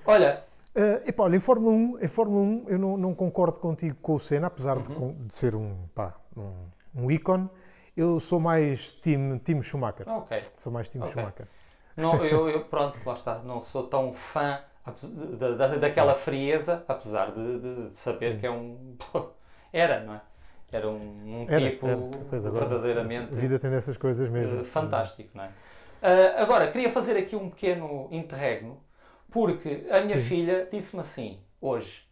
Olha, 0.04 0.42
Uh, 0.78 1.08
epá, 1.08 1.24
olha, 1.24 1.36
em 1.36 1.40
Fórmula 1.40 1.72
1, 1.74 1.98
em 2.02 2.08
Fórmula 2.08 2.40
1 2.40 2.64
eu 2.68 2.78
não, 2.78 2.96
não 2.96 3.14
concordo 3.14 3.58
contigo 3.58 3.96
com 4.00 4.14
o 4.14 4.18
Senna, 4.20 4.46
apesar 4.46 4.76
Uhum. 4.76 5.12
de, 5.12 5.24
de 5.26 5.34
ser 5.34 5.56
um, 5.56 5.74
pá, 5.94 6.14
um, 6.36 6.52
um 7.04 7.10
ícone. 7.10 7.48
Eu 7.96 8.20
sou 8.20 8.38
mais 8.38 8.92
time, 8.92 9.40
time 9.40 9.60
Schumacher. 9.60 10.08
Ok. 10.08 10.40
Sou 10.54 10.72
mais 10.72 10.88
time 10.88 11.02
Ok. 11.02 11.12
Schumacher. 11.14 11.48
Não, 11.96 12.24
eu, 12.24 12.48
eu- 12.48 12.64
pronto, 12.66 12.96
lá 13.04 13.14
está. 13.14 13.40
Não 13.40 13.60
sou 13.60 13.88
tão 13.88 14.12
fã 14.12 14.60
da, 15.36 15.50
da- 15.54 15.76
daquela 15.78 16.14
frieza, 16.14 16.84
apesar 16.86 17.32
de, 17.32 17.88
de 17.88 17.96
saber 17.96 18.34
Sim. 18.34 18.38
que 18.38 18.46
é 18.46 18.50
um. 18.52 18.96
Era, 19.72 20.00
não 20.04 20.14
é? 20.14 20.20
Era 20.70 20.88
um, 20.88 20.94
um 20.94 21.46
Era, 21.48 21.70
tipo 21.70 21.86
era. 21.88 21.98
Pois 22.30 22.46
agora, 22.46 22.66
verdadeiramente 22.66 23.34
A 23.34 23.36
vida 23.36 23.58
tem 23.58 23.70
dessas 23.70 23.96
coisas 23.96 24.28
mesmo. 24.28 24.60
eh, 24.60 24.64
fantástico, 24.64 25.30
não 25.34 25.44
é? 25.44 25.50
Ah, 26.00 26.42
agora, 26.42 26.70
queria 26.70 26.92
fazer 26.92 27.16
aqui 27.18 27.34
um 27.34 27.50
pequeno 27.50 28.06
interregno, 28.12 28.78
porque 29.30 29.86
a 29.90 30.00
minha 30.00 30.16
Sim. 30.16 30.20
filha 30.20 30.68
disse-me 30.70 31.00
assim, 31.00 31.40
hoje: 31.60 32.06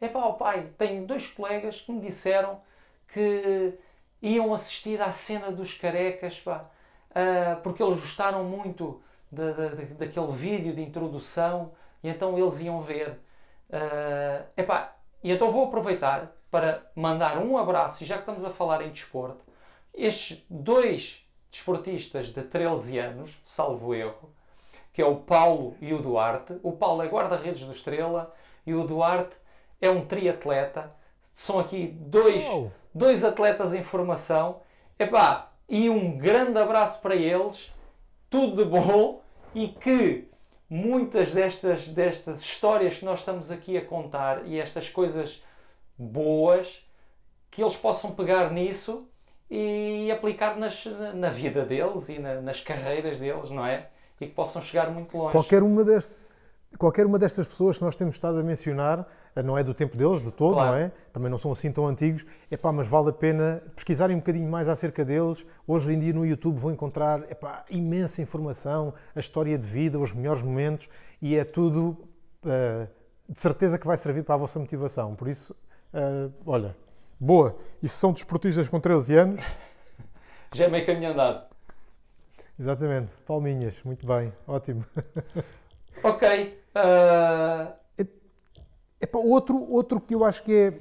é 0.00 0.08
pá, 0.08 0.32
pai, 0.32 0.70
tenho 0.78 1.06
dois 1.06 1.26
colegas 1.28 1.80
que 1.80 1.92
me 1.92 2.00
disseram 2.00 2.60
que 3.08 3.78
iam 4.22 4.52
assistir 4.54 5.00
à 5.00 5.12
cena 5.12 5.50
dos 5.50 5.74
carecas, 5.74 6.38
pá, 6.40 6.70
ah, 7.14 7.56
porque 7.62 7.82
eles 7.82 8.00
gostaram 8.00 8.44
muito 8.44 9.02
da, 9.30 9.52
da- 9.52 9.68
da- 9.68 9.84
daquele 10.06 10.32
vídeo 10.32 10.74
de 10.74 10.82
introdução 10.82 11.72
e 12.02 12.08
então 12.08 12.38
eles 12.38 12.60
iam 12.60 12.80
ver. 12.80 13.18
Ah, 13.72 14.44
epá, 14.56 14.96
e 15.22 15.30
então 15.32 15.50
vou 15.50 15.66
aproveitar 15.66 16.32
para 16.50 16.90
mandar 16.96 17.38
um 17.38 17.56
abraço, 17.56 18.02
e 18.02 18.06
já 18.06 18.14
que 18.16 18.22
estamos 18.22 18.44
a 18.44 18.50
falar 18.50 18.82
em 18.82 18.90
desporto, 18.90 19.44
estes 19.94 20.44
dois 20.50 21.24
desportistas 21.50 22.28
de 22.28 22.42
13 22.42 22.98
anos, 22.98 23.40
salvo 23.46 23.94
erro, 23.94 24.30
que 24.92 25.00
é 25.02 25.06
o 25.06 25.16
Paulo 25.16 25.76
e 25.80 25.92
o 25.94 25.98
Duarte. 26.02 26.54
O 26.62 26.72
Paulo 26.72 27.02
é 27.02 27.06
guarda-redes 27.08 27.64
do 27.64 27.72
Estrela 27.72 28.34
e 28.66 28.74
o 28.74 28.86
Duarte 28.86 29.36
é 29.80 29.88
um 29.90 30.04
triatleta. 30.04 30.92
São 31.32 31.58
aqui 31.60 31.86
dois, 32.00 32.44
Uau. 32.44 32.72
dois 32.94 33.24
atletas 33.24 33.72
em 33.72 33.82
formação. 33.82 34.60
Epá, 34.98 35.50
e 35.68 35.88
um 35.88 36.18
grande 36.18 36.58
abraço 36.58 37.00
para 37.00 37.14
eles. 37.14 37.72
Tudo 38.28 38.64
de 38.64 38.70
bom 38.70 39.22
e 39.54 39.68
que 39.68 40.28
muitas 40.68 41.32
destas, 41.32 41.88
destas 41.88 42.40
histórias 42.42 42.98
que 42.98 43.04
nós 43.04 43.20
estamos 43.20 43.50
aqui 43.50 43.76
a 43.76 43.84
contar 43.84 44.46
e 44.46 44.58
estas 44.60 44.88
coisas 44.88 45.42
boas, 45.98 46.86
que 47.50 47.62
eles 47.62 47.76
possam 47.76 48.12
pegar 48.12 48.50
nisso 48.52 49.08
e 49.50 50.10
aplicar 50.12 50.56
nas, 50.56 50.84
na 51.14 51.28
vida 51.28 51.64
deles 51.64 52.08
e 52.08 52.18
na- 52.20 52.40
nas 52.40 52.60
carreiras 52.60 53.18
deles, 53.18 53.50
não 53.50 53.66
é? 53.66 53.88
E 54.20 54.26
que 54.26 54.34
possam 54.34 54.60
chegar 54.60 54.90
muito 54.90 55.16
longe. 55.16 55.32
Qualquer 55.32 55.62
uma, 55.62 55.82
dest- 55.84 56.10
qualquer 56.78 57.06
uma 57.06 57.18
destas 57.18 57.46
pessoas 57.46 57.78
que 57.78 57.84
nós 57.84 57.96
temos 57.96 58.14
estado 58.16 58.38
a 58.38 58.42
mencionar, 58.42 59.06
eh, 59.34 59.42
não 59.42 59.56
é 59.56 59.64
do 59.64 59.72
tempo 59.72 59.96
deles, 59.96 60.20
de 60.20 60.30
todo, 60.30 60.54
Claro. 60.54 60.70
não 60.72 60.76
é? 60.76 60.92
Também 61.12 61.30
não 61.30 61.38
são 61.38 61.50
assim 61.52 61.72
tão 61.72 61.86
antigos. 61.86 62.26
Epá, 62.50 62.70
mas 62.70 62.86
vale 62.86 63.08
a 63.08 63.12
pena 63.12 63.62
pesquisarem 63.74 64.14
um 64.14 64.18
bocadinho 64.18 64.48
mais 64.50 64.68
acerca 64.68 65.04
deles. 65.04 65.46
Hoje 65.66 65.92
em 65.92 65.98
dia 65.98 66.12
no 66.12 66.26
YouTube 66.26 66.58
vão 66.58 66.70
encontrar 66.70 67.20
epá, 67.30 67.64
imensa 67.70 68.20
informação, 68.20 68.92
a 69.16 69.20
história 69.20 69.56
de 69.56 69.66
vida, 69.66 69.98
os 69.98 70.12
melhores 70.12 70.42
momentos 70.42 70.88
e 71.22 71.34
é 71.36 71.44
tudo 71.44 71.96
eh, 72.44 72.86
de 73.28 73.40
certeza 73.40 73.78
que 73.78 73.86
vai 73.86 73.96
servir 73.96 74.22
para 74.24 74.34
a 74.34 74.38
vossa 74.38 74.58
motivação. 74.58 75.14
Por 75.14 75.28
isso, 75.28 75.54
eh, 75.94 76.28
olha, 76.44 76.76
boa. 77.18 77.56
E 77.82 77.88
se 77.88 77.96
são 77.96 78.12
desportistas 78.12 78.68
com 78.68 78.78
13 78.78 79.16
anos, 79.16 79.40
Já 80.52 80.64
é 80.64 80.68
meio 80.68 80.84
caminho 80.84 81.12
andado. 81.12 81.48
Exatamente, 82.60 83.14
palminhas, 83.26 83.82
muito 83.82 84.06
bem, 84.06 84.32
ótimo. 84.46 84.84
Ok. 86.02 86.62
ah, 86.74 87.74
Epá, 89.00 89.18
outro, 89.18 89.56
outro 89.70 89.98
que 90.00 90.14
eu 90.14 90.24
acho 90.24 90.42
que 90.42 90.52
é. 90.52 90.74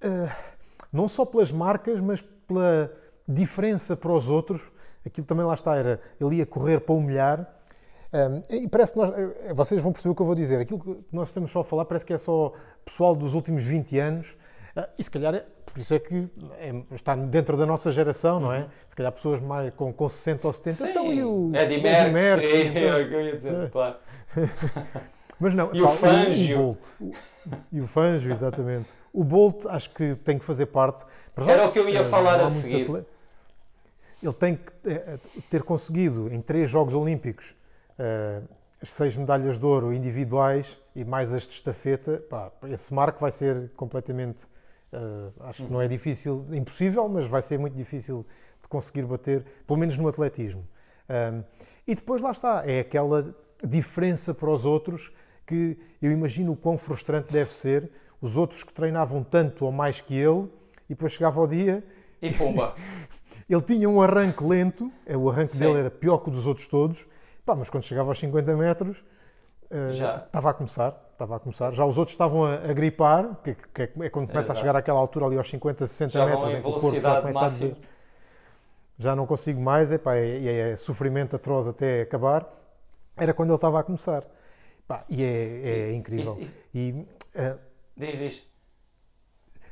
eh, 0.00 0.28
não 0.92 1.08
só 1.08 1.24
pelas 1.24 1.52
marcas, 1.52 2.00
mas 2.00 2.20
pela 2.20 2.92
diferença 3.28 3.96
para 3.96 4.12
os 4.12 4.28
outros. 4.28 4.72
Aquilo 5.04 5.26
também 5.26 5.46
lá 5.46 5.54
está, 5.54 5.76
era 5.76 6.00
ele 6.20 6.36
ia 6.36 6.46
correr 6.46 6.80
para 6.80 6.94
humilhar. 6.94 7.48
Um, 8.12 8.42
e 8.54 8.68
parece 8.68 8.92
que 8.92 8.98
nós, 8.98 9.10
eh, 9.10 9.54
vocês 9.54 9.80
vão 9.80 9.92
perceber 9.92 10.12
o 10.12 10.14
que 10.16 10.22
eu 10.22 10.26
vou 10.26 10.34
dizer. 10.34 10.60
Aquilo 10.60 10.80
que 10.80 11.04
nós 11.12 11.28
estamos 11.28 11.50
só 11.50 11.60
a 11.60 11.64
falar 11.64 11.84
parece 11.84 12.04
que 12.04 12.12
é 12.12 12.18
só 12.18 12.52
pessoal 12.84 13.14
dos 13.14 13.34
últimos 13.34 13.62
20 13.62 13.98
anos. 13.98 14.36
Ah, 14.78 14.90
e 14.98 15.02
se 15.02 15.10
calhar, 15.10 15.34
é, 15.34 15.42
por 15.64 15.78
isso 15.80 15.94
é 15.94 15.98
que 15.98 16.28
é- 16.58 16.94
está 16.94 17.16
dentro 17.16 17.56
da 17.56 17.64
nossa 17.64 17.90
geração, 17.90 18.38
não 18.38 18.52
é? 18.52 18.68
Se 18.86 18.94
calhar 18.94 19.10
pessoas 19.10 19.40
mais 19.40 19.72
com, 19.74 19.90
com 19.90 20.06
60 20.06 20.46
ou 20.46 20.52
70. 20.52 20.76
sim. 20.84 20.90
Então, 20.90 21.10
e 21.12 21.24
o 21.24 21.50
Eddie 21.54 21.78
o 21.78 21.82
Merckx, 21.82 22.50
sim, 22.50 22.66
então? 22.68 22.82
é 22.82 23.02
o 23.04 23.08
que 23.08 23.14
eu 23.14 23.20
ia 23.22 23.32
dizer, 23.36 23.70
claro. 23.70 23.96
Mas 25.40 25.54
não, 25.54 25.74
E 25.74 25.82
o 25.82 25.88
Fangio. 25.88 26.58
Bolt. 26.58 26.86
E 27.72 27.80
o 27.80 27.86
Fangio, 27.86 28.32
exatamente. 28.32 28.88
O 29.12 29.24
Bolt 29.24 29.64
acho 29.66 29.90
que 29.90 30.14
tem 30.16 30.38
que 30.38 30.44
fazer 30.44 30.66
parte. 30.66 31.04
Era 31.46 31.66
o 31.68 31.72
que 31.72 31.78
eu 31.78 31.88
ia 31.88 32.00
eh, 32.00 32.04
falar 32.08 32.40
a 32.40 32.50
seguir. 32.50 32.82
atle- 32.82 33.06
Ele 34.22 34.32
tem 34.34 34.56
que 34.56 34.72
eh, 34.90 35.18
ter 35.50 35.62
conseguido 35.62 36.32
em 36.32 36.40
três 36.40 36.68
Jogos 36.70 36.94
Olímpicos 36.94 37.54
eh, 37.98 38.42
as 38.82 38.90
seis 38.90 39.16
medalhas 39.16 39.58
de 39.58 39.64
ouro 39.64 39.92
individuais 39.92 40.78
e 40.94 41.04
mais 41.04 41.32
as 41.32 41.44
de 41.44 41.50
estafeta. 41.54 42.22
Pá, 42.28 42.50
esse 42.68 42.92
marco 42.92 43.20
vai 43.20 43.30
ser 43.32 43.70
completamente. 43.76 44.46
Eh, 44.92 45.30
acho 45.40 45.64
que 45.64 45.72
não 45.72 45.80
é 45.80 45.88
difícil, 45.88 46.46
impossível, 46.52 47.08
mas 47.08 47.26
vai 47.26 47.42
ser 47.42 47.58
muito 47.58 47.76
difícil 47.76 48.26
de 48.62 48.68
conseguir 48.68 49.02
bater, 49.02 49.44
pelo 49.66 49.78
menos 49.78 49.96
no 49.96 50.08
atletismo. 50.08 50.66
Um, 51.08 51.44
e 51.86 51.94
depois 51.94 52.22
lá 52.22 52.32
está, 52.32 52.64
é 52.66 52.80
aquela 52.80 53.34
diferença 53.62 54.34
para 54.34 54.50
os 54.50 54.64
outros 54.64 55.12
que 55.46 55.78
eu 56.02 56.10
imagino 56.10 56.52
o 56.52 56.56
quão 56.56 56.76
frustrante 56.76 57.32
deve 57.32 57.52
ser 57.52 57.90
os 58.20 58.36
outros 58.36 58.64
que 58.64 58.72
treinavam 58.72 59.22
tanto 59.22 59.64
ou 59.64 59.70
mais 59.70 60.00
que 60.00 60.14
ele 60.14 60.48
e 60.88 60.94
depois 60.94 61.12
chegava 61.12 61.40
ao 61.40 61.46
dia, 61.46 61.84
E 62.20 62.32
pumba. 62.32 62.74
ele 63.48 63.62
tinha 63.62 63.88
um 63.88 64.00
arranque 64.00 64.42
lento, 64.42 64.90
é, 65.04 65.16
o 65.16 65.30
arranque 65.30 65.52
Sim. 65.52 65.60
dele 65.60 65.78
era 65.78 65.90
pior 65.90 66.18
que 66.18 66.28
o 66.28 66.32
dos 66.32 66.46
outros 66.46 66.66
todos, 66.66 67.06
pá, 67.44 67.54
mas 67.54 67.70
quando 67.70 67.84
chegava 67.84 68.08
aos 68.10 68.18
50 68.18 68.56
metros 68.56 69.04
Já. 69.92 70.16
estava 70.26 70.50
a 70.50 70.54
começar, 70.54 71.08
estava 71.12 71.36
a 71.36 71.40
começar. 71.40 71.72
Já 71.72 71.84
os 71.84 71.98
outros 71.98 72.14
estavam 72.14 72.44
a, 72.44 72.54
a 72.54 72.72
gripar, 72.72 73.36
que, 73.42 73.54
que 73.54 73.82
é 73.82 73.90
é 74.06 74.10
quando 74.10 74.28
começa 74.28 74.46
Exato. 74.46 74.52
a 74.52 74.60
chegar 74.60 74.76
àquela 74.76 74.98
altura 74.98 75.26
ali 75.26 75.36
aos 75.36 75.48
50, 75.48 75.86
60 75.86 76.12
Já 76.12 76.26
metros 76.26 76.54
em 76.54 76.60
que 76.62 76.68
o 76.68 76.72
corpo 76.72 77.00
já 77.00 77.20
começa 77.20 77.44
a 77.44 77.48
dizer 77.48 77.76
já 78.98 79.14
não 79.14 79.26
consigo 79.26 79.60
mais, 79.60 79.92
epá, 79.92 80.14
é, 80.16 80.38
é, 80.38 80.70
é 80.72 80.76
sofrimento 80.76 81.36
atroz 81.36 81.66
até 81.66 82.02
acabar, 82.02 82.48
era 83.16 83.34
quando 83.34 83.50
ele 83.50 83.56
estava 83.56 83.78
a 83.80 83.82
começar. 83.82 84.24
Pá, 84.88 85.04
e 85.08 85.22
é, 85.22 85.90
é 85.90 85.92
incrível. 85.92 86.38
Isso- 86.40 86.42
isso- 86.42 86.58
E, 86.74 87.06
ah, 87.36 87.58
Diz, 87.96 88.18
diz. 88.18 88.46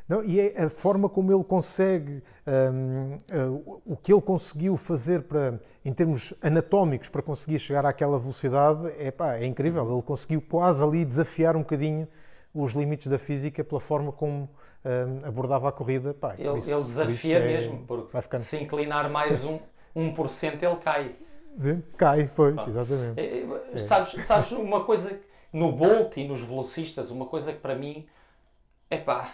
Não, 0.08 0.22
e 0.24 0.38
é 0.40 0.62
a 0.64 0.68
forma 0.70 1.08
como 1.08 1.32
ele 1.32 1.44
consegue, 1.44 2.22
hum, 2.46 3.16
ah, 3.32 3.46
o- 3.50 3.82
o 3.92 3.96
que 3.96 4.12
ele 4.12 4.20
conseguiu 4.22 4.76
fazer 4.76 5.22
para, 5.22 5.58
em 5.84 5.92
termos 5.92 6.34
anatómicos 6.42 7.08
para 7.08 7.22
conseguir 7.22 7.58
chegar 7.58 7.86
àquela 7.86 8.18
velocidade, 8.18 8.92
é, 8.98 9.10
pá, 9.10 9.36
é 9.36 9.46
incrível. 9.46 9.90
Ele 9.92 10.02
conseguiu 10.02 10.42
quase 10.42 10.82
ali 10.84 11.04
desafiar 11.04 11.56
um 11.56 11.60
bocadinho 11.60 12.06
os 12.54 12.72
limites 12.72 13.08
da 13.08 13.18
física 13.18 13.64
pela 13.64 13.80
forma 13.80 14.12
como 14.12 14.48
hum, 14.84 15.18
abordava 15.24 15.68
a 15.68 15.72
corrida. 15.72 16.12
Pá, 16.14 16.34
Ele, 16.38 16.58
isso- 16.58 16.70
ele 16.70 16.84
desafia 16.84 17.38
é- 17.38 17.46
mesmo, 17.46 17.84
porque 17.86 18.12
vai 18.12 18.22
ficando- 18.22 18.42
se 18.44 18.56
inclinar 18.58 19.10
mais 19.10 19.42
um, 19.44 19.58
1% 19.96 20.62
ele 20.62 20.76
cai. 20.76 21.16
Sim, 21.56 21.82
Cai, 21.96 22.30
pois, 22.34 22.58
Ah. 22.58 22.64
exatamente. 22.68 23.20
É, 23.20 23.44
é, 23.74 23.78
Sabes, 23.78 24.26
sabes 24.26 24.50
uma 24.52 24.84
coisa, 24.84 25.18
no 25.52 25.70
Bolt 25.72 26.16
e 26.16 26.26
nos 26.28 26.40
velocistas, 26.42 27.10
uma 27.12 27.26
coisa 27.26 27.52
que 27.52 27.60
para 27.60 27.74
mim, 27.76 28.06
epá, 28.90 29.32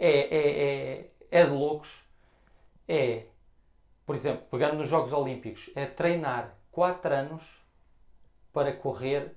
é, 0.00 0.10
é, 0.10 1.00
é, 1.30 1.40
é 1.42 1.44
de 1.44 1.50
loucos, 1.52 2.02
é, 2.88 3.26
por 4.06 4.16
exemplo, 4.16 4.46
pegando 4.50 4.76
nos 4.78 4.88
Jogos 4.88 5.12
Olímpicos, 5.12 5.70
é 5.76 5.86
treinar 5.86 6.56
4 6.72 7.14
anos 7.14 7.42
para 8.52 8.72
correr 8.72 9.36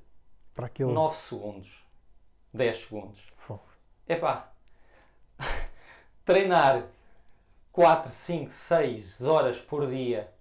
Para 0.56 0.68
aquele. 0.68 0.92
9 0.94 1.16
segundos, 1.18 1.84
10 2.54 2.86
segundos. 2.86 3.32
Fo- 3.38 3.60
Epá, 4.08 4.54
treinar 6.26 6.88
4, 7.72 8.12
5, 8.12 8.52
6 8.52 9.22
horas 9.24 9.60
por 9.62 9.88
dia 9.90 10.32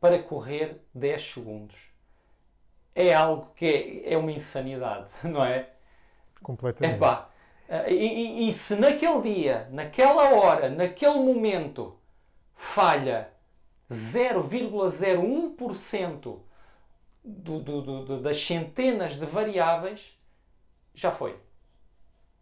para 0.00 0.22
correr 0.22 0.80
10 0.94 1.22
segundos 1.32 1.90
é 2.94 3.14
algo 3.14 3.52
que 3.54 3.66
é, 4.06 4.14
é 4.14 4.16
uma 4.18 4.32
insanidade, 4.32 5.08
não 5.24 5.44
é? 5.44 5.70
Completamente. 6.42 6.96
Epá, 6.96 7.30
e, 7.88 7.94
e- 7.94 8.48
e 8.48 8.52
se 8.52 8.76
naquele 8.76 9.20
dia, 9.22 9.68
naquela 9.70 10.34
hora, 10.34 10.68
naquele 10.68 11.14
momento 11.18 11.96
falha 12.54 13.30
0,01% 13.90 16.40
do, 17.24 17.60
do, 17.60 17.82
do, 18.04 18.20
das 18.20 18.44
centenas 18.44 19.16
de 19.16 19.24
variáveis, 19.26 20.16
já 20.94 21.10
foi. 21.10 21.38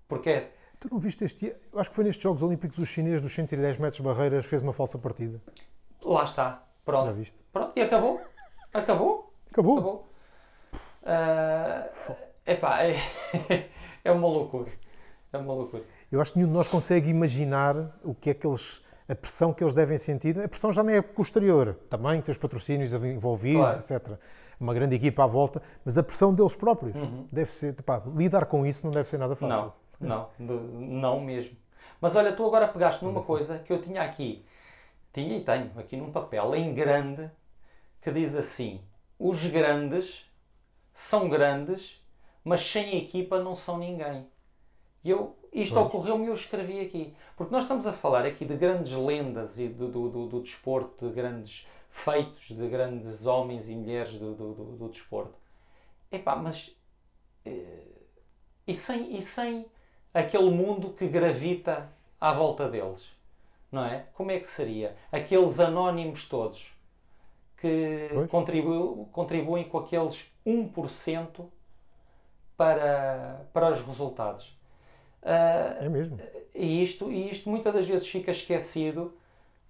Porque 0.08 0.30
é 0.30 0.52
Tu 0.80 0.88
não 0.90 0.98
viste 0.98 1.22
este. 1.24 1.54
Eu 1.72 1.78
acho 1.78 1.90
que 1.90 1.94
foi 1.96 2.04
nestes 2.04 2.22
Jogos 2.22 2.42
Olímpicos 2.42 2.78
os 2.78 2.88
chineses 2.88 3.20
dos 3.20 3.32
110 3.34 3.78
metros 3.78 4.00
barreiras 4.00 4.46
fez 4.46 4.62
uma 4.62 4.72
falsa 4.72 4.98
partida. 4.98 5.40
Lá 6.02 6.24
está. 6.24 6.66
Pronto. 6.86 7.04
Já 7.04 7.12
viste? 7.12 7.36
Pronto. 7.52 7.72
E 7.76 7.82
acabou. 7.82 8.18
Acabou. 8.72 9.30
Acabou. 9.50 9.74
Acabou. 9.78 10.08
Ah, 11.02 11.90
Epá, 12.46 12.82
é, 12.82 12.96
é 14.02 14.10
uma 14.10 14.26
loucura. 14.26 14.72
É 15.32 15.38
uma 15.38 15.54
loucura. 15.54 15.84
Eu 16.10 16.20
acho 16.20 16.32
que 16.32 16.38
nenhum 16.38 16.48
de 16.50 16.54
nós 16.56 16.66
consegue 16.68 17.08
imaginar 17.08 17.76
o 18.02 18.14
que 18.14 18.30
é 18.30 18.34
que 18.34 18.46
eles, 18.46 18.82
a 19.08 19.14
pressão 19.14 19.52
que 19.52 19.62
eles 19.62 19.74
devem 19.74 19.96
sentir. 19.96 20.38
A 20.40 20.48
pressão 20.48 20.72
já 20.72 20.82
não 20.82 20.90
é 20.92 21.00
posterior, 21.00 21.74
também 21.88 22.20
tem 22.20 22.32
os 22.32 22.38
patrocínios 22.38 22.92
envolvidos, 22.92 23.62
Claro. 23.62 23.78
etc. 23.78 24.18
Uma 24.58 24.74
grande 24.74 24.96
equipa 24.96 25.24
à 25.24 25.26
volta, 25.26 25.62
mas 25.84 25.96
a 25.96 26.02
pressão 26.02 26.34
deles 26.34 26.54
próprios 26.56 26.94
deve 27.32 27.50
ser, 27.50 27.74
pá, 27.82 28.02
lidar 28.14 28.46
com 28.46 28.66
isso 28.66 28.84
não 28.86 28.92
deve 28.92 29.08
ser 29.08 29.18
nada 29.18 29.34
fácil. 29.36 29.72
Não, 29.98 30.28
não, 30.38 30.60
não 30.78 31.20
mesmo. 31.20 31.56
Mas 32.00 32.16
olha, 32.16 32.32
tu 32.32 32.44
agora 32.44 32.66
pegaste 32.68 33.04
numa 33.04 33.22
coisa 33.22 33.58
que 33.58 33.72
eu 33.72 33.80
tinha 33.80 34.02
aqui, 34.02 34.44
tinha 35.12 35.36
e 35.36 35.44
tenho 35.44 35.70
aqui 35.78 35.96
num 35.96 36.10
papel 36.10 36.54
em 36.54 36.74
grande, 36.74 37.30
que 38.02 38.10
diz 38.10 38.34
assim: 38.34 38.80
os 39.18 39.44
grandes 39.46 40.24
são 40.92 41.28
grandes, 41.28 42.02
mas 42.44 42.66
sem 42.66 42.98
equipa 42.98 43.38
não 43.42 43.54
são 43.54 43.78
ninguém. 43.78 44.26
E 45.02 45.10
eu, 45.10 45.36
isto 45.52 45.78
ocorreu-me 45.78 46.24
e 46.24 46.28
eu 46.28 46.34
escrevi 46.34 46.80
aqui. 46.80 47.14
Porque 47.36 47.52
nós 47.52 47.64
estamos 47.64 47.86
a 47.86 47.92
falar 47.92 48.26
aqui 48.26 48.44
de 48.44 48.56
grandes 48.56 48.92
lendas 48.92 49.58
e 49.58 49.68
do, 49.68 49.88
do, 49.88 50.08
do, 50.08 50.26
do 50.26 50.40
desporto, 50.40 51.08
de 51.08 51.14
grandes 51.14 51.66
feitos, 51.88 52.48
de 52.48 52.68
grandes 52.68 53.26
homens 53.26 53.68
e 53.68 53.74
mulheres 53.74 54.14
do, 54.14 54.34
do, 54.34 54.54
do, 54.54 54.64
do 54.76 54.88
desporto. 54.88 55.34
Epá, 56.12 56.36
mas 56.36 56.76
e 58.70 58.74
sem, 58.74 59.16
e 59.16 59.22
sem 59.22 59.66
aquele 60.12 60.50
mundo 60.50 60.90
que 60.90 61.08
gravita 61.08 61.90
à 62.20 62.32
volta 62.32 62.68
deles, 62.68 63.04
não 63.70 63.84
é? 63.84 64.06
Como 64.14 64.30
é 64.30 64.38
que 64.38 64.48
seria? 64.48 64.96
Aqueles 65.10 65.58
anónimos 65.58 66.28
todos 66.28 66.72
que 67.56 68.08
contribuem, 68.30 69.04
contribuem 69.06 69.64
com 69.68 69.78
aqueles 69.78 70.32
1% 70.46 71.46
para, 72.56 73.46
para 73.52 73.70
os 73.70 73.80
resultados. 73.80 74.58
Ah, 75.22 75.76
É 75.80 75.88
mesmo. 75.88 76.18
e 76.54 76.82
isto, 76.82 77.10
e 77.10 77.30
isto 77.30 77.48
muitas 77.50 77.72
das 77.74 77.86
vezes 77.86 78.06
fica 78.08 78.30
esquecido, 78.30 79.14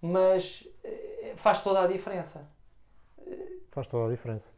mas 0.00 0.66
eh, 0.84 1.32
faz 1.36 1.62
toda 1.62 1.82
a 1.82 1.86
diferença. 1.86 2.48
Faz 3.70 3.86
toda 3.86 4.06
a 4.06 4.10
diferença. 4.10 4.50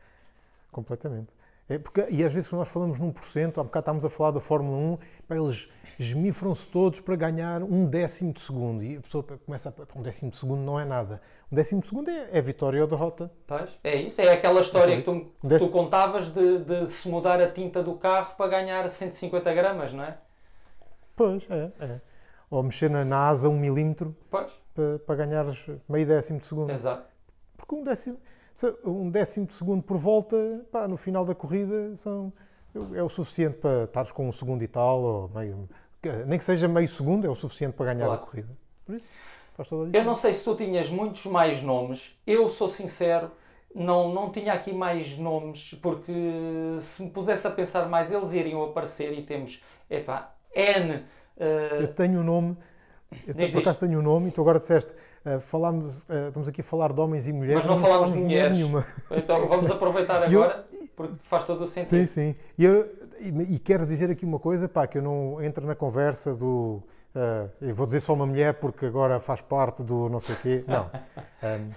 Completamente. 0.71 1.29
É 1.69 1.79
porque, 1.79 2.05
e 2.11 2.25
às 2.25 2.33
vezes 2.33 2.49
quando 2.49 2.61
nós 2.61 2.69
falamos 2.73 2.99
num 2.99 3.13
por 3.13 3.25
cento, 3.25 3.61
há 3.61 3.65
bocado 3.65 3.83
estávamos 3.85 4.05
a 4.05 4.11
falar 4.11 4.31
da 4.33 4.41
Fórmula 4.41 4.77
1, 4.77 4.99
pá, 5.29 5.37
eles 5.37 5.69
esmifram-se 5.99 6.67
todos 6.69 7.01
para 7.01 7.15
ganhar 7.17 7.63
um 7.63 7.87
décimo 7.87 8.33
de 8.33 8.41
segundo. 8.41 8.83
E 8.83 8.97
a 8.97 9.01
pessoa 9.01 9.23
começa 9.47 9.69
a... 9.71 9.99
Um 9.99 10.03
décimo 10.03 10.31
de 10.31 10.37
segundo 10.37 10.61
não 10.61 10.79
é 10.81 10.85
nada. 10.85 11.21
Um 11.51 11.55
décimo 11.55 11.81
de 11.81 11.87
segundo 11.87 12.11
é, 12.11 12.29
é 12.33 12.41
vitória 12.43 12.81
ou 12.83 12.87
derrota. 12.89 13.31
Pois, 13.47 13.71
é 13.85 13.97
isso, 13.97 14.21
é 14.21 14.33
aquela 14.33 14.61
história 14.61 14.97
que 14.99 15.05
tu, 15.05 15.21
que 15.41 15.47
Desse- 15.47 15.65
tu 15.67 15.71
contavas 15.71 16.31
de, 16.33 16.59
de 16.59 16.91
se 16.91 17.09
mudar 17.09 17.41
a 17.41 17.51
tinta 17.51 17.83
do 17.83 17.95
carro 17.95 18.35
para 18.37 18.49
ganhar 18.51 18.89
150 18.89 19.53
gramas, 19.55 19.93
não 19.93 20.05
é? 20.05 20.19
Pois, 21.17 21.47
é. 21.51 21.71
é. 21.81 22.01
Ou 22.51 22.63
mexer 22.63 22.91
na, 22.91 23.05
na 23.05 23.29
asa 23.29 23.49
um 23.49 23.59
milímetro 23.59 24.15
Pois, 24.31 24.53
para, 24.75 24.99
para 25.01 25.15
ganhares 25.17 25.67
meio 25.89 26.07
décimo 26.07 26.39
de 26.39 26.47
segundo. 26.47 26.71
exato. 26.71 27.05
Porque 27.57 27.75
um 27.75 27.83
décimo, 27.85 28.19
um 28.85 29.11
décimo 29.11 29.47
de 29.47 29.55
segundo 29.55 29.83
por 29.83 29.97
volta, 29.97 30.37
pá, 30.71 30.87
no 30.89 30.97
final 30.97 31.25
da 31.25 31.35
corrida, 31.35 31.95
são, 31.97 32.33
é 32.95 33.03
o 33.03 33.09
suficiente 33.09 33.57
para 33.57 33.85
estares 33.85 34.11
com 34.13 34.29
um 34.29 34.33
segundo 34.33 34.63
e 34.63 34.69
tal, 34.69 35.01
ou 35.01 35.29
meio, 35.35 35.69
nem 36.27 36.39
que 36.39 36.45
seja 36.45 36.67
meio 36.69 36.89
segundo, 36.89 37.27
é 37.27 37.31
o 37.31 37.35
suficiente 37.35 37.75
para 37.75 37.95
ganhar 37.95 38.07
Claro. 38.07 38.21
a 38.23 38.27
corrida. 38.27 38.49
Por 38.85 38.97
isso, 38.97 39.09
faz 39.55 39.69
toda 39.69 39.83
a 39.83 39.85
Eu 39.85 39.87
diferença. 39.87 40.11
não 40.11 40.17
sei 40.17 40.35
se 40.35 40.45
tu 40.45 40.55
tinhas 40.57 40.91
muitos 40.91 41.25
mais 41.27 41.63
nomes, 41.63 42.19
eu 42.27 42.51
sou 42.51 42.69
sincero, 42.69 43.31
não, 43.75 44.13
não 44.13 44.31
tinha 44.31 44.53
aqui 44.53 44.73
mais 44.75 45.17
nomes, 45.17 45.73
porque 45.81 46.13
se 46.81 47.03
me 47.05 47.11
pusesse 47.11 47.47
a 47.47 47.51
pensar 47.51 47.89
mais, 47.89 48.11
eles 48.13 48.33
iriam 48.33 48.63
aparecer 48.65 49.17
e 49.19 49.23
temos, 49.23 49.63
epá, 49.89 50.35
N. 50.55 51.05
eh, 51.39 51.79
Eu 51.83 51.89
tenho 51.89 52.21
um 52.21 52.25
nome, 52.25 52.57
eu 53.27 53.35
Diz, 53.35 53.51
por 53.51 53.61
acaso 53.61 53.81
tenho 53.81 53.99
um 53.99 54.03
nome, 54.03 54.29
e 54.29 54.31
tu 54.33 54.41
agora 54.41 54.59
disseste, 54.59 54.93
ah, 55.25 55.39
falámos, 55.41 56.05
ah, 56.09 56.29
estamos 56.29 56.49
aqui 56.49 56.61
a 56.61 56.65
falar 56.65 56.93
de 56.93 57.01
homens 57.01 57.29
e 57.29 57.33
mulheres, 57.33 57.65
Mas 57.65 57.67
não 57.67 57.81
falámos 57.81 58.13
de 58.13 58.21
mulher 58.21 58.51
mulheres. 58.51 58.57
nenhuma. 58.57 58.85
então 59.11 59.49
vamos 59.49 59.71
aproveitar 59.71 60.31
E 60.31 60.35
eu- 60.35 60.43
agora, 60.45 60.67
porque 60.97 61.15
faz 61.25 61.45
todo 61.45 61.65
o 61.65 61.67
Sim, 61.67 61.85
sentido. 61.85 62.07
sim. 62.09 62.35
E, 62.59 62.65
eu, 62.65 62.89
e, 63.21 63.55
e 63.55 63.59
quero 63.59 63.87
dizer 63.87 64.11
aqui 64.11 64.25
uma 64.25 64.39
coisa, 64.39 64.69
pá, 64.69 64.87
que 64.87 64.99
eu 64.99 65.03
não 65.03 65.43
entro 65.43 65.67
na 65.67 65.75
conversa 65.75 66.35
do. 66.35 66.83
eu 67.61 67.75
vou 67.75 67.85
dizer 67.87 68.01
só 68.01 68.15
uma 68.15 68.27
mulher 68.27 68.55
porque 68.55 68.87
agora 68.87 69.21
faz 69.21 69.43
parte 69.43 69.83
do 69.83 70.09
não 70.09 70.19
sei 70.21 70.35
quê. 70.37 70.65
Não. 70.67 70.91
Ahm, 71.43 71.71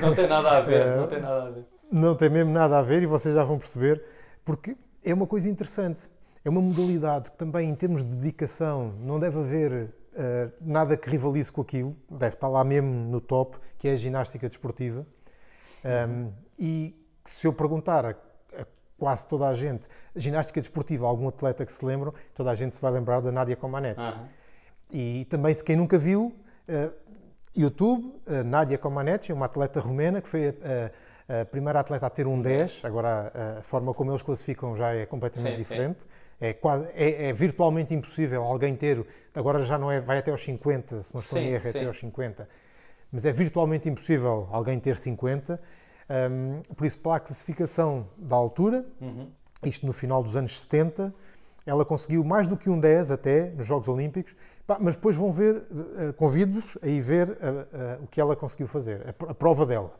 Não 0.00 0.14
tem 0.14 0.26
nada 0.26 0.50
a 0.58 0.60
ver, 0.62 0.86
Eh, 0.86 0.96
não 0.96 1.06
tem 1.06 1.20
nada 1.20 1.42
a 1.46 1.50
ver. 1.50 1.64
não 1.92 2.14
tem 2.16 2.30
mesmo 2.30 2.52
nada 2.52 2.78
a 2.78 2.82
ver 2.82 3.02
e 3.02 3.06
vocês 3.06 3.34
já 3.34 3.44
vão 3.44 3.58
perceber, 3.58 4.02
porque 4.44 4.74
é 5.04 5.12
uma 5.14 5.26
coisa 5.26 5.48
interessante. 5.50 6.08
É 6.44 6.50
uma 6.50 6.60
modalidade 6.60 7.30
que 7.30 7.36
também, 7.36 7.70
em 7.70 7.74
termos 7.74 8.04
de 8.04 8.16
dedicação, 8.16 8.94
não 9.00 9.18
deve 9.18 9.38
haver 9.38 9.94
ah, 10.16 10.50
nada 10.60 10.96
que 10.96 11.08
rivalize 11.08 11.50
com 11.50 11.60
aquilo, 11.62 11.96
deve 12.10 12.34
estar 12.34 12.48
lá 12.48 12.62
mesmo 12.62 12.90
no 12.90 13.20
top, 13.20 13.58
que 13.78 13.88
é 13.88 13.92
a 13.92 13.96
ginástica 13.96 14.48
desportiva. 14.48 15.06
Um, 15.84 16.32
e 16.58 16.94
se 17.24 17.46
eu 17.46 17.52
perguntar 17.52 18.04
a, 18.04 18.10
a 18.10 18.66
quase 18.98 19.26
toda 19.26 19.48
a 19.48 19.54
gente, 19.54 19.88
ginástica 20.14 20.60
desportiva, 20.60 21.06
algum 21.06 21.28
atleta 21.28 21.64
que 21.64 21.72
se 21.72 21.84
lembram, 21.84 22.12
toda 22.34 22.50
a 22.50 22.54
gente 22.54 22.74
se 22.74 22.82
vai 22.82 22.92
lembrar 22.92 23.20
da 23.20 23.32
Nádia 23.32 23.56
Comaneci. 23.56 24.00
Aham. 24.00 24.28
E 24.92 25.24
também, 25.30 25.54
se 25.54 25.64
quem 25.64 25.74
nunca 25.74 25.96
viu, 25.98 26.36
eh, 26.68 26.92
YouTube, 27.56 28.04
uh, 28.26 28.44
Nádia 28.44 28.76
Comaneci, 28.76 29.32
uma 29.32 29.46
atleta 29.46 29.80
romena 29.80 30.20
que 30.20 30.28
foi 30.28 30.48
a, 30.48 30.92
a- 31.32 31.40
a 31.42 31.44
primeira 31.44 31.80
atleta 31.80 32.06
a 32.06 32.10
ter 32.10 32.26
um 32.26 32.40
10. 32.40 32.80
Agora, 32.84 33.32
a, 33.34 33.58
a 33.60 33.62
forma 33.62 33.94
como 33.94 34.10
eles 34.10 34.22
classificam 34.22 34.74
já 34.76 34.94
é 34.94 35.06
completamente 35.06 35.52
Sim, 35.52 35.58
sim. 35.58 35.64
diferente. 35.64 36.06
É, 36.40 36.52
quase, 36.52 36.88
é, 36.94 37.28
é 37.28 37.32
virtualmente 37.32 37.94
impossível 37.94 38.42
alguém 38.42 38.74
ter, 38.74 39.06
agora 39.34 39.62
já 39.62 39.78
não 39.78 39.90
é, 39.90 40.00
vai 40.00 40.18
até 40.18 40.30
aos 40.32 40.42
50, 40.42 41.02
se 41.02 41.14
não 41.14 41.20
estou 41.20 41.38
em 41.38 41.42
Sim, 41.42 41.48
erro, 41.54 41.68
é 41.68 41.72
sim. 41.72 41.78
até 41.78 41.86
aos 41.86 41.98
50, 42.00 42.48
mas 43.12 43.24
é 43.24 43.32
virtualmente 43.32 43.88
impossível 43.88 44.48
alguém 44.50 44.78
ter 44.80 44.96
50. 44.96 45.60
Um, 46.10 46.62
por 46.74 46.84
isso, 46.84 46.98
pela 46.98 47.20
classificação 47.20 48.08
da 48.18 48.34
altura, 48.36 48.84
Uhum. 49.00 49.30
isto 49.64 49.86
no 49.86 49.92
final 49.92 50.20
dos 50.22 50.36
anos 50.36 50.60
70, 50.62 51.14
ela 51.64 51.84
conseguiu 51.84 52.24
mais 52.24 52.48
do 52.48 52.56
que 52.56 52.68
um 52.68 52.78
10 52.80 53.12
até 53.12 53.50
nos 53.50 53.64
Jogos 53.66 53.86
Olímpicos, 53.86 54.34
mas 54.80 54.96
depois 54.96 55.14
vão 55.16 55.30
ver, 55.32 55.62
eh, 55.98 56.12
convido-vos 56.12 56.76
a 56.82 56.88
ir 56.88 57.00
ver 57.00 57.30
eh, 57.40 57.66
eh, 57.72 57.98
o 58.02 58.06
que 58.08 58.20
ela 58.20 58.34
conseguiu 58.34 58.66
fazer, 58.66 59.00
a, 59.06 59.30
a 59.30 59.34
prova 59.34 59.64
dela. 59.64 59.92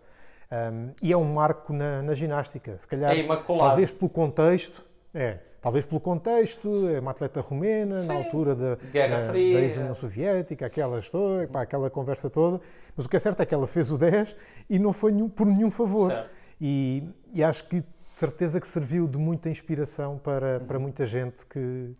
Um, 0.52 0.92
e 1.00 1.10
é 1.12 1.16
um 1.16 1.24
marco 1.32 1.72
na, 1.72 2.02
na 2.02 2.12
ginástica, 2.12 2.76
se 2.78 2.86
calhar, 2.86 3.10
É 3.10 3.22
talvez 3.70 3.90
pelo 3.90 4.10
contexto, 4.10 4.84
é, 5.14 5.38
talvez 5.62 5.86
pelo 5.86 5.98
contexto, 5.98 6.88
é 6.90 7.00
uma 7.00 7.12
atleta 7.12 7.40
romena, 7.40 8.02
Sim. 8.02 8.08
na 8.08 8.14
altura 8.14 8.54
da, 8.54 8.76
Guerra 8.92 9.20
da, 9.28 9.32
da 9.32 9.38
ex-União 9.38 9.94
Soviética, 9.94 10.66
aquelas, 10.66 11.08
to- 11.08 11.48
pá, 11.50 11.62
aquela 11.62 11.88
conversa 11.88 12.28
toda, 12.28 12.60
mas 12.94 13.06
o 13.06 13.08
que 13.08 13.16
é 13.16 13.18
certo 13.18 13.40
é 13.40 13.46
que 13.46 13.54
ela 13.54 13.66
fez 13.66 13.90
o 13.90 13.96
10 13.96 14.36
e 14.68 14.78
não 14.78 14.92
foi 14.92 15.12
nenhum- 15.12 15.28
por 15.30 15.46
nenhum 15.46 15.70
favor. 15.70 16.12
E, 16.60 17.02
e 17.34 17.42
acho 17.42 17.66
que 17.66 17.80
de 17.80 18.18
certeza 18.18 18.60
que 18.60 18.68
serviu 18.68 19.08
de 19.08 19.16
muita 19.16 19.48
inspiração 19.48 20.18
para, 20.18 20.60
para 20.60 20.78
muita 20.78 21.06
gente 21.06 21.46
que, 21.46 21.96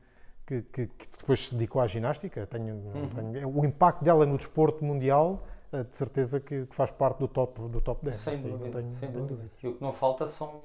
que, 0.46 0.60
que- 0.62 0.86
que 0.88 1.06
depois 1.18 1.48
se 1.48 1.54
dedicou 1.54 1.80
à 1.80 1.86
ginástica. 1.86 2.46
Tenho, 2.46 2.74
não 2.94 3.08
tenho- 3.32 3.48
o 3.48 3.64
impacto 3.64 4.04
dela 4.04 4.26
no 4.26 4.36
desporto 4.36 4.84
mundial, 4.84 5.46
de 5.72 5.96
certeza 5.96 6.38
que, 6.38 6.66
que 6.66 6.74
faz 6.74 6.90
parte 6.90 7.18
do 7.18 7.28
top, 7.28 7.68
do 7.68 7.80
top 7.80 8.04
10. 8.04 8.16
Sem 8.16 8.34
aí 8.34 8.42
dúvida, 8.42 8.64
não 8.64 8.70
tenho, 8.70 8.92
sem 8.92 9.08
não 9.08 9.20
dúvida. 9.20 9.34
dúvidas. 9.36 9.62
E 9.62 9.68
o 9.68 9.74
que 9.74 9.82
não 9.82 9.92
falta 9.92 10.26
são 10.26 10.60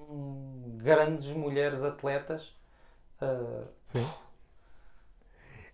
grandes 0.75 1.27
mulheres 1.27 1.83
atletas. 1.83 2.53
ah, 3.21 3.63
Sim. 3.85 4.05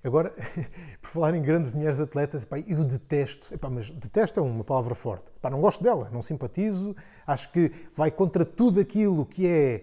Agora, 0.04 0.34
por 1.02 1.08
falar 1.10 1.34
em 1.34 1.42
grandes 1.42 1.72
mulheres 1.74 2.00
atletas, 2.02 2.46
eu 2.68 2.84
detesto, 2.84 3.54
epá, 3.54 3.70
mas 3.70 3.90
detesto 3.90 4.40
é 4.40 4.44
uma 4.44 4.64
palavra 4.64 4.94
forte. 4.94 5.24
Não 5.50 5.62
gosto 5.62 5.82
dela, 5.82 6.10
não 6.12 6.22
simpatizo, 6.22 6.94
acho 7.26 7.52
que 7.52 7.72
vai 7.96 8.12
contra 8.12 8.46
tudo 8.46 8.82
aquilo 8.82 9.26
que 9.26 9.48
é 9.48 9.82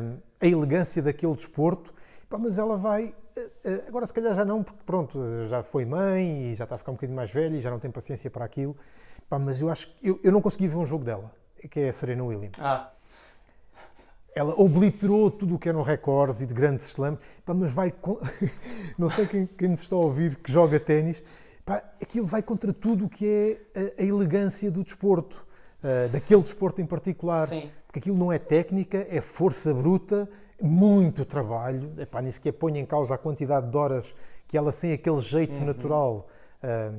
hum, 0.00 0.18
a 0.40 0.46
elegância 0.46 1.02
daquele 1.02 1.34
desporto, 1.34 1.92
Epá, 2.30 2.38
mas 2.38 2.58
ela 2.60 2.76
vai. 2.76 3.12
eh, 3.36 3.50
eh, 3.64 3.84
Agora, 3.88 4.06
se 4.06 4.14
calhar 4.14 4.32
já 4.34 4.44
não, 4.44 4.62
porque 4.62 4.78
pronto, 4.86 5.18
já 5.48 5.64
foi 5.64 5.84
mãe 5.84 6.52
e 6.52 6.54
já 6.54 6.62
está 6.62 6.76
a 6.76 6.78
ficar 6.78 6.92
um 6.92 6.94
bocadinho 6.94 7.16
mais 7.16 7.28
velha 7.32 7.56
e 7.56 7.60
já 7.60 7.72
não 7.72 7.80
tem 7.80 7.90
paciência 7.90 8.30
para 8.30 8.44
aquilo. 8.44 8.76
Epá, 9.18 9.36
mas 9.36 9.60
eu 9.60 9.68
acho 9.68 9.88
que 9.88 10.08
eu, 10.08 10.20
eu 10.22 10.30
não 10.30 10.40
consegui 10.40 10.68
ver 10.68 10.76
um 10.76 10.86
jogo 10.86 11.04
dela, 11.04 11.32
que 11.68 11.80
é 11.80 11.88
a 11.88 11.92
Serena 11.92 12.22
Williams. 12.22 12.56
ah, 12.60 12.92
Ela 14.32 14.54
obliterou 14.54 15.28
tudo 15.28 15.56
o 15.56 15.58
que 15.58 15.68
eram 15.68 15.82
recordes 15.82 16.40
e 16.40 16.46
de 16.46 16.54
grandes 16.54 16.86
slams, 16.86 17.18
pá, 17.44 17.52
mas 17.52 17.72
vai. 17.72 17.90
con- 17.90 18.20
Não 18.96 19.08
sei 19.08 19.26
quem, 19.26 19.46
quem 19.46 19.68
nos 19.68 19.82
está 19.82 19.96
a 19.96 19.98
ouvir 19.98 20.36
que 20.36 20.52
joga 20.52 20.78
ténis, 20.78 21.24
pá, 21.66 21.82
aquilo 22.00 22.26
vai 22.26 22.42
contra 22.44 22.72
tudo 22.72 23.06
o 23.06 23.08
que 23.08 23.26
é 23.74 23.80
a, 23.98 24.02
a 24.02 24.04
elegância 24.06 24.70
do 24.70 24.84
desporto, 24.84 25.44
ah, 25.82 26.06
daquele 26.12 26.42
desporto 26.42 26.80
em 26.80 26.86
particular. 26.86 27.48
sim. 27.48 27.68
Porque 27.88 27.98
aquilo 27.98 28.16
não 28.16 28.30
é 28.30 28.38
técnica, 28.38 29.04
é 29.10 29.20
força 29.20 29.74
bruta, 29.74 30.28
muito 30.60 31.24
trabalho. 31.24 31.92
Epá, 31.98 32.20
nem 32.22 32.30
sequer 32.32 32.52
põe 32.52 32.78
em 32.78 32.86
causa 32.86 33.14
a 33.14 33.18
quantidade 33.18 33.68
de 33.70 33.76
horas 33.76 34.14
que 34.48 34.56
ela, 34.56 34.72
sem 34.72 34.92
aquele 34.92 35.20
jeito 35.20 35.54
Uhum. 35.58 35.64
natural, 35.66 36.26
ah, 36.62 36.92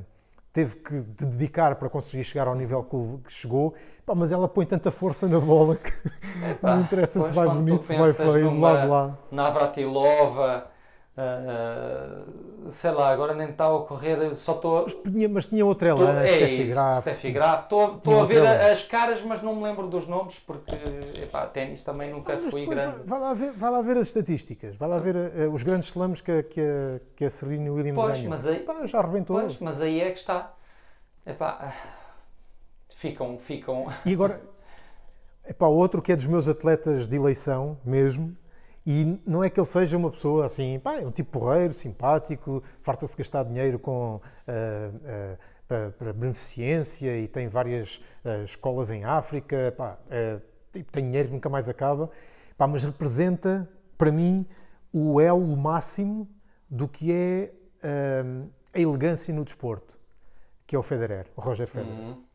teve 0.53 0.75
que 0.77 0.99
de 1.01 1.25
dedicar 1.25 1.75
para 1.75 1.89
conseguir 1.89 2.23
chegar 2.23 2.47
ao 2.47 2.55
nível 2.55 2.83
que, 2.83 3.31
chegou, 3.33 3.73
pá, 4.05 4.13
mas 4.15 4.31
ela 4.31 4.47
põe 4.47 4.65
tanta 4.65 4.91
força 4.91 5.27
na 5.27 5.39
bola 5.39 5.75
que 5.75 5.89
Epá, 6.51 6.75
não 6.75 6.81
interessa 6.81 7.21
se 7.21 7.31
vai 7.33 7.47
bonito, 7.47 7.83
se 7.85 7.95
vai 7.95 8.11
feio, 8.13 8.51
de 8.51 8.59
lá 8.59 8.81
de 8.81 8.81
numa 8.81 8.85
lá. 8.85 9.17
Navratilova, 9.31 10.65
ah, 11.21 12.23
sei 12.69 12.91
lá, 12.91 13.09
agora 13.11 13.33
nem 13.33 13.49
está 13.49 13.65
a 13.65 13.73
ocorrer, 13.73 14.35
só 14.35 14.53
estou. 14.55 14.83
Mas 14.83 14.93
tinha, 14.93 15.29
mas 15.29 15.45
tinha 15.45 15.65
outra 15.65 15.95
Tô, 15.95 16.01
ela, 16.03 16.23
é 16.23 16.27
Steffi 16.27 16.63
Graf. 16.65 17.01
Steffi 17.01 17.31
Graf. 17.31 17.63
Estou 17.63 18.21
a 18.21 18.25
ver 18.25 18.45
a- 18.45 18.71
as 18.71 18.83
caras, 18.85 19.21
mas 19.23 19.41
não 19.41 19.55
me 19.55 19.63
lembro 19.63 19.87
dos 19.87 20.07
nomes 20.07 20.39
porque, 20.39 20.75
epá, 21.21 21.45
ténis 21.47 21.83
também 21.83 22.11
nunca 22.11 22.33
Ah, 22.33 22.49
fui 22.49 22.65
grande. 22.65 22.97
Vai, 23.05 23.19
lá 23.19 23.33
ver, 23.33 23.51
vai 23.53 23.71
lá 23.71 23.81
ver 23.81 23.97
as 23.97 24.07
estatísticas, 24.07 24.75
vai 24.75 24.87
lá 24.89 24.99
ver 24.99 25.15
eh, 25.15 25.47
os 25.47 25.63
grandes 25.63 25.89
slams 25.89 26.21
que, 26.21 26.31
a- 26.31 26.43
que, 26.43 26.61
a, 26.61 26.99
que 27.15 27.25
a 27.25 27.29
Serena 27.29 27.71
Williams 27.71 28.01
Pois, 28.01 28.13
ganhou. 28.15 28.29
mas 28.29 28.47
aí- 28.47 28.59
Pá, 28.59 28.85
já 28.85 28.99
arrebentou. 28.99 29.39
Pois, 29.39 29.57
mas 29.59 29.81
aí 29.81 30.01
é 30.01 30.11
que 30.11 30.19
está. 30.19 30.53
Epá, 31.25 31.57
ah, 31.61 31.73
ficam, 32.95 33.37
ficam. 33.37 33.87
E 34.05 34.13
agora, 34.13 34.41
epá, 35.47 35.67
outro 35.67 36.01
que 36.01 36.11
é 36.11 36.15
dos 36.15 36.27
meus 36.27 36.47
atletas 36.47 37.07
de 37.07 37.15
eleição 37.15 37.77
mesmo, 37.85 38.35
e 38.85 39.19
não 39.27 39.43
é 39.43 39.49
que 39.49 39.59
ele 39.59 39.67
seja 39.67 39.95
uma 39.95 40.09
pessoa 40.09 40.45
assim, 40.45 40.79
pá, 40.79 40.99
é 40.99 41.05
um 41.05 41.11
tipo 41.11 41.39
porreiro, 41.39 41.73
simpático, 41.73 42.63
farta-se 42.81 43.15
gastar 43.15 43.43
dinheiro 43.43 43.77
com, 43.77 44.19
ah, 44.47 44.91
ah, 45.05 45.37
para, 45.67 45.91
para 45.91 46.13
beneficência 46.13 47.15
e 47.17 47.27
tem 47.27 47.47
várias 47.47 48.01
ah, 48.25 48.43
escolas 48.43 48.89
em 48.89 49.03
África, 49.03 49.73
pá, 49.77 49.99
ah, 50.09 50.41
tipo, 50.73 50.91
tem 50.91 51.05
dinheiro 51.05 51.27
que 51.27 51.33
nunca 51.35 51.49
mais 51.49 51.69
acaba, 51.69 52.09
pá, 52.57 52.65
mas 52.65 52.83
representa 52.83 53.69
para 53.97 54.11
mim 54.11 54.47
o 54.91 55.21
elo 55.21 55.55
máximo 55.55 56.27
do 56.69 56.87
que 56.87 57.11
é 57.11 57.53
a 58.73 58.79
elegância 58.79 59.33
no 59.33 59.43
desporto, 59.43 59.97
que 60.65 60.75
é 60.75 60.79
o 60.79 60.83
Federer, 60.83 61.27
o 61.35 61.41
Roger 61.41 61.67
Federer. 61.67 61.93
Uhum. 61.93 62.30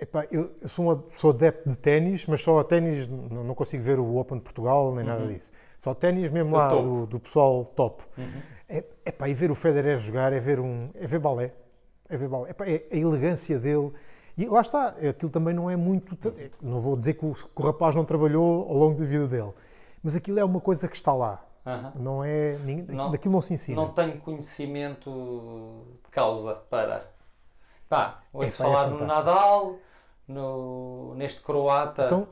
Epá, 0.00 0.26
eu 0.30 0.50
sou, 0.66 0.92
um, 0.92 1.02
sou 1.10 1.30
adepto 1.30 1.68
de 1.68 1.76
ténis, 1.76 2.26
mas 2.26 2.40
só 2.40 2.62
ténis, 2.62 3.06
não, 3.06 3.44
não 3.44 3.54
consigo 3.54 3.82
ver 3.82 3.98
o 3.98 4.16
Open 4.16 4.38
de 4.38 4.44
Portugal 4.44 4.94
nem 4.94 5.04
nada 5.04 5.26
disso. 5.26 5.52
Só 5.76 5.92
ténis 5.94 6.30
mesmo 6.30 6.50
Do 6.50 6.56
lá 6.56 6.68
do, 6.70 7.06
do 7.06 7.20
pessoal 7.20 7.64
top. 7.64 8.02
É, 8.68 8.84
epá, 9.04 9.28
e 9.28 9.34
ver 9.34 9.50
o 9.50 9.54
Federer 9.54 9.98
jogar 9.98 10.32
é 10.32 10.40
ver, 10.40 10.58
um, 10.60 10.88
é 10.94 11.06
ver 11.06 11.18
balé. 11.18 11.52
É 12.08 12.16
ver 12.16 12.28
balé. 12.28 12.50
Epá, 12.50 12.64
é 12.66 12.86
a 12.90 12.96
elegância 12.96 13.58
dele. 13.58 13.92
E 14.38 14.46
lá 14.46 14.62
está, 14.62 14.88
aquilo 14.88 15.30
também 15.30 15.52
não 15.52 15.68
é 15.68 15.76
muito. 15.76 16.16
tra- 16.16 16.32
Não 16.62 16.78
vou 16.78 16.96
dizer 16.96 17.14
que 17.14 17.26
o, 17.26 17.34
que 17.34 17.50
o 17.56 17.62
rapaz 17.62 17.94
não 17.94 18.04
trabalhou 18.04 18.66
ao 18.68 18.74
longo 18.76 18.98
da 18.98 19.04
vida 19.04 19.26
dele, 19.26 19.52
mas 20.02 20.16
aquilo 20.16 20.38
é 20.40 20.44
uma 20.44 20.60
coisa 20.60 20.88
que 20.88 20.96
está 20.96 21.12
lá. 21.12 21.44
Aham. 21.66 21.92
Não 21.96 22.24
é. 22.24 22.56
ninguém- 22.64 22.96
Não- 22.96 23.10
daquilo 23.10 23.32
não 23.34 23.40
se 23.42 23.52
ensina. 23.52 23.76
Não 23.82 23.92
tenho 23.92 24.18
conhecimento 24.20 25.82
de 26.04 26.10
causa 26.10 26.54
para. 26.54 27.04
Pá, 27.88 28.20
ouço 28.32 28.48
é 28.48 28.50
falar 28.52 28.86
no 28.88 28.98
fantástico. 28.98 29.04
Nadal, 29.26 29.74
no, 30.30 31.14
neste 31.16 31.40
croata, 31.40 32.06
Então, 32.06 32.28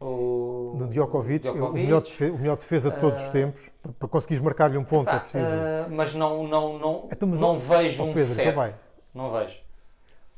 o, 0.00 0.74
no 0.78 0.88
Djokovic, 0.88 1.48
o 1.48 1.66
o 1.66 1.72
melhor, 1.72 2.00
defe- 2.00 2.30
o 2.30 2.38
melhor 2.38 2.56
defesa 2.56 2.90
de 2.90 2.98
todos 2.98 3.22
os 3.22 3.28
Ah. 3.28 3.32
tempos, 3.32 3.70
para, 3.82 3.92
para 3.92 4.08
conseguires 4.08 4.42
marcar-lhe 4.42 4.76
um 4.76 4.84
ponto, 4.84 5.06
Pá, 5.08 5.16
é 5.16 5.20
preciso. 5.20 5.44
ah, 5.44 5.88
mas 5.90 6.14
não, 6.14 6.46
não, 6.48 6.78
não, 6.78 7.08
Então, 7.12 7.28
mas, 7.28 7.40
não 7.40 7.58
vejo 7.58 8.02
um 8.02 8.12
Pedro, 8.12 8.32
então 8.40 8.52
vai. 8.52 8.74
Não 9.14 9.30
vejo. 9.32 9.58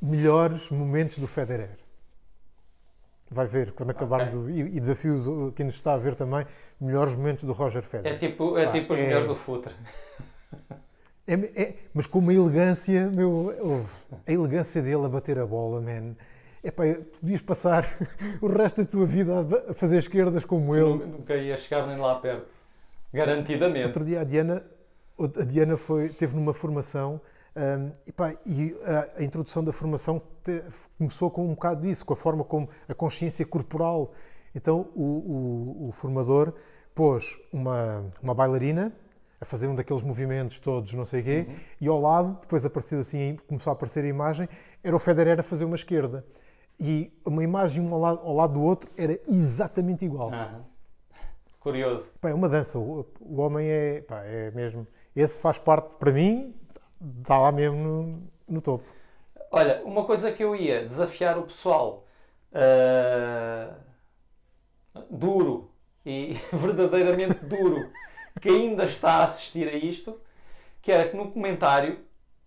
melhores 0.03 0.71
momentos 0.71 1.17
do 1.19 1.27
Federer. 1.27 1.71
Vai 3.31 3.47
ver, 3.47 3.73
quando 3.73 3.91
acabarmos 3.91 4.35
o, 4.35 4.51
e, 4.51 4.61
e 4.61 4.81
desafios 4.81 5.27
uh, 5.27 5.51
quem 5.57 5.65
nos 5.65 5.77
está 5.77 5.95
a 5.95 5.97
ver 5.97 6.15
também, 6.15 6.47
melhores 6.81 7.15
momentos 7.17 7.45
do 7.45 7.53
Roger 7.53 7.79
É 7.79 7.83
Federer. 7.83 8.19
tipo, 8.19 8.59
é 8.59 8.67
tipo 8.71 8.93
os 8.93 8.99
é- 8.99 9.03
melhores 9.07 9.27
do 9.27 9.35
futre. 9.35 9.75
É, 11.27 11.33
é- 11.35 11.75
mas 11.95 12.07
com 12.07 12.19
uma 12.19 12.35
elegância, 12.35 13.11
meu, 13.11 13.55
a 14.27 14.31
elegância 14.31 14.83
dele 14.83 15.07
a 15.07 15.09
bater 15.09 15.39
a 15.39 15.47
bola, 15.47 15.81
man. 15.81 16.15
É 16.65 16.71
pá, 16.71 16.85
podias 17.21 17.43
passar 17.43 17.85
o 18.41 18.47
resto 18.47 18.83
da 18.83 18.91
tua 18.91 19.05
vida 19.07 19.47
a 19.69 19.75
fazer 19.75 19.99
esquerdas 19.99 20.45
como 20.45 20.75
ele. 20.75 21.05
Nunca, 21.05 21.37
ia 21.37 21.57
chegar 21.57 21.87
nem 21.87 21.99
lá 21.99 22.15
perto. 22.17 22.49
Garantidamente. 23.13 23.87
Outro 23.87 24.05
dia 24.05 24.21
a 24.21 24.25
Diana, 24.25 24.65
a 25.19 25.45
Diana 25.45 25.77
foi, 25.77 26.09
teve 26.09 26.35
numa 26.35 26.53
formação 26.55 27.21
hum, 27.55 27.93
e, 28.07 28.13
pá, 28.13 28.35
e 28.47 28.77
a, 28.83 29.21
a 29.21 29.23
introdução 29.25 29.63
da 29.63 29.73
formação 29.73 30.21
te- 30.43 30.63
começou 30.99 31.31
com 31.31 31.45
um 31.47 31.51
bocado 31.55 31.83
disso, 31.83 32.05
com 32.05 32.13
a 32.15 32.17
forma 32.17 32.43
como 32.43 32.69
a 32.89 32.95
consciência 32.95 33.45
corporal. 33.47 34.13
Então 34.55 34.89
o, 34.95 35.03
o- 35.85 35.89
o 35.89 35.93
formador 35.93 36.53
pôs 36.95 37.39
uma, 37.53 38.05
uma 38.23 38.35
bailarina 38.35 38.93
a 39.41 39.45
fazer 39.45 39.67
um 39.67 39.75
daqueles 39.75 40.03
movimentos 40.03 40.59
todos, 40.59 40.95
não 40.95 41.05
sei 41.05 41.21
o 41.21 41.25
quê, 41.25 41.47
e 41.81 41.87
ao 41.87 42.01
lado, 42.01 42.39
depois 42.41 42.65
apareceu 42.65 43.01
assim, 43.01 43.37
começou 43.47 43.71
a 43.71 43.75
aparecer 43.75 44.03
a 44.03 44.09
imagem, 44.09 44.49
era 44.83 44.97
o 44.97 44.99
Federer 44.99 45.39
a 45.39 45.43
fazer 45.43 45.65
uma 45.67 45.75
esquerda. 45.75 46.25
E 46.79 47.13
uma 47.25 47.43
imagem 47.43 47.83
um 47.83 47.95
ao 47.95 48.01
lado, 48.01 48.21
ao 48.21 48.35
lado 48.35 48.55
do 48.55 48.63
outro 48.63 48.91
era 48.97 49.19
exatamente 49.29 50.05
igual. 50.05 50.31
Curioso. 51.61 52.13
Pá, 52.21 52.31
é 52.31 52.35
uma 52.35 52.49
dança. 52.49 52.79
O, 52.79 53.07
o 53.21 53.41
homem 53.41 53.69
é, 53.69 54.01
pá, 54.03 54.23
é 54.25 54.51
mesmo. 54.51 54.87
Esse 55.15 55.39
faz 55.39 55.59
parte, 55.59 55.97
para 55.97 56.13
mim, 56.13 56.55
está 57.21 57.39
lá 57.39 57.53
mesmo 57.53 57.77
no, 57.77 58.23
no 58.49 58.61
topo. 58.61 58.85
Olha, 59.51 59.83
uma 59.85 60.05
coisa 60.05 60.33
que 60.33 60.43
eu 60.43 60.57
ia 60.57 60.85
desafiar 60.85 61.39
o 61.39 61.45
pessoal 61.45 62.05
ah, 62.53 63.75
duro 65.11 65.71
e 66.07 66.35
verdadeiramente 66.53 67.45
duro 67.45 67.91
que 68.41 68.49
ainda 68.49 68.85
está 68.85 69.15
a 69.15 69.25
assistir 69.25 69.69
a 69.69 69.75
isto, 69.75 70.21
que 70.81 70.93
era 70.93 71.09
que 71.09 71.17
no 71.17 71.31
comentário 71.31 71.99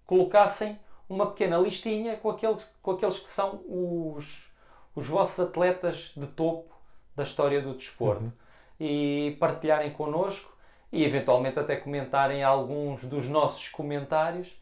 colocassem 0.05 0.79
uma 1.09 1.27
pequena 1.27 1.57
listinha 1.57 2.17
com 2.17 2.29
aqueles, 2.29 2.69
com 2.81 2.91
aqueles 2.91 3.19
que 3.19 3.29
são 3.29 3.61
os, 3.67 4.51
os 4.95 5.07
vossos 5.07 5.39
atletas 5.39 6.11
de 6.15 6.27
topo 6.27 6.75
da 7.15 7.23
história 7.23 7.61
do 7.61 7.73
desporto 7.73 8.31
e 8.79 9.35
partilharem 9.39 9.91
connosco 9.91 10.55
e 10.91 11.03
eventualmente 11.03 11.59
até 11.59 11.75
comentarem 11.75 12.43
alguns 12.43 13.03
dos 13.03 13.27
nossos 13.27 13.69
comentários 13.69 14.55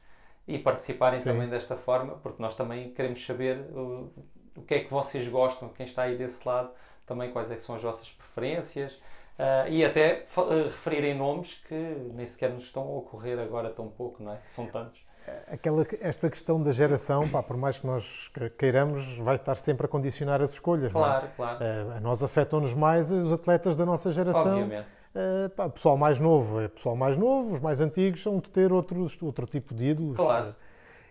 e 0.48 0.58
participarem 0.58 1.20
Sim. 1.20 1.26
também 1.26 1.50
desta 1.50 1.76
forma, 1.76 2.16
porque 2.18 2.42
nós 2.42 2.56
também 2.56 2.92
queremos 2.92 3.26
saber 3.26 3.58
uh, 3.72 4.12
o 4.56 4.62
que 4.62 4.76
é 4.76 4.80
que 4.80 4.92
vocês 4.92 5.28
gostam, 5.28 5.70
quem 5.70 5.86
está 5.86 6.04
aí 6.04 6.18
desse 6.18 6.48
lado, 6.48 6.72
também 7.06 7.32
quais 7.32 7.52
é 7.52 7.58
são 7.58 7.76
as 7.76 7.82
vossas 7.82 8.10
preferências 8.12 8.94
uh, 8.94 9.70
e 9.70 9.84
até 9.84 10.26
uh, 10.38 10.64
referirem 10.64 11.16
nomes 11.16 11.56
que 11.68 11.76
nem 12.14 12.26
sequer 12.26 12.52
nos 12.52 12.64
estão 12.64 12.84
a 12.84 12.98
ocorrer 12.98 13.40
agora 13.40 13.70
tão 13.70 13.90
pouco, 13.90 14.24
não 14.24 14.34
é? 14.34 14.40
São 14.46 14.68
tantos. 14.68 15.05
Aquela, 15.52 15.86
esta 16.02 16.30
questão 16.30 16.62
da 16.62 16.72
geração, 16.72 17.28
pá, 17.28 17.42
por 17.42 17.58
mais 17.58 17.80
que 17.80 17.86
nós 17.88 18.30
que- 18.34 18.50
queiramos, 18.52 19.18
vai 19.18 19.36
estar 19.36 19.56
sempre 19.56 19.86
a 19.86 19.90
condicionar 19.90 20.42
as 20.42 20.52
escolhas. 20.54 20.92
não 20.94 21.02
é? 21.02 21.04
Claro, 21.06 21.28
claro. 21.36 21.60
A 21.96 22.00
nós 22.00 22.22
afetam-nos 22.24 22.74
mais 22.74 23.12
os 23.12 23.32
atletas 23.34 23.76
da 23.76 23.86
nossa 23.86 24.12
geração. 24.12 24.52
Obviamente. 24.62 24.88
Eh, 25.16 25.50
pá, 25.50 25.66
o 25.66 25.70
pessoal 25.70 25.98
mais 25.98 26.20
novo 26.20 26.60
é 26.62 26.68
pessoal 26.68 26.96
mais 26.96 27.16
novo, 27.18 27.54
os 27.56 27.60
mais 27.62 27.80
antigos 27.80 28.22
são 28.22 28.38
de 28.40 28.52
ter 28.52 28.74
outros, 28.74 29.18
outro 29.22 29.46
tipo 29.46 29.74
de 29.74 29.86
ídolos. 29.86 30.18
Claro. 30.18 30.54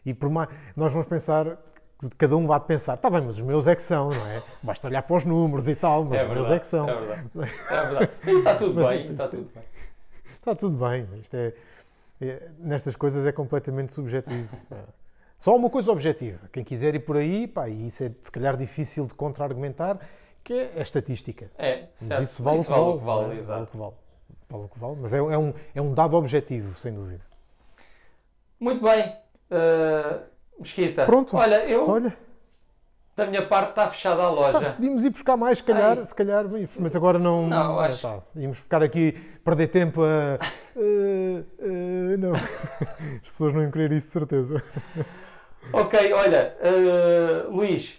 E 0.05 0.13
por 0.13 0.29
mais, 0.29 0.49
nós 0.77 0.93
vamos 0.93 1.07
pensar, 1.09 1.57
cada 2.19 2.37
um 2.37 2.47
vai 2.47 2.61
pensar, 2.61 2.95
está 2.95 3.09
bem, 3.09 3.23
mas 3.23 3.37
os 3.37 3.41
meus 3.41 3.67
é 3.67 3.75
que 3.75 3.83
são, 3.83 4.11
não 4.11 4.27
é? 4.27 4.43
Basta 4.63 4.89
olhar 4.89 5.01
para 5.03 5.17
os 5.17 5.25
números 5.25 5.69
e 5.69 5.75
tal, 5.75 6.05
mas 6.05 6.21
É 6.21 6.23
os 6.25 6.31
meus 6.31 6.49
verdade, 6.49 6.55
é 6.55 6.59
que 6.61 6.67
são. 6.67 6.89
é 6.89 6.95
verdade. 6.95 7.31
É 7.71 7.81
verdade. 7.87 8.11
Está 8.39 8.55
tudo 8.57 8.75
Mas 8.81 8.89
bem, 8.89 9.01
isto- 9.01 9.13
está 9.13 9.29
tudo 9.29 9.55
bem. 9.55 9.65
Está 10.35 10.55
tudo 10.55 10.77
bem, 10.87 11.09
isto 11.21 11.35
é- 11.37 11.55
nestas 12.59 12.97
coisas 12.97 13.27
é 13.27 13.33
completamente 13.33 13.93
subjetivo. 13.93 14.57
É. 14.71 15.05
Só 15.37 15.55
uma 15.57 15.69
coisa 15.69 15.91
objetiva, 15.91 16.49
quem 16.53 16.63
quiser 16.63 16.95
ir 16.95 17.01
por 17.01 17.17
aí, 17.17 17.47
pá, 17.47 17.69
e 17.69 17.89
isso 17.89 18.05
é 18.05 18.11
se 18.23 18.31
calhar 18.31 18.57
difícil 18.57 19.05
de 19.07 19.15
contra-argumentar, 19.15 19.99
que 20.45 20.55
é 20.55 20.73
a 20.79 20.81
estatística. 20.83 21.51
É, 21.59 21.89
Mas 22.01 22.09
certo. 22.09 22.23
isso 22.23 22.43
vale, 22.43 22.61
Isso 22.61 22.71
vale. 22.71 22.83
o 22.83 22.99
que 22.99 23.05
vale, 23.05 23.27
não 23.27 23.33
é? 23.33 23.39
exato. 23.39 23.51
Vale 23.51 23.65
o 23.65 23.67
que 23.67 23.77
vale. 23.77 23.95
Vale 24.49 24.65
o 24.65 24.69
que 24.69 24.79
vale, 24.79 24.97
mas 25.01 25.13
é, 25.13 25.19
é 25.19 25.39
um, 25.39 25.55
é 25.75 25.83
um 25.83 25.93
dado 25.93 26.17
objetivo, 26.17 26.79
sem 26.79 26.95
dúvida. 26.95 27.21
Muito 28.61 28.83
bem. 28.83 29.17
Uh, 29.51 30.23
Mesquita. 30.61 31.05
Pronto. 31.05 31.37
Olha, 31.37 31.65
eu, 31.67 31.89
Olha, 31.89 32.17
da 33.17 33.27
minha 33.27 33.47
parte, 33.47 33.71
está 33.71 33.89
fechada 33.89 34.23
a 34.23 34.29
loja. 34.31 34.73
podíamos 34.73 35.05
ir 35.05 35.11
buscar 35.11 35.37
mais, 35.37 35.59
se 35.59 35.65
calhar, 35.65 35.99
Ai. 35.99 36.05
se 36.05 36.15
calhar, 36.15 36.45
mas 36.79 36.97
agora 36.97 37.19
não. 37.19 37.47
Não, 37.49 37.83
é, 37.83 37.89
acho- 37.89 38.03
pá, 38.03 38.23
íamos 38.35 38.59
ficar 38.59 38.83
aqui, 38.83 39.13
perder 39.45 39.69
tempo 39.69 40.03
a. 40.03 40.39
eh, 40.77 41.45
eh, 41.61 42.17
não. 42.17 42.33
As 43.23 43.29
pessoas 43.31 43.55
não 43.55 43.63
iam 43.63 43.71
querer 43.71 43.93
isso, 43.93 44.07
de 44.09 44.13
certeza. 44.13 44.63
Ok, 45.73 46.13
olha, 46.13 46.57
uh, 46.61 47.51
Luís, 47.55 47.99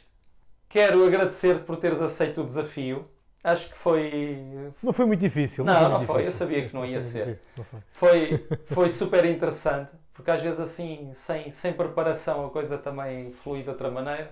quero 0.70 1.06
agradecer-te 1.06 1.64
por 1.64 1.78
teres 1.78 2.02
aceito 2.02 2.42
o 2.42 2.46
desafio. 2.46 3.06
Acho 3.44 3.70
que 3.70 3.78
foi, 3.78 4.72
Não 4.82 4.92
foi 4.92 5.06
muito 5.06 5.20
difícil. 5.20 5.64
Não, 5.64 5.74
foi 5.80 5.90
não 5.90 6.02
foi, 6.02 6.28
eu 6.28 6.32
sabia 6.32 6.68
que 6.68 6.74
não 6.74 6.84
ia 6.86 7.00
foi 7.00 7.10
ser. 7.12 7.40
não 7.56 7.64
foi. 7.64 7.80
foi, 7.92 8.48
foi 8.66 8.90
super 8.90 9.24
interessante, 9.26 9.92
porque 10.14 10.32
às 10.32 10.42
vezes 10.42 10.60
assim, 10.60 11.12
sem, 11.14 11.52
sem 11.52 11.72
preparação, 11.74 12.48
a 12.48 12.50
coisa 12.50 12.78
também 12.78 13.32
flui 13.32 13.62
de 13.64 13.70
outra 13.70 13.90
maneira. 13.92 14.32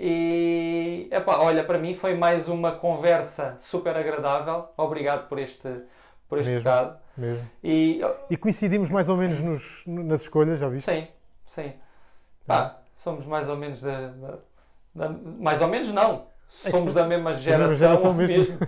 E, 0.00 1.08
epá, 1.10 1.38
olha, 1.38 1.64
para 1.64 1.76
mim 1.76 1.96
foi 1.96 2.14
mais 2.14 2.46
uma 2.48 2.70
conversa 2.70 3.56
super 3.58 3.96
agradável. 3.96 4.68
Obrigado 4.76 5.28
por 5.28 5.40
este, 5.40 5.68
por 6.28 6.38
este 6.38 6.50
Mesmo. 6.52 6.62
bocado. 6.70 6.98
Mesmo. 7.16 7.50
E, 7.64 8.00
E 8.30 8.36
coincidimos 8.36 8.90
mais 8.92 9.08
ou 9.08 9.16
menos 9.16 9.40
nos- 9.40 9.82
nas 9.86 10.20
escolhas, 10.22 10.60
já 10.60 10.68
viste? 10.68 10.88
sim, 10.88 11.08
sim. 11.46 11.72
Pá, 12.46 12.78
somos 12.96 13.26
mais 13.26 13.48
ou 13.48 13.56
menos 13.56 13.82
da, 13.82 14.06
da- 14.06 14.38
da- 14.94 15.08
mais 15.08 15.60
ou 15.60 15.66
menos 15.68 15.92
não. 15.92 16.26
É 16.64 16.70
Somos 16.70 16.94
da 16.94 17.04
mesma 17.04 17.34
geração, 17.34 17.76
geração 17.76 18.14
mesmo. 18.14 18.36
mesmo. 18.36 18.58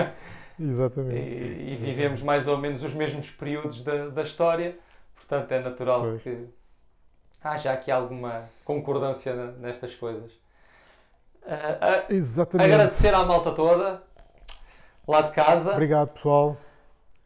Exatamente. 0.58 1.18
e, 1.20 1.72
e 1.72 1.76
vivemos 1.76 2.22
mais 2.22 2.48
ou 2.48 2.56
menos 2.56 2.82
os 2.82 2.94
mesmos 2.94 3.30
períodos 3.30 3.84
da, 3.84 4.08
da 4.08 4.22
história, 4.22 4.76
portanto 5.16 5.52
é 5.52 5.60
natural 5.60 6.00
Pois. 6.00 6.22
que 6.22 6.46
haja 7.44 7.72
aqui 7.72 7.90
alguma 7.90 8.48
concordância 8.64 9.34
nestas 9.58 9.94
coisas. 9.94 10.30
Exatamente. 12.08 12.72
agradecer 12.72 13.14
à 13.14 13.24
malta 13.24 13.52
toda 13.52 14.02
lá 15.06 15.22
de 15.22 15.30
casa. 15.32 15.72
Obrigado, 15.72 16.08
pessoal. 16.10 16.56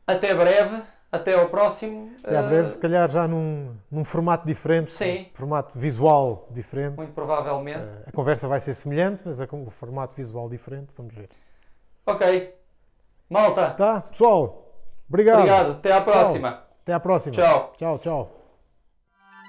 Até 0.07 0.35
breve, 0.35 0.83
até 1.13 1.35
ao 1.35 1.49
próximo. 1.49 2.13
Até 2.25 2.43
breve, 2.43 2.71
se 2.71 2.79
calhar 2.79 3.09
já 3.09 3.27
num, 3.29 3.75
num 3.91 4.05
formato 4.05 4.47
diferente, 4.47 4.93
Sim. 4.93 5.29
formato 5.35 5.79
visual 5.79 6.47
diferente. 6.51 6.97
muito 6.97 7.13
provavelmente. 7.13 7.81
Eh, 7.81 8.05
a 8.09 8.13
conversa 8.13 8.47
vai 8.49 8.61
ser 8.61 8.75
semelhante, 8.75 9.23
mas 9.25 9.41
é 9.41 9.47
com 9.47 9.63
um 9.63 9.71
formato 9.71 10.15
visual 10.15 10.49
diferente. 10.49 10.95
Vamos 10.97 11.15
ver. 11.15 11.29
Ok. 12.07 12.55
Malta, 13.29 13.71
Tá, 13.71 14.01
pessoal. 14.03 14.73
Obrigado. 15.09 15.39
obrigado. 15.39 15.71
Até 15.73 15.93
à 15.93 16.01
próxima. 16.01 16.63
Até 16.83 16.93
à 16.93 17.01
próxima. 17.01 17.35
Tchau. 17.35 17.73
Tchau, 17.77 17.99
tchau. 17.99 18.36